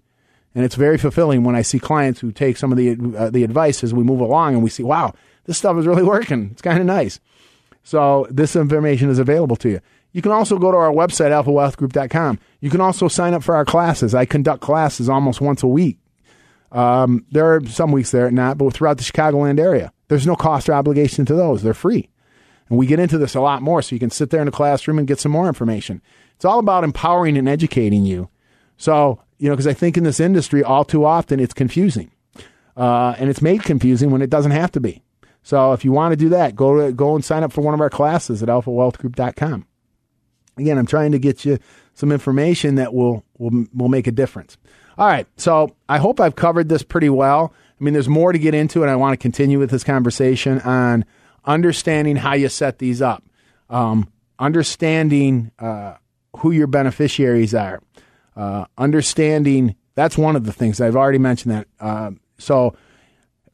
And 0.54 0.64
it's 0.64 0.74
very 0.74 0.98
fulfilling 0.98 1.44
when 1.44 1.54
I 1.54 1.62
see 1.62 1.78
clients 1.78 2.20
who 2.20 2.32
take 2.32 2.56
some 2.56 2.72
of 2.72 2.78
the, 2.78 2.96
uh, 3.16 3.30
the 3.30 3.44
advice 3.44 3.84
as 3.84 3.94
we 3.94 4.02
move 4.02 4.20
along 4.20 4.54
and 4.54 4.62
we 4.62 4.70
see, 4.70 4.82
wow, 4.82 5.14
this 5.44 5.58
stuff 5.58 5.76
is 5.76 5.86
really 5.86 6.02
working. 6.02 6.48
It's 6.52 6.62
kind 6.62 6.80
of 6.80 6.86
nice. 6.86 7.20
So 7.82 8.26
this 8.30 8.56
information 8.56 9.08
is 9.08 9.18
available 9.18 9.56
to 9.56 9.68
you. 9.68 9.80
You 10.12 10.22
can 10.22 10.32
also 10.32 10.58
go 10.58 10.70
to 10.70 10.76
our 10.76 10.90
website, 10.90 11.30
alphawealthgroup.com. 11.30 12.38
You 12.60 12.70
can 12.70 12.80
also 12.80 13.08
sign 13.08 13.34
up 13.34 13.42
for 13.42 13.54
our 13.54 13.64
classes. 13.64 14.14
I 14.14 14.24
conduct 14.24 14.62
classes 14.62 15.08
almost 15.08 15.40
once 15.40 15.62
a 15.62 15.68
week. 15.68 15.98
Um, 16.72 17.24
there 17.30 17.54
are 17.54 17.64
some 17.66 17.92
weeks 17.92 18.10
there 18.10 18.30
not, 18.30 18.58
but 18.58 18.72
throughout 18.72 18.98
the 18.98 19.04
Chicagoland 19.04 19.58
area. 19.60 19.92
There's 20.08 20.26
no 20.26 20.36
cost 20.36 20.68
or 20.68 20.74
obligation 20.74 21.24
to 21.26 21.34
those. 21.34 21.62
They're 21.62 21.74
free. 21.74 22.08
And 22.68 22.78
we 22.78 22.86
get 22.86 23.00
into 23.00 23.18
this 23.18 23.34
a 23.34 23.40
lot 23.40 23.62
more, 23.62 23.80
so 23.80 23.94
you 23.94 24.00
can 24.00 24.10
sit 24.10 24.30
there 24.30 24.40
in 24.40 24.46
the 24.46 24.52
classroom 24.52 24.98
and 24.98 25.08
get 25.08 25.20
some 25.20 25.32
more 25.32 25.48
information. 25.48 26.02
It's 26.36 26.44
all 26.44 26.58
about 26.58 26.84
empowering 26.84 27.38
and 27.38 27.48
educating 27.48 28.04
you. 28.04 28.28
So, 28.76 29.22
you 29.38 29.48
know, 29.48 29.54
because 29.54 29.66
I 29.66 29.74
think 29.74 29.96
in 29.96 30.04
this 30.04 30.20
industry, 30.20 30.62
all 30.62 30.84
too 30.84 31.04
often, 31.04 31.40
it's 31.40 31.54
confusing. 31.54 32.10
Uh, 32.76 33.14
and 33.18 33.28
it's 33.28 33.42
made 33.42 33.62
confusing 33.64 34.10
when 34.10 34.22
it 34.22 34.30
doesn't 34.30 34.52
have 34.52 34.70
to 34.72 34.80
be. 34.80 35.02
So 35.42 35.72
if 35.72 35.84
you 35.84 35.92
want 35.92 36.12
to 36.12 36.16
do 36.16 36.28
that, 36.30 36.54
go 36.54 36.86
to, 36.86 36.92
go 36.92 37.14
and 37.14 37.24
sign 37.24 37.42
up 37.42 37.52
for 37.52 37.60
one 37.60 37.74
of 37.74 37.80
our 37.80 37.90
classes 37.90 38.42
at 38.42 38.48
alphawealthgroup.com. 38.48 39.66
Again, 40.58 40.78
I'm 40.78 40.86
trying 40.86 41.12
to 41.12 41.18
get 41.18 41.44
you 41.44 41.58
some 41.94 42.12
information 42.12 42.76
that 42.76 42.92
will 42.92 43.24
will 43.38 43.66
will 43.74 43.88
make 43.88 44.06
a 44.06 44.12
difference. 44.12 44.56
All 44.96 45.06
right, 45.06 45.26
so 45.36 45.74
I 45.88 45.98
hope 45.98 46.20
I've 46.20 46.36
covered 46.36 46.68
this 46.68 46.82
pretty 46.82 47.08
well. 47.08 47.52
I 47.80 47.84
mean, 47.84 47.94
there's 47.94 48.08
more 48.08 48.32
to 48.32 48.38
get 48.38 48.54
into, 48.54 48.82
and 48.82 48.90
I 48.90 48.96
want 48.96 49.12
to 49.12 49.16
continue 49.16 49.58
with 49.58 49.70
this 49.70 49.84
conversation 49.84 50.60
on 50.60 51.04
understanding 51.44 52.16
how 52.16 52.34
you 52.34 52.48
set 52.48 52.78
these 52.78 53.00
up, 53.00 53.22
um, 53.70 54.08
understanding 54.38 55.52
uh, 55.58 55.94
who 56.38 56.50
your 56.50 56.66
beneficiaries 56.66 57.54
are, 57.54 57.80
uh, 58.38 58.64
understanding 58.78 59.74
that's 59.98 60.16
one 60.16 60.36
of 60.36 60.44
the 60.44 60.52
things 60.52 60.80
I've 60.80 60.94
already 60.94 61.18
mentioned 61.18 61.52
that. 61.52 61.66
Uh, 61.80 62.12
so, 62.38 62.76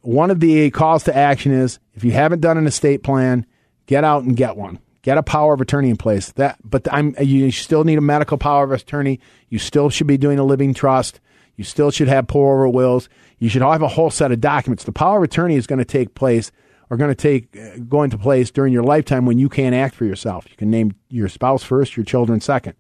one 0.03 0.30
of 0.30 0.41
the 0.41 0.70
calls 0.70 1.05
to 1.05 1.16
action 1.16 1.53
is 1.53 1.78
if 1.95 2.05
you 2.05 2.12
haven't 2.12 2.43
done 2.43 2.59
an 2.59 2.66
estate 2.66 3.03
plan, 3.03 3.47
get 3.87 4.05
out 4.05 4.24
and 4.24 4.37
get 4.37 4.55
one. 4.55 4.78
Get 5.01 5.16
a 5.16 5.22
power 5.22 5.55
of 5.55 5.62
attorney 5.62 5.89
in 5.89 5.97
place. 5.97 6.32
That, 6.32 6.59
but 6.62 6.87
I'm 6.93 7.14
you 7.18 7.51
still 7.51 7.85
need 7.85 7.97
a 7.97 8.03
medical 8.03 8.37
power 8.37 8.64
of 8.64 8.72
attorney. 8.72 9.20
You 9.49 9.59
still 9.59 9.89
should 9.89 10.07
be 10.07 10.18
doing 10.18 10.39
a 10.39 10.45
living 10.45 10.74
trust. 10.74 11.18
You 11.57 11.64
still 11.64 11.91
should 11.91 12.09
have 12.09 12.26
pour 12.26 12.55
over 12.55 12.68
wills. 12.68 13.09
You 13.39 13.49
should 13.49 13.62
have 13.62 13.80
a 13.80 13.89
whole 13.89 14.11
set 14.11 14.32
of 14.32 14.41
documents. 14.43 14.85
The 14.85 14.93
power 14.93 15.18
of 15.18 15.24
attorney 15.24 15.57
is 15.57 15.66
going 15.66 15.78
to 15.78 15.85
take 15.87 16.14
place 16.14 16.53
or 16.91 16.99
going 16.99 17.11
to 17.11 17.14
take 17.14 17.57
uh, 17.57 17.78
go 17.89 18.03
into 18.03 18.18
place 18.18 18.51
during 18.51 18.74
your 18.74 18.82
lifetime 18.82 19.24
when 19.24 19.39
you 19.39 19.49
can't 19.49 19.74
act 19.74 19.95
for 19.95 20.05
yourself. 20.05 20.47
You 20.51 20.57
can 20.57 20.70
name 20.70 20.95
your 21.09 21.28
spouse 21.28 21.62
first, 21.62 21.97
your 21.97 22.05
children 22.05 22.43
second. 22.43 22.74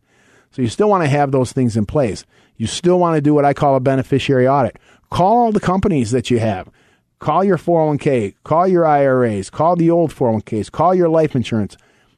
So 0.54 0.62
you 0.62 0.68
still 0.68 0.88
want 0.88 1.02
to 1.02 1.10
have 1.10 1.32
those 1.32 1.52
things 1.52 1.76
in 1.76 1.84
place. 1.84 2.24
You 2.56 2.68
still 2.68 3.00
want 3.00 3.16
to 3.16 3.20
do 3.20 3.34
what 3.34 3.44
I 3.44 3.54
call 3.54 3.74
a 3.74 3.80
beneficiary 3.80 4.46
audit. 4.46 4.78
Call 5.10 5.38
all 5.38 5.52
the 5.52 5.58
companies 5.58 6.12
that 6.12 6.30
you 6.30 6.38
have. 6.38 6.70
Call 7.18 7.42
your 7.42 7.58
401k, 7.58 8.34
call 8.44 8.68
your 8.68 8.86
IRAs, 8.86 9.50
call 9.50 9.74
the 9.74 9.90
old 9.90 10.14
401ks, 10.14 10.70
call 10.70 10.94
your 10.94 11.08
life 11.08 11.34
insurance. 11.34 11.76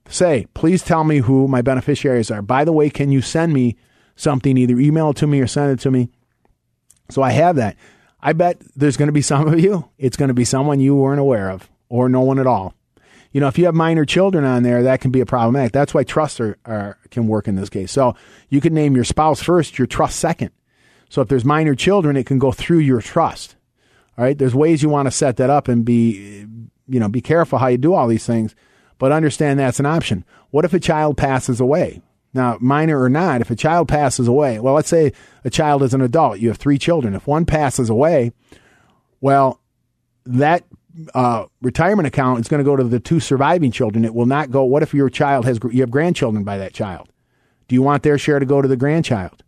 Say, 0.09 0.47
please 0.53 0.82
tell 0.82 1.05
me 1.05 1.18
who 1.18 1.49
my 1.49 1.62
beneficiaries 1.62 2.30
are. 2.30 2.43
By 2.43 2.66
the 2.66 2.72
way, 2.72 2.91
can 2.91 3.11
you 3.11 3.22
send 3.22 3.55
me 3.55 3.76
something, 4.16 4.59
either 4.59 4.78
email 4.78 5.11
it 5.11 5.16
to 5.18 5.26
me 5.26 5.41
or 5.41 5.47
send 5.47 5.72
it 5.72 5.82
to 5.84 5.91
me? 5.91 6.11
So 7.09 7.22
I 7.22 7.30
have 7.30 7.57
that. 7.57 7.76
I 8.20 8.34
bet 8.34 8.61
there's 8.74 8.99
going 8.99 9.09
to 9.09 9.12
be 9.12 9.22
some 9.22 9.49
of 9.49 9.59
you, 9.59 9.89
it's 9.97 10.16
going 10.18 10.28
to 10.28 10.34
be 10.34 10.45
someone 10.45 10.80
you 10.80 10.95
weren't 10.95 11.20
aware 11.20 11.49
of 11.49 11.70
or 11.89 12.11
no 12.11 12.20
one 12.20 12.39
at 12.39 12.47
all. 12.47 12.74
You 13.37 13.41
know, 13.41 13.49
if 13.49 13.59
you 13.59 13.66
have 13.66 13.74
minor 13.74 14.07
children 14.07 14.47
on 14.47 14.62
there, 14.62 14.82
that 14.84 15.03
can 15.03 15.11
be 15.11 15.20
a 15.20 15.26
problematic. 15.26 15.72
That's 15.72 15.93
why 15.93 16.05
trusts 16.05 16.41
are, 16.41 16.57
are, 16.64 16.97
can 17.11 17.28
work 17.28 17.47
in 17.47 17.57
this 17.57 17.68
case. 17.68 17.93
So 17.93 18.16
you 18.49 18.62
can 18.62 18.72
name 18.72 18.95
your 18.95 19.05
spouse 19.05 19.43
first, 19.43 19.78
your 19.78 19.87
trust 19.87 20.18
second. 20.18 20.53
So 21.11 21.20
if 21.20 21.28
there's 21.28 21.45
minor 21.45 21.74
children, 21.74 22.16
it 22.16 22.24
can 22.24 22.39
go 22.39 22.51
through 22.51 22.78
your 22.78 23.03
trust. 23.03 23.57
All 24.16 24.24
right. 24.24 24.39
There's 24.39 24.55
ways 24.55 24.82
you 24.82 24.89
want 24.89 25.05
to 25.07 25.11
set 25.11 25.37
that 25.37 25.51
up 25.51 25.68
and 25.68 25.84
be, 25.84 26.47
you 26.89 26.99
know, 26.99 27.11
be 27.11 27.20
careful 27.20 27.59
how 27.59 27.66
you 27.66 27.76
do 27.76 27.93
all 27.93 28.09
these 28.09 28.24
things, 28.24 28.55
but 28.97 29.12
understand 29.12 29.61
that's 29.61 29.80
an 29.80 29.84
option. 29.84 30.24
What 30.49 30.64
if 30.64 30.72
a 30.72 30.80
child 30.80 31.18
passes 31.18 31.61
away? 31.61 32.01
Now, 32.32 32.57
minor 32.59 32.99
or 32.99 33.11
not, 33.11 33.43
if 33.43 33.51
a 33.51 33.55
child 33.55 33.87
passes 33.87 34.28
away, 34.28 34.61
well, 34.61 34.72
let's 34.72 34.89
say 34.89 35.12
a 35.45 35.51
child 35.51 35.82
is 35.82 35.93
an 35.93 36.01
adult, 36.01 36.39
you 36.39 36.49
have 36.49 36.57
three 36.57 36.78
children. 36.78 37.14
If 37.14 37.26
one 37.26 37.45
passes 37.45 37.91
away, 37.91 38.32
well, 39.20 39.61
that 40.24 40.64
uh, 41.14 41.47
retirement 41.62 42.07
account 42.07 42.40
is 42.40 42.49
going 42.49 42.59
to 42.59 42.64
go 42.64 42.76
to 42.76 42.84
the 42.84 43.01
two 43.01 43.20
surviving 43.20 43.70
children. 43.70 44.05
It 44.05 44.14
will 44.14 44.26
not 44.26 44.51
go. 44.51 44.64
What 44.64 44.82
if 44.82 44.94
your 44.94 45.11
child 45.11 45.44
has 45.44 45.59
you 45.70 45.80
have 45.80 45.90
grandchildren 45.90 46.44
by 46.44 46.59
that 46.59 46.72
child? 46.72 47.09
Do 47.68 47.74
you 47.74 47.82
want 47.82 48.03
their 48.03 48.18
share 48.18 48.38
to 48.38 48.47
go 48.47 48.62
to 48.62 48.68
the 48.68 48.76
grandchild? 48.76 49.42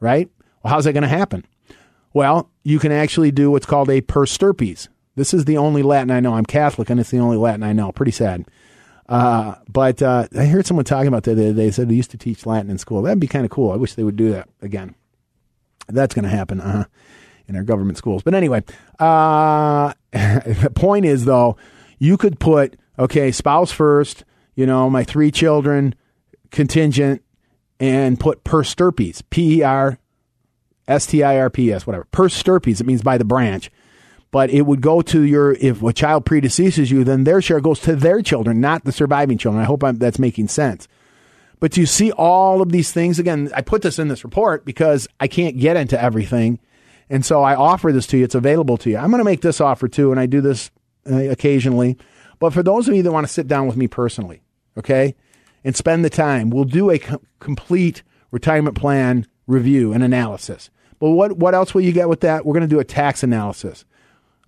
Right? 0.00 0.30
Well, 0.62 0.72
how's 0.72 0.84
that 0.84 0.92
going 0.92 1.02
to 1.02 1.08
happen? 1.08 1.44
Well, 2.12 2.50
you 2.62 2.78
can 2.78 2.92
actually 2.92 3.30
do 3.30 3.50
what's 3.50 3.66
called 3.66 3.90
a 3.90 4.00
per 4.00 4.26
stirpes. 4.26 4.88
This 5.16 5.34
is 5.34 5.44
the 5.44 5.56
only 5.56 5.82
Latin 5.82 6.10
I 6.10 6.20
know. 6.20 6.34
I'm 6.34 6.44
Catholic, 6.44 6.90
and 6.90 7.00
it's 7.00 7.10
the 7.10 7.18
only 7.18 7.36
Latin 7.36 7.62
I 7.62 7.72
know. 7.72 7.92
Pretty 7.92 8.12
sad. 8.12 8.46
Uh, 9.08 9.54
but 9.68 10.02
uh, 10.02 10.26
I 10.36 10.46
heard 10.46 10.66
someone 10.66 10.84
talking 10.84 11.08
about 11.08 11.22
that 11.24 11.34
the 11.34 11.44
other 11.44 11.52
day. 11.52 11.66
They 11.66 11.70
said 11.70 11.88
they 11.88 11.94
used 11.94 12.10
to 12.10 12.18
teach 12.18 12.44
Latin 12.44 12.70
in 12.70 12.78
school. 12.78 13.02
That'd 13.02 13.20
be 13.20 13.26
kind 13.26 13.44
of 13.44 13.50
cool. 13.50 13.70
I 13.70 13.76
wish 13.76 13.94
they 13.94 14.04
would 14.04 14.16
do 14.16 14.30
that 14.32 14.48
again. 14.60 14.94
That's 15.88 16.14
going 16.14 16.24
to 16.24 16.28
happen 16.28 16.60
uh, 16.60 16.84
in 17.48 17.56
our 17.56 17.62
government 17.62 17.98
schools. 17.98 18.22
But 18.22 18.34
anyway, 18.34 18.62
uh, 18.98 19.92
the 20.12 20.72
point 20.74 21.06
is, 21.06 21.24
though, 21.24 21.56
you 21.98 22.16
could 22.16 22.38
put, 22.38 22.76
okay, 22.98 23.30
spouse 23.32 23.72
first, 23.72 24.24
you 24.54 24.66
know, 24.66 24.90
my 24.90 25.04
three 25.04 25.30
children, 25.30 25.94
contingent, 26.50 27.22
and 27.78 28.18
put 28.18 28.44
per 28.44 28.64
stirpes, 28.64 29.22
P 29.22 29.58
E 29.58 29.62
R 29.62 29.98
S 30.88 31.06
T 31.06 31.22
I 31.22 31.38
R 31.38 31.50
P 31.50 31.72
S, 31.72 31.86
whatever. 31.86 32.06
Per 32.10 32.28
stirpes, 32.28 32.80
it 32.80 32.86
means 32.86 33.02
by 33.02 33.18
the 33.18 33.24
branch. 33.24 33.70
But 34.30 34.50
it 34.50 34.62
would 34.62 34.80
go 34.80 35.02
to 35.02 35.22
your 35.22 35.52
if 35.52 35.82
a 35.82 35.92
child 35.92 36.26
predeceases 36.26 36.90
you 36.90 37.04
then 37.04 37.24
their 37.24 37.40
share 37.40 37.60
goes 37.60 37.80
to 37.80 37.96
their 37.96 38.20
children 38.20 38.60
not 38.60 38.84
the 38.84 38.92
surviving 38.92 39.38
children. 39.38 39.62
I 39.62 39.66
hope 39.66 39.84
I'm, 39.84 39.96
that's 39.96 40.18
making 40.18 40.48
sense. 40.48 40.88
But 41.58 41.76
you 41.76 41.86
see 41.86 42.12
all 42.12 42.60
of 42.60 42.70
these 42.70 42.92
things. 42.92 43.18
Again 43.18 43.50
i 43.54 43.62
put 43.62 43.82
this 43.82 43.98
in 43.98 44.08
this 44.08 44.24
report 44.24 44.64
because 44.64 45.08
i 45.20 45.28
can't 45.28 45.58
get 45.58 45.76
into 45.76 46.00
everything 46.00 46.58
and 47.10 47.24
so 47.24 47.42
i 47.42 47.54
offer 47.54 47.92
this 47.92 48.06
to 48.06 48.18
you 48.18 48.24
it's 48.24 48.34
available 48.34 48.76
to 48.76 48.90
you 48.90 48.96
i'm 48.96 49.10
going 49.10 49.18
to 49.18 49.24
make 49.24 49.42
this 49.42 49.60
offer 49.60 49.88
too 49.88 50.10
and 50.10 50.20
i 50.20 50.26
do 50.26 50.40
this 50.40 50.70
uh, 51.10 51.16
occasionally 51.16 51.96
but 52.38 52.52
for 52.52 52.62
those 52.62 52.88
of 52.88 52.94
you 52.94 53.02
that 53.02 53.12
want 53.12 53.26
to 53.26 53.32
sit 53.32 53.46
down 53.46 53.66
with 53.66 53.76
me 53.76 53.86
personally 53.86 54.42
okay 54.76 55.14
and 55.64 55.76
spend 55.76 56.04
the 56.04 56.10
time 56.10 56.50
we'll 56.50 56.64
do 56.64 56.90
a 56.90 56.98
com- 56.98 57.20
complete 57.40 58.02
retirement 58.30 58.76
plan 58.76 59.26
review 59.46 59.92
and 59.92 60.02
analysis 60.02 60.70
but 60.98 61.10
what, 61.10 61.36
what 61.36 61.54
else 61.54 61.74
will 61.74 61.82
you 61.82 61.92
get 61.92 62.08
with 62.08 62.20
that 62.20 62.44
we're 62.44 62.54
going 62.54 62.62
to 62.62 62.74
do 62.74 62.80
a 62.80 62.84
tax 62.84 63.22
analysis 63.22 63.84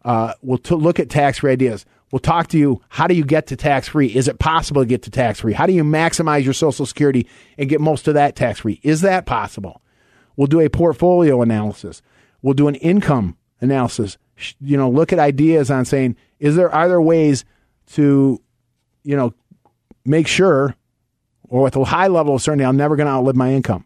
uh, 0.04 0.32
we'll 0.42 0.58
t- 0.58 0.74
look 0.74 0.98
at 0.98 1.10
tax 1.10 1.38
free 1.38 1.52
ideas. 1.52 1.84
We'll 2.10 2.20
talk 2.20 2.48
to 2.48 2.58
you. 2.58 2.80
How 2.88 3.06
do 3.06 3.14
you 3.14 3.24
get 3.24 3.46
to 3.48 3.56
tax 3.56 3.88
free? 3.88 4.06
Is 4.06 4.28
it 4.28 4.38
possible 4.38 4.80
to 4.82 4.86
get 4.86 5.02
to 5.02 5.10
tax 5.10 5.40
free? 5.40 5.52
How 5.52 5.66
do 5.66 5.72
you 5.72 5.84
maximize 5.84 6.44
your 6.44 6.54
Social 6.54 6.86
Security 6.86 7.28
and 7.58 7.68
get 7.68 7.80
most 7.80 8.08
of 8.08 8.14
that 8.14 8.34
tax 8.34 8.60
free? 8.60 8.80
Is 8.82 9.02
that 9.02 9.26
possible? 9.26 9.82
We'll 10.36 10.46
do 10.46 10.60
a 10.60 10.70
portfolio 10.70 11.42
analysis. 11.42 12.00
We'll 12.42 12.54
do 12.54 12.68
an 12.68 12.76
income 12.76 13.36
analysis. 13.60 14.16
You 14.60 14.76
know, 14.76 14.88
look 14.88 15.12
at 15.12 15.18
ideas 15.18 15.70
on 15.70 15.84
saying, 15.84 16.16
is 16.38 16.56
there 16.56 16.72
are 16.72 16.88
there 16.88 17.02
ways 17.02 17.44
to, 17.94 18.40
you 19.02 19.16
know, 19.16 19.34
make 20.04 20.28
sure, 20.28 20.76
or 21.48 21.62
with 21.62 21.76
a 21.76 21.84
high 21.84 22.06
level 22.06 22.34
of 22.34 22.42
certainty, 22.42 22.64
I'm 22.64 22.76
never 22.76 22.96
going 22.96 23.06
to 23.06 23.12
outlive 23.12 23.36
my 23.36 23.52
income. 23.52 23.84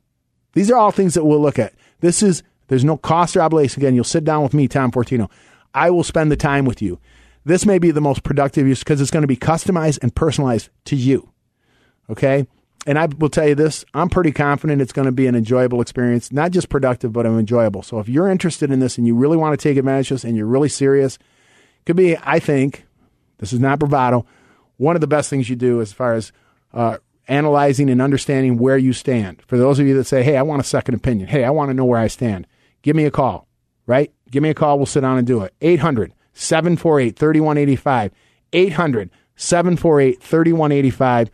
These 0.53 0.70
are 0.70 0.76
all 0.76 0.90
things 0.90 1.14
that 1.14 1.24
we'll 1.24 1.40
look 1.40 1.59
at. 1.59 1.74
This 2.00 2.22
is 2.22 2.42
there's 2.68 2.84
no 2.84 2.96
cost 2.96 3.36
or 3.36 3.42
obligation. 3.42 3.80
Again, 3.80 3.94
you'll 3.94 4.05
sit 4.05 4.24
down 4.24 4.42
with 4.42 4.55
me, 4.55 4.68
Tom 4.68 4.92
Fortino. 4.92 5.30
I 5.74 5.90
will 5.90 6.05
spend 6.05 6.30
the 6.30 6.36
time 6.36 6.64
with 6.64 6.82
you. 6.82 7.00
This 7.44 7.66
may 7.66 7.78
be 7.78 7.90
the 7.90 8.00
most 8.00 8.22
productive 8.22 8.66
use 8.66 8.80
because 8.80 9.00
it's 9.00 9.11
going 9.11 9.22
to 9.22 9.28
be 9.28 9.36
customized 9.36 9.98
and 10.03 10.14
personalized 10.14 10.68
to 10.86 10.96
you. 10.96 11.30
Okay. 12.11 12.46
And 12.87 12.99
I 12.99 13.07
will 13.07 13.28
tell 13.28 13.49
you 13.49 13.55
this 13.55 13.85
I'm 13.95 14.09
pretty 14.09 14.33
confident 14.33 14.83
it's 14.83 14.93
going 14.93 15.07
to 15.07 15.12
be 15.12 15.26
an 15.26 15.35
enjoyable 15.35 15.80
experience, 15.80 16.33
not 16.33 16.51
just 16.51 16.68
productive, 16.68 17.12
but 17.12 17.26
enjoyable. 17.26 17.83
So 17.83 17.99
if 18.01 18.09
you're 18.09 18.30
interested 18.30 18.70
in 18.70 18.80
this 18.80 18.99
and 18.99 19.07
you 19.07 19.14
really 19.14 19.37
want 19.37 19.59
to 19.59 19.62
take 19.62 19.76
advantage 19.76 20.11
of 20.11 20.16
this 20.16 20.24
and 20.24 20.37
you're 20.37 20.47
really 20.47 20.68
serious, 20.68 21.18
could 21.87 21.97
be, 21.97 22.16
I 22.18 22.39
think, 22.39 22.87
this 23.39 23.53
is 23.53 23.61
not 23.61 23.78
bravado, 23.78 24.26
one 24.76 24.97
of 24.97 25.01
the 25.01 25.07
best 25.07 25.30
things 25.30 25.49
you 25.49 25.57
do 25.57 25.80
as 25.80 25.93
far 25.93 26.14
as 26.14 26.33
uh, 26.72 26.99
analyzing 27.28 27.89
and 27.89 28.03
understanding 28.03 28.59
where 28.59 28.78
you 28.78 28.93
stand. 28.93 29.43
For 29.47 29.57
those 29.57 29.78
of 29.78 29.87
you 29.87 29.95
that 29.97 30.05
say, 30.05 30.22
hey, 30.22 30.37
I 30.37 30.43
want 30.43 30.61
a 30.61 30.64
second 30.64 30.95
opinion, 30.95 31.28
hey, 31.28 31.45
I 31.45 31.51
want 31.51 31.70
to 31.70 31.74
know 31.74 31.85
where 31.85 32.01
I 32.01 32.09
stand, 32.09 32.47
give 32.83 32.97
me 32.97 33.05
a 33.05 33.11
call, 33.11 33.47
right? 33.87 34.12
Give 34.30 34.43
me 34.43 34.49
a 34.49 34.55
call. 34.55 34.78
We'll 34.78 34.87
sit 34.87 35.03
down 35.03 35.18
and 35.18 35.26
do 35.26 35.43
it. 35.43 35.55
800 35.61 36.12
748 36.33 37.16
3185. 37.16 38.12
800 38.53 39.11
748 39.37 40.22
3185. 40.22 41.30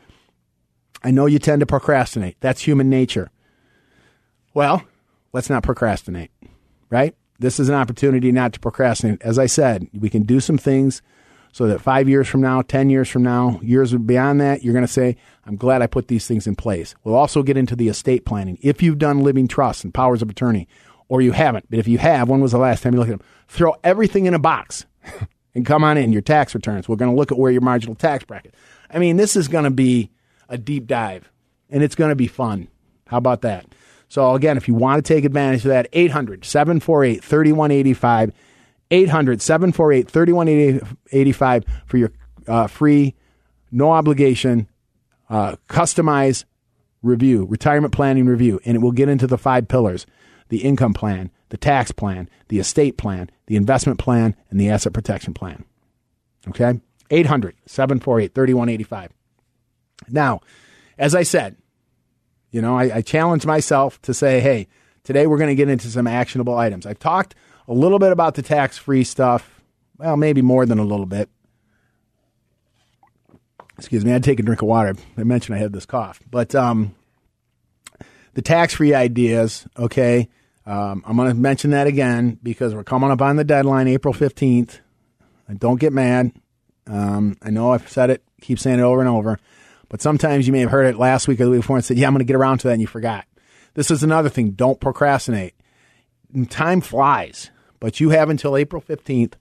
I 1.02 1.10
know 1.10 1.26
you 1.26 1.38
tend 1.38 1.60
to 1.60 1.66
procrastinate. 1.66 2.36
That's 2.40 2.62
human 2.62 2.90
nature. 2.90 3.30
Well, 4.54 4.84
let's 5.32 5.50
not 5.50 5.62
procrastinate, 5.62 6.30
right? 6.90 7.14
This 7.38 7.60
is 7.60 7.68
an 7.68 7.74
opportunity 7.74 8.32
not 8.32 8.52
to 8.54 8.60
procrastinate. 8.60 9.22
As 9.22 9.38
I 9.38 9.46
said, 9.46 9.88
we 9.92 10.10
can 10.10 10.24
do 10.24 10.40
some 10.40 10.58
things 10.58 11.02
so 11.52 11.66
that 11.68 11.80
five 11.80 12.08
years 12.08 12.26
from 12.28 12.40
now, 12.40 12.62
10 12.62 12.90
years 12.90 13.08
from 13.08 13.22
now, 13.22 13.60
years 13.62 13.94
beyond 13.94 14.40
that, 14.40 14.64
you're 14.64 14.74
going 14.74 14.86
to 14.86 14.92
say, 14.92 15.16
I'm 15.46 15.56
glad 15.56 15.82
I 15.82 15.86
put 15.86 16.08
these 16.08 16.26
things 16.26 16.46
in 16.46 16.56
place. 16.56 16.94
We'll 17.04 17.14
also 17.14 17.42
get 17.42 17.56
into 17.56 17.76
the 17.76 17.88
estate 17.88 18.24
planning. 18.24 18.58
If 18.60 18.82
you've 18.82 18.98
done 18.98 19.20
living 19.20 19.48
trusts 19.48 19.84
and 19.84 19.94
powers 19.94 20.20
of 20.20 20.28
attorney, 20.28 20.68
or 21.08 21.22
you 21.22 21.32
haven't. 21.32 21.68
But 21.70 21.78
if 21.78 21.88
you 21.88 21.98
have, 21.98 22.28
when 22.28 22.40
was 22.40 22.52
the 22.52 22.58
last 22.58 22.82
time 22.82 22.92
you 22.92 23.00
looked 23.00 23.10
at 23.10 23.18
them? 23.18 23.26
Throw 23.48 23.74
everything 23.82 24.26
in 24.26 24.34
a 24.34 24.38
box 24.38 24.86
and 25.54 25.66
come 25.66 25.82
on 25.82 25.96
in 25.96 26.12
your 26.12 26.22
tax 26.22 26.54
returns. 26.54 26.88
We're 26.88 26.96
going 26.96 27.10
to 27.10 27.16
look 27.16 27.32
at 27.32 27.38
where 27.38 27.50
your 27.50 27.62
marginal 27.62 27.94
tax 27.94 28.24
bracket. 28.24 28.54
I 28.90 28.98
mean, 28.98 29.16
this 29.16 29.36
is 29.36 29.48
going 29.48 29.64
to 29.64 29.70
be 29.70 30.10
a 30.48 30.58
deep 30.58 30.86
dive 30.86 31.30
and 31.70 31.82
it's 31.82 31.94
going 31.94 32.10
to 32.10 32.16
be 32.16 32.26
fun. 32.26 32.68
How 33.06 33.18
about 33.18 33.42
that? 33.42 33.66
So 34.08 34.34
again, 34.34 34.56
if 34.56 34.68
you 34.68 34.74
want 34.74 35.04
to 35.04 35.14
take 35.14 35.24
advantage 35.24 35.64
of 35.64 35.68
that, 35.68 35.88
800 35.92 36.44
748 36.44 37.22
3185, 37.22 38.32
800 38.90 39.42
748 39.42 40.10
3185 40.10 41.64
for 41.86 41.96
your 41.98 42.12
uh, 42.46 42.66
free, 42.66 43.14
no 43.70 43.92
obligation, 43.92 44.68
uh, 45.28 45.56
customized 45.68 46.44
review, 47.02 47.44
retirement 47.46 47.92
planning 47.92 48.26
review, 48.26 48.60
and 48.64 48.76
it 48.76 48.80
will 48.80 48.92
get 48.92 49.08
into 49.08 49.26
the 49.26 49.38
five 49.38 49.68
pillars 49.68 50.06
the 50.48 50.64
income 50.64 50.94
plan, 50.94 51.30
the 51.50 51.58
tax 51.58 51.92
plan, 51.92 52.26
the 52.48 52.58
estate 52.58 52.96
plan, 52.96 53.30
the 53.48 53.56
investment 53.56 53.98
plan, 53.98 54.34
and 54.48 54.58
the 54.58 54.70
asset 54.70 54.94
protection 54.94 55.34
plan. 55.34 55.62
Okay? 56.48 56.80
800 57.10 57.54
748 57.66 58.34
3185. 58.34 59.12
Now, 60.08 60.40
as 60.98 61.14
I 61.14 61.22
said, 61.22 61.56
you 62.50 62.62
know, 62.62 62.78
I, 62.78 62.96
I 62.96 63.02
challenge 63.02 63.46
myself 63.46 64.00
to 64.02 64.14
say, 64.14 64.40
hey, 64.40 64.68
today 65.04 65.26
we're 65.26 65.38
going 65.38 65.50
to 65.50 65.54
get 65.54 65.68
into 65.68 65.88
some 65.88 66.06
actionable 66.06 66.56
items. 66.56 66.86
I've 66.86 66.98
talked 66.98 67.34
a 67.66 67.72
little 67.72 67.98
bit 67.98 68.12
about 68.12 68.34
the 68.34 68.42
tax 68.42 68.78
free 68.78 69.04
stuff. 69.04 69.62
Well, 69.98 70.16
maybe 70.16 70.42
more 70.42 70.64
than 70.64 70.78
a 70.78 70.84
little 70.84 71.06
bit. 71.06 71.28
Excuse 73.76 74.04
me, 74.04 74.12
I'd 74.12 74.24
take 74.24 74.40
a 74.40 74.42
drink 74.42 74.62
of 74.62 74.68
water. 74.68 74.94
I 75.16 75.24
mentioned 75.24 75.56
I 75.56 75.58
had 75.58 75.72
this 75.72 75.86
cough. 75.86 76.20
But 76.28 76.54
um, 76.54 76.94
the 78.34 78.42
tax 78.42 78.74
free 78.74 78.94
ideas, 78.94 79.66
okay, 79.78 80.28
um, 80.66 81.02
I'm 81.06 81.16
going 81.16 81.28
to 81.28 81.34
mention 81.34 81.70
that 81.70 81.86
again 81.86 82.38
because 82.42 82.74
we're 82.74 82.84
coming 82.84 83.10
up 83.10 83.22
on 83.22 83.36
the 83.36 83.44
deadline, 83.44 83.88
April 83.88 84.12
15th. 84.12 84.80
And 85.46 85.58
don't 85.60 85.80
get 85.80 85.92
mad. 85.92 86.32
Um, 86.86 87.36
I 87.42 87.50
know 87.50 87.72
I've 87.72 87.88
said 87.88 88.10
it, 88.10 88.22
keep 88.40 88.58
saying 88.58 88.78
it 88.78 88.82
over 88.82 89.00
and 89.00 89.08
over. 89.08 89.38
But 89.88 90.02
sometimes 90.02 90.46
you 90.46 90.52
may 90.52 90.60
have 90.60 90.70
heard 90.70 90.86
it 90.86 90.98
last 90.98 91.28
week 91.28 91.40
or 91.40 91.44
the 91.44 91.50
week 91.50 91.60
before 91.60 91.76
and 91.76 91.84
said, 91.84 91.96
yeah, 91.96 92.06
I'm 92.06 92.12
going 92.12 92.20
to 92.20 92.24
get 92.24 92.36
around 92.36 92.58
to 92.58 92.68
that, 92.68 92.74
and 92.74 92.80
you 92.80 92.86
forgot. 92.86 93.24
This 93.74 93.90
is 93.90 94.02
another 94.02 94.28
thing. 94.28 94.50
Don't 94.50 94.80
procrastinate. 94.80 95.54
Time 96.50 96.80
flies, 96.80 97.50
but 97.80 98.00
you 98.00 98.10
have 98.10 98.28
until 98.28 98.56
April 98.56 98.82
15th 98.82 99.34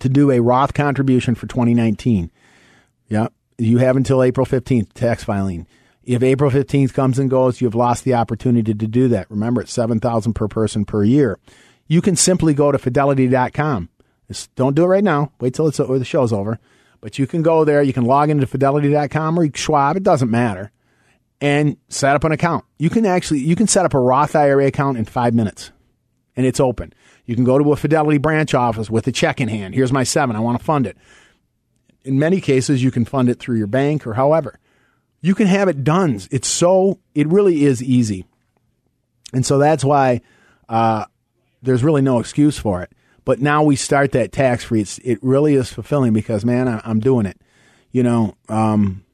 to 0.00 0.08
do 0.08 0.30
a 0.30 0.40
Roth 0.40 0.74
contribution 0.74 1.34
for 1.34 1.46
2019. 1.46 2.30
Yeah, 3.08 3.28
you 3.56 3.78
have 3.78 3.96
until 3.96 4.22
April 4.22 4.46
15th, 4.46 4.92
tax 4.92 5.24
filing. 5.24 5.66
If 6.02 6.22
April 6.22 6.50
15th 6.50 6.92
comes 6.92 7.18
and 7.18 7.30
goes, 7.30 7.60
you've 7.60 7.74
lost 7.74 8.04
the 8.04 8.14
opportunity 8.14 8.74
to 8.74 8.86
do 8.86 9.08
that. 9.08 9.30
Remember, 9.30 9.62
it's 9.62 9.72
7000 9.72 10.34
per 10.34 10.48
person 10.48 10.84
per 10.84 11.02
year. 11.02 11.38
You 11.86 12.02
can 12.02 12.16
simply 12.16 12.52
go 12.52 12.72
to 12.72 12.78
fidelity.com. 12.78 13.88
Just 14.28 14.54
don't 14.54 14.74
do 14.74 14.84
it 14.84 14.88
right 14.88 15.04
now. 15.04 15.32
Wait 15.40 15.54
till 15.54 15.68
it's, 15.68 15.78
the 15.78 16.04
show's 16.04 16.32
over. 16.32 16.58
But 17.04 17.18
you 17.18 17.26
can 17.26 17.42
go 17.42 17.66
there. 17.66 17.82
You 17.82 17.92
can 17.92 18.06
log 18.06 18.30
into 18.30 18.46
fidelity.com 18.46 19.38
or 19.38 19.46
Schwab. 19.54 19.98
It 19.98 20.02
doesn't 20.02 20.30
matter. 20.30 20.72
And 21.38 21.76
set 21.90 22.16
up 22.16 22.24
an 22.24 22.32
account. 22.32 22.64
You 22.78 22.88
can 22.88 23.04
actually, 23.04 23.40
you 23.40 23.56
can 23.56 23.66
set 23.66 23.84
up 23.84 23.92
a 23.92 24.00
Roth 24.00 24.34
IRA 24.34 24.68
account 24.68 24.96
in 24.96 25.04
five 25.04 25.34
minutes 25.34 25.70
and 26.34 26.46
it's 26.46 26.60
open. 26.60 26.94
You 27.26 27.34
can 27.34 27.44
go 27.44 27.58
to 27.58 27.72
a 27.72 27.76
Fidelity 27.76 28.16
branch 28.16 28.54
office 28.54 28.88
with 28.88 29.06
a 29.06 29.12
check 29.12 29.38
in 29.38 29.48
hand. 29.48 29.74
Here's 29.74 29.92
my 29.92 30.02
seven. 30.02 30.34
I 30.34 30.40
want 30.40 30.58
to 30.58 30.64
fund 30.64 30.86
it. 30.86 30.96
In 32.04 32.18
many 32.18 32.40
cases, 32.40 32.82
you 32.82 32.90
can 32.90 33.04
fund 33.04 33.28
it 33.28 33.38
through 33.38 33.58
your 33.58 33.66
bank 33.66 34.06
or 34.06 34.14
however. 34.14 34.58
You 35.20 35.34
can 35.34 35.46
have 35.46 35.68
it 35.68 35.84
done. 35.84 36.18
It's 36.30 36.48
so, 36.48 37.00
it 37.14 37.28
really 37.28 37.64
is 37.64 37.82
easy. 37.82 38.24
And 39.34 39.44
so 39.44 39.58
that's 39.58 39.84
why 39.84 40.22
uh, 40.70 41.04
there's 41.60 41.84
really 41.84 42.00
no 42.00 42.18
excuse 42.18 42.58
for 42.58 42.80
it. 42.80 42.90
But 43.24 43.40
now 43.40 43.62
we 43.62 43.76
start 43.76 44.12
that 44.12 44.32
tax 44.32 44.64
free. 44.64 44.82
It's, 44.82 44.98
it 44.98 45.18
really 45.22 45.54
is 45.54 45.72
fulfilling 45.72 46.12
because, 46.12 46.44
man, 46.44 46.68
I, 46.68 46.80
am 46.90 47.00
doing 47.00 47.26
it. 47.26 47.40
You 47.90 48.02
know, 48.02 48.34
um, 48.48 49.04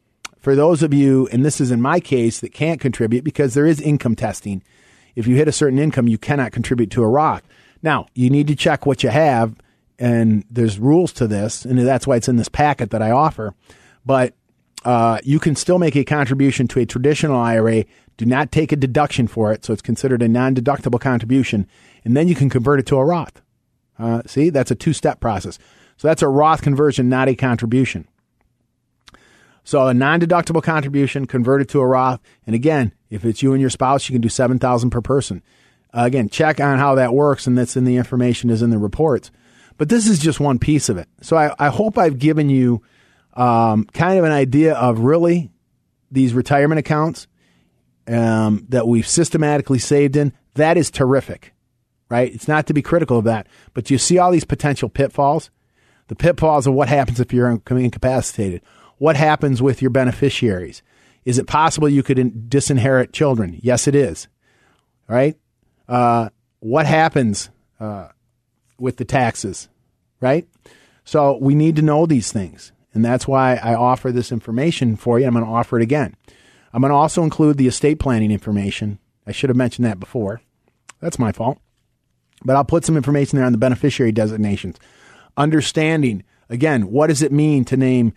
for 0.41 0.57
those 0.57 0.83
of 0.83 0.93
you, 0.93 1.29
and 1.31 1.45
this 1.45 1.61
is 1.61 1.71
in 1.71 1.81
my 1.81 2.01
case, 2.01 2.41
that 2.41 2.53
can't 2.53 2.81
contribute 2.81 3.25
because 3.25 3.55
there 3.55 3.67
is 3.67 3.81
income 3.81 4.17
testing. 4.17 4.63
If 5.15 5.27
you 5.27 5.37
hit 5.37 5.49
a 5.49 5.53
certain 5.53 5.79
income, 5.79 6.09
you 6.09 6.19
cannot 6.19 6.53
contribute 6.53 6.91
to 6.93 7.03
a 7.03 7.09
Roth. 7.09 7.43
Now, 7.83 8.07
you 8.15 8.31
need 8.31 8.49
to 8.49 8.57
check 8.57 8.87
what 8.87 9.03
you 9.03 9.11
have, 9.11 9.55
and 9.99 10.45
there's 10.51 10.79
rules 10.79 11.13
to 11.15 11.27
this, 11.27 11.65
and 11.65 11.79
that's 11.79 12.07
why 12.07 12.17
it's 12.17 12.29
in 12.29 12.37
this 12.37 12.49
packet 12.49 12.91
that 12.91 13.03
I 13.03 13.11
offer. 13.11 13.55
But 14.05 14.35
uh, 14.85 15.19
you 15.25 15.39
can 15.39 15.57
still 15.57 15.79
make 15.79 15.97
a 15.97 16.05
contribution 16.05 16.67
to 16.69 16.81
a 16.81 16.87
traditional 16.87 17.37
IRA. 17.37 17.85
Do 18.17 18.25
not 18.25 18.51
take 18.51 18.73
a 18.73 18.77
deduction 18.77 19.29
for 19.29 19.53
it, 19.53 19.65
so 19.65 19.73
it's 19.73 19.83
considered 19.83 20.23
a 20.23 20.29
non 20.29 20.55
deductible 20.55 21.01
contribution, 21.01 21.67
and 22.05 22.17
then 22.17 22.29
you 22.29 22.35
can 22.35 22.51
convert 22.51 22.81
it 22.81 22.87
to 22.87 22.97
a 22.97 23.05
Roth. 23.05 23.43
Uh, 24.01 24.23
see, 24.27 24.51
that's 24.51 24.71
a 24.71 24.75
two 24.75 24.93
step 24.93 25.21
process. 25.21 25.59
So 25.97 26.09
that's 26.09 26.23
a 26.23 26.29
Roth 26.29 26.63
conversion, 26.63 27.11
not 27.11 27.29
a 27.29 27.35
contribution. 27.35 28.09
So 29.63 29.87
a 29.87 29.95
non 29.95 30.21
deductible 30.21 30.63
contribution 30.63 31.27
converted 31.27 31.69
to 31.71 31.81
a 31.81 31.87
Roth. 31.87 32.21
And 32.47 32.55
again, 32.55 32.93
if 33.11 33.25
it's 33.25 33.43
you 33.43 33.53
and 33.53 33.61
your 33.61 33.71
spouse, 33.71 34.09
you 34.09 34.15
can 34.15 34.23
do 34.23 34.31
7000 34.31 34.91
per 34.91 35.03
person. 35.03 35.43
Uh, 35.93 36.05
again, 36.05 36.29
check 36.29 36.61
on 36.61 36.79
how 36.79 36.95
that 36.95 37.13
works, 37.13 37.47
and 37.47 37.59
that's 37.59 37.77
in 37.77 37.85
the 37.85 37.97
information 37.97 38.49
is 38.49 38.63
in 38.63 38.71
the 38.71 38.79
reports. 38.79 39.31
But 39.77 39.89
this 39.89 40.07
is 40.07 40.19
just 40.19 40.41
one 40.41 40.59
piece 40.59 40.89
of 40.89 40.97
it. 40.97 41.09
So 41.21 41.37
I, 41.37 41.55
I 41.59 41.69
hope 41.69 41.99
I've 41.99 42.19
given 42.19 42.49
you 42.49 42.83
um, 43.35 43.85
kind 43.93 44.19
of 44.19 44.25
an 44.25 44.33
idea 44.33 44.75
of 44.75 45.01
really 45.01 45.51
these 46.11 46.33
retirement 46.33 46.79
accounts 46.79 47.27
um, 48.07 48.67
that 48.71 48.87
we've 48.87 49.07
systematically 49.07 49.79
saved 49.79 50.17
in. 50.17 50.33
That 50.55 50.77
is 50.77 50.91
terrific 50.91 51.53
right? 52.11 52.35
It's 52.35 52.49
not 52.49 52.67
to 52.67 52.75
be 52.75 52.83
critical 52.83 53.19
of 53.19 53.25
that, 53.25 53.47
but 53.73 53.85
do 53.85 53.95
you 53.95 53.99
see 53.99 54.19
all 54.19 54.31
these 54.31 54.45
potential 54.45 54.91
pitfalls. 54.91 55.51
The 56.09 56.17
pitfalls 56.17 56.67
of 56.67 56.75
what 56.75 56.89
happens 56.89 57.21
if 57.21 57.33
you're 57.33 57.49
incapacitated. 57.49 58.61
What 58.99 59.17
happens 59.17 59.63
with 59.63 59.81
your 59.81 59.93
beneficiaries? 59.93 60.83
Is 61.25 61.39
it 61.39 61.47
possible 61.47 61.89
you 61.89 62.03
could 62.03 62.51
disinherit 62.51 63.13
children? 63.13 63.59
Yes, 63.63 63.87
it 63.87 63.95
is. 63.95 64.27
Right? 65.09 65.39
Uh, 65.89 66.31
what 66.59 66.85
happens 66.87 67.51
uh, 67.79 68.09
with 68.79 68.97
the 68.97 69.05
taxes? 69.05 69.69
Right? 70.21 70.49
So 71.05 71.39
we 71.41 71.55
need 71.55 71.77
to 71.77 71.83
know 71.83 72.07
these 72.07 72.33
things. 72.33 72.73
And 72.93 73.05
that's 73.05 73.29
why 73.29 73.55
I 73.55 73.75
offer 73.75 74.11
this 74.11 74.33
information 74.33 74.97
for 74.97 75.21
you. 75.21 75.27
I'm 75.27 75.35
going 75.35 75.45
to 75.45 75.51
offer 75.51 75.79
it 75.79 75.83
again. 75.83 76.17
I'm 76.73 76.81
going 76.81 76.91
to 76.91 76.97
also 76.97 77.23
include 77.23 77.57
the 77.57 77.69
estate 77.69 78.01
planning 78.01 78.33
information. 78.33 78.99
I 79.27 79.33
should 79.33 79.51
have 79.51 79.57
mentioned 79.57 79.87
that 79.87 80.01
before. 80.01 80.41
That's 81.01 81.19
my 81.19 81.31
fault. 81.31 81.59
But 82.45 82.57
I'll 82.57 82.65
put 82.65 82.85
some 82.85 82.97
information 82.97 83.37
there 83.37 83.47
on 83.47 83.53
the 83.53 83.59
beneficiary 83.59 84.13
designations. 84.13 84.77
Understanding, 85.37 86.25
again, 86.49 86.91
what 86.91 87.09
does 87.09 87.23
it 87.23 87.33
mean 87.33 87.65
to 87.67 87.77
name 87.77 88.13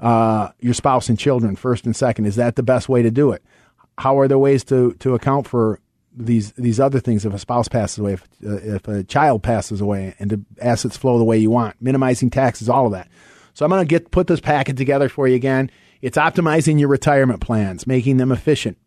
uh, 0.00 0.48
your 0.60 0.74
spouse 0.74 1.08
and 1.08 1.18
children 1.18 1.56
first 1.56 1.84
and 1.84 1.94
second? 1.94 2.26
Is 2.26 2.36
that 2.36 2.56
the 2.56 2.62
best 2.62 2.88
way 2.88 3.02
to 3.02 3.10
do 3.10 3.32
it? 3.32 3.42
How 3.98 4.18
are 4.18 4.28
there 4.28 4.38
ways 4.38 4.64
to, 4.64 4.94
to 4.94 5.14
account 5.14 5.46
for 5.46 5.80
these 6.12 6.52
these 6.52 6.80
other 6.80 7.00
things 7.00 7.24
if 7.24 7.32
a 7.32 7.38
spouse 7.38 7.68
passes 7.68 7.98
away, 7.98 8.14
if, 8.14 8.22
uh, 8.44 8.56
if 8.56 8.88
a 8.88 9.04
child 9.04 9.42
passes 9.42 9.80
away, 9.80 10.14
and 10.18 10.30
the 10.30 10.40
assets 10.60 10.96
flow 10.96 11.18
the 11.18 11.24
way 11.24 11.38
you 11.38 11.50
want, 11.50 11.76
minimizing 11.80 12.30
taxes, 12.30 12.68
all 12.68 12.86
of 12.86 12.92
that. 12.92 13.08
So 13.54 13.64
I'm 13.64 13.70
going 13.70 13.82
to 13.82 13.86
get 13.86 14.10
put 14.10 14.26
this 14.26 14.40
packet 14.40 14.76
together 14.76 15.08
for 15.08 15.28
you 15.28 15.36
again. 15.36 15.70
It's 16.02 16.18
optimizing 16.18 16.80
your 16.80 16.88
retirement 16.88 17.40
plans, 17.40 17.86
making 17.86 18.16
them 18.16 18.32
efficient, 18.32 18.78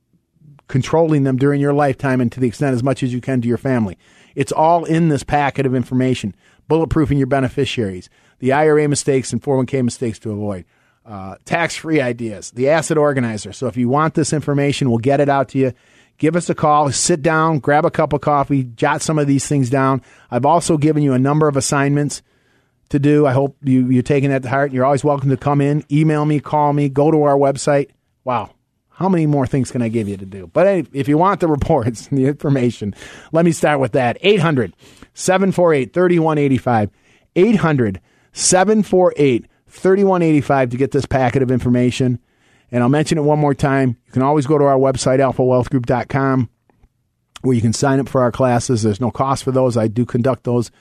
controlling 0.68 1.24
them 1.24 1.38
during 1.38 1.62
your 1.62 1.74
lifetime, 1.74 2.20
and 2.22 2.32
to 2.32 2.40
the 2.40 2.48
extent 2.48 2.74
as 2.74 2.84
much 2.84 3.04
as 3.04 3.14
you 3.14 3.22
can 3.22 3.42
to 3.42 3.48
your 3.48 3.58
family. 3.58 3.98
It's 4.36 4.52
all 4.52 4.86
in 4.86 5.10
this 5.10 5.24
packet 5.24 5.66
of 5.66 5.76
information, 5.76 6.36
bulletproofing 6.70 7.18
your 7.18 7.28
beneficiaries, 7.28 8.10
the 8.40 8.52
IRA 8.54 8.88
mistakes 8.88 9.32
and 9.34 9.42
401k 9.42 9.84
mistakes 9.84 10.20
to 10.20 10.32
avoid, 10.32 10.66
uh, 11.06 11.36
tax 11.46 11.76
free 11.76 12.02
ideas, 12.02 12.52
the 12.52 12.70
asset 12.70 12.98
organizer. 12.98 13.54
So 13.54 13.68
if 13.68 13.78
you 13.78 13.90
want 13.90 14.14
this 14.14 14.34
information, 14.34 14.90
we'll 14.90 15.00
get 15.00 15.20
it 15.20 15.30
out 15.30 15.50
to 15.50 15.58
you. 15.58 15.74
Give 16.18 16.36
us 16.36 16.50
a 16.50 16.56
call, 16.56 16.92
sit 16.92 17.22
down, 17.22 17.60
grab 17.60 17.86
a 17.86 17.92
cup 17.92 18.14
of 18.14 18.22
coffee, 18.22 18.64
jot 18.64 19.02
some 19.02 19.18
of 19.18 19.28
these 19.28 19.48
things 19.48 19.70
down. 19.70 20.02
I've 20.30 20.46
also 20.46 20.78
given 20.78 21.04
you 21.04 21.14
a 21.14 21.20
number 21.20 21.48
of 21.48 21.58
assignments 21.58 22.22
to 22.90 23.00
do. 23.00 23.26
I 23.26 23.34
hope 23.34 23.58
you, 23.64 23.88
you're 23.90 24.04
taking 24.04 24.30
that 24.30 24.44
to 24.44 24.50
heart. 24.50 24.72
You're 24.72 24.86
always 24.86 25.04
welcome 25.04 25.30
to 25.30 25.38
come 25.38 25.60
in, 25.60 25.84
email 25.92 26.26
me, 26.26 26.40
call 26.40 26.72
me, 26.74 26.88
go 26.90 27.12
to 27.12 27.24
our 27.24 27.36
website. 27.36 27.90
Wow, 28.24 28.52
how 28.94 29.10
many 29.10 29.26
more 29.26 29.48
things 29.48 29.72
can 29.72 29.82
I 29.82 29.90
give 29.90 30.08
you 30.08 30.18
to 30.18 30.26
do? 30.26 30.50
But 30.54 30.88
if 30.94 31.08
you 31.08 31.18
want 31.18 31.40
the 31.40 31.48
reports 31.58 32.08
and 32.08 32.18
the 32.18 32.26
information, 32.26 32.94
let 33.32 33.44
me 33.46 33.52
start 33.52 33.80
with 33.80 33.94
that. 33.94 34.18
800 34.22 34.74
748 35.14 35.94
3185. 35.94 36.90
800 37.36 38.02
748 38.32 39.48
3185 39.68 40.70
to 40.70 40.78
get 40.78 40.92
this 40.92 41.06
packet 41.06 41.42
of 41.42 41.52
information. 41.52 42.20
And 42.72 42.84
I'll 42.84 42.90
mention 42.90 43.18
it 43.18 43.22
one 43.22 43.40
more 43.40 43.54
time. 43.54 43.98
You 44.06 44.14
can 44.14 44.22
always 44.22 44.46
go 44.46 44.58
to 44.58 44.66
our 44.66 44.78
website, 44.78 45.20
alphawealthgroup.com, 45.20 46.50
where 47.42 47.56
you 47.56 47.62
can 47.62 47.74
sign 47.74 48.00
up 48.00 48.10
for 48.10 48.22
our 48.22 48.32
classes. 48.32 48.84
There's 48.84 49.02
no 49.02 49.12
cost 49.12 49.44
for 49.44 49.52
those. 49.52 49.78
I 49.78 49.88
do 49.88 50.06
conduct 50.06 50.44
those 50.44 50.72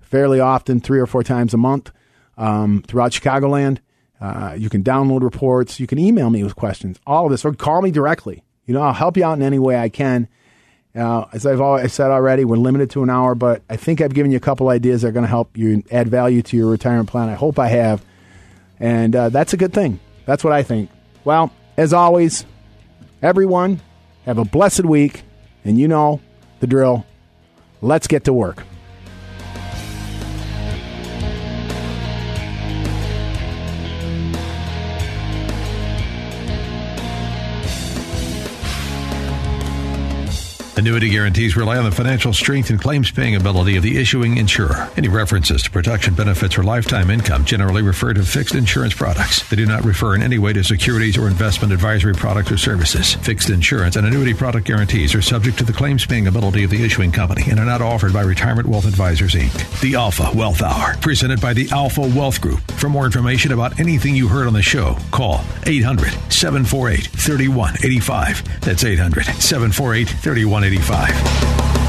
fairly 0.00 0.40
often, 0.40 0.80
three 0.80 1.00
or 1.00 1.06
four 1.06 1.22
times 1.22 1.54
a 1.54 1.56
month 1.56 1.90
um, 2.36 2.82
throughout 2.86 3.12
Chicagoland. 3.12 3.78
Uh, 4.22 4.54
you 4.56 4.70
can 4.70 4.84
download 4.84 5.22
reports. 5.22 5.80
You 5.80 5.88
can 5.88 5.98
email 5.98 6.30
me 6.30 6.44
with 6.44 6.54
questions. 6.54 6.96
All 7.04 7.24
of 7.24 7.32
this, 7.32 7.44
or 7.44 7.52
call 7.52 7.82
me 7.82 7.90
directly. 7.90 8.44
You 8.66 8.74
know, 8.74 8.80
I'll 8.80 8.92
help 8.92 9.16
you 9.16 9.24
out 9.24 9.32
in 9.32 9.42
any 9.42 9.58
way 9.58 9.76
I 9.76 9.88
can. 9.88 10.28
Uh, 10.94 11.24
as 11.32 11.44
I've 11.44 11.60
always 11.60 11.92
said 11.92 12.12
already, 12.12 12.44
we're 12.44 12.56
limited 12.56 12.90
to 12.90 13.02
an 13.02 13.10
hour, 13.10 13.34
but 13.34 13.62
I 13.68 13.76
think 13.76 14.00
I've 14.00 14.14
given 14.14 14.30
you 14.30 14.36
a 14.36 14.40
couple 14.40 14.68
ideas 14.68 15.02
that 15.02 15.08
are 15.08 15.12
going 15.12 15.24
to 15.24 15.28
help 15.28 15.56
you 15.56 15.82
add 15.90 16.08
value 16.08 16.40
to 16.42 16.56
your 16.56 16.70
retirement 16.70 17.08
plan. 17.08 17.30
I 17.30 17.34
hope 17.34 17.58
I 17.58 17.66
have, 17.68 18.04
and 18.78 19.16
uh, 19.16 19.28
that's 19.30 19.54
a 19.54 19.56
good 19.56 19.72
thing. 19.72 19.98
That's 20.24 20.44
what 20.44 20.52
I 20.52 20.62
think. 20.62 20.90
Well, 21.24 21.50
as 21.76 21.92
always, 21.92 22.44
everyone 23.22 23.80
have 24.24 24.38
a 24.38 24.44
blessed 24.44 24.84
week, 24.84 25.22
and 25.64 25.80
you 25.80 25.88
know 25.88 26.20
the 26.60 26.68
drill. 26.68 27.06
Let's 27.80 28.06
get 28.06 28.24
to 28.24 28.32
work. 28.32 28.62
Annuity 40.74 41.10
guarantees 41.10 41.54
rely 41.54 41.76
on 41.76 41.84
the 41.84 41.90
financial 41.90 42.32
strength 42.32 42.70
and 42.70 42.80
claims 42.80 43.10
paying 43.10 43.36
ability 43.36 43.76
of 43.76 43.82
the 43.82 43.98
issuing 43.98 44.38
insurer. 44.38 44.88
Any 44.96 45.08
references 45.08 45.62
to 45.64 45.70
production 45.70 46.14
benefits 46.14 46.56
or 46.56 46.62
lifetime 46.62 47.10
income 47.10 47.44
generally 47.44 47.82
refer 47.82 48.14
to 48.14 48.22
fixed 48.22 48.54
insurance 48.54 48.94
products. 48.94 49.46
They 49.50 49.56
do 49.56 49.66
not 49.66 49.84
refer 49.84 50.14
in 50.14 50.22
any 50.22 50.38
way 50.38 50.54
to 50.54 50.64
securities 50.64 51.18
or 51.18 51.28
investment 51.28 51.74
advisory 51.74 52.14
products 52.14 52.50
or 52.50 52.56
services. 52.56 53.14
Fixed 53.16 53.50
insurance 53.50 53.96
and 53.96 54.06
annuity 54.06 54.32
product 54.32 54.66
guarantees 54.66 55.14
are 55.14 55.20
subject 55.20 55.58
to 55.58 55.64
the 55.64 55.74
claims 55.74 56.06
paying 56.06 56.26
ability 56.26 56.64
of 56.64 56.70
the 56.70 56.82
issuing 56.82 57.12
company 57.12 57.44
and 57.50 57.60
are 57.60 57.66
not 57.66 57.82
offered 57.82 58.14
by 58.14 58.22
Retirement 58.22 58.66
Wealth 58.66 58.86
Advisors 58.86 59.34
Inc. 59.34 59.80
The 59.82 59.94
Alpha 59.94 60.30
Wealth 60.34 60.62
Hour, 60.62 60.96
presented 61.02 61.40
by 61.42 61.52
the 61.52 61.68
Alpha 61.70 62.00
Wealth 62.00 62.40
Group. 62.40 62.60
For 62.72 62.88
more 62.88 63.04
information 63.04 63.52
about 63.52 63.78
anything 63.78 64.16
you 64.16 64.26
heard 64.26 64.46
on 64.46 64.54
the 64.54 64.62
show, 64.62 64.96
call 65.10 65.44
800 65.66 66.12
748 66.32 67.08
3185. 67.08 68.60
That's 68.62 68.84
800 68.84 69.24
748 69.24 70.08
3185. 70.08 70.61
185. 70.62 71.81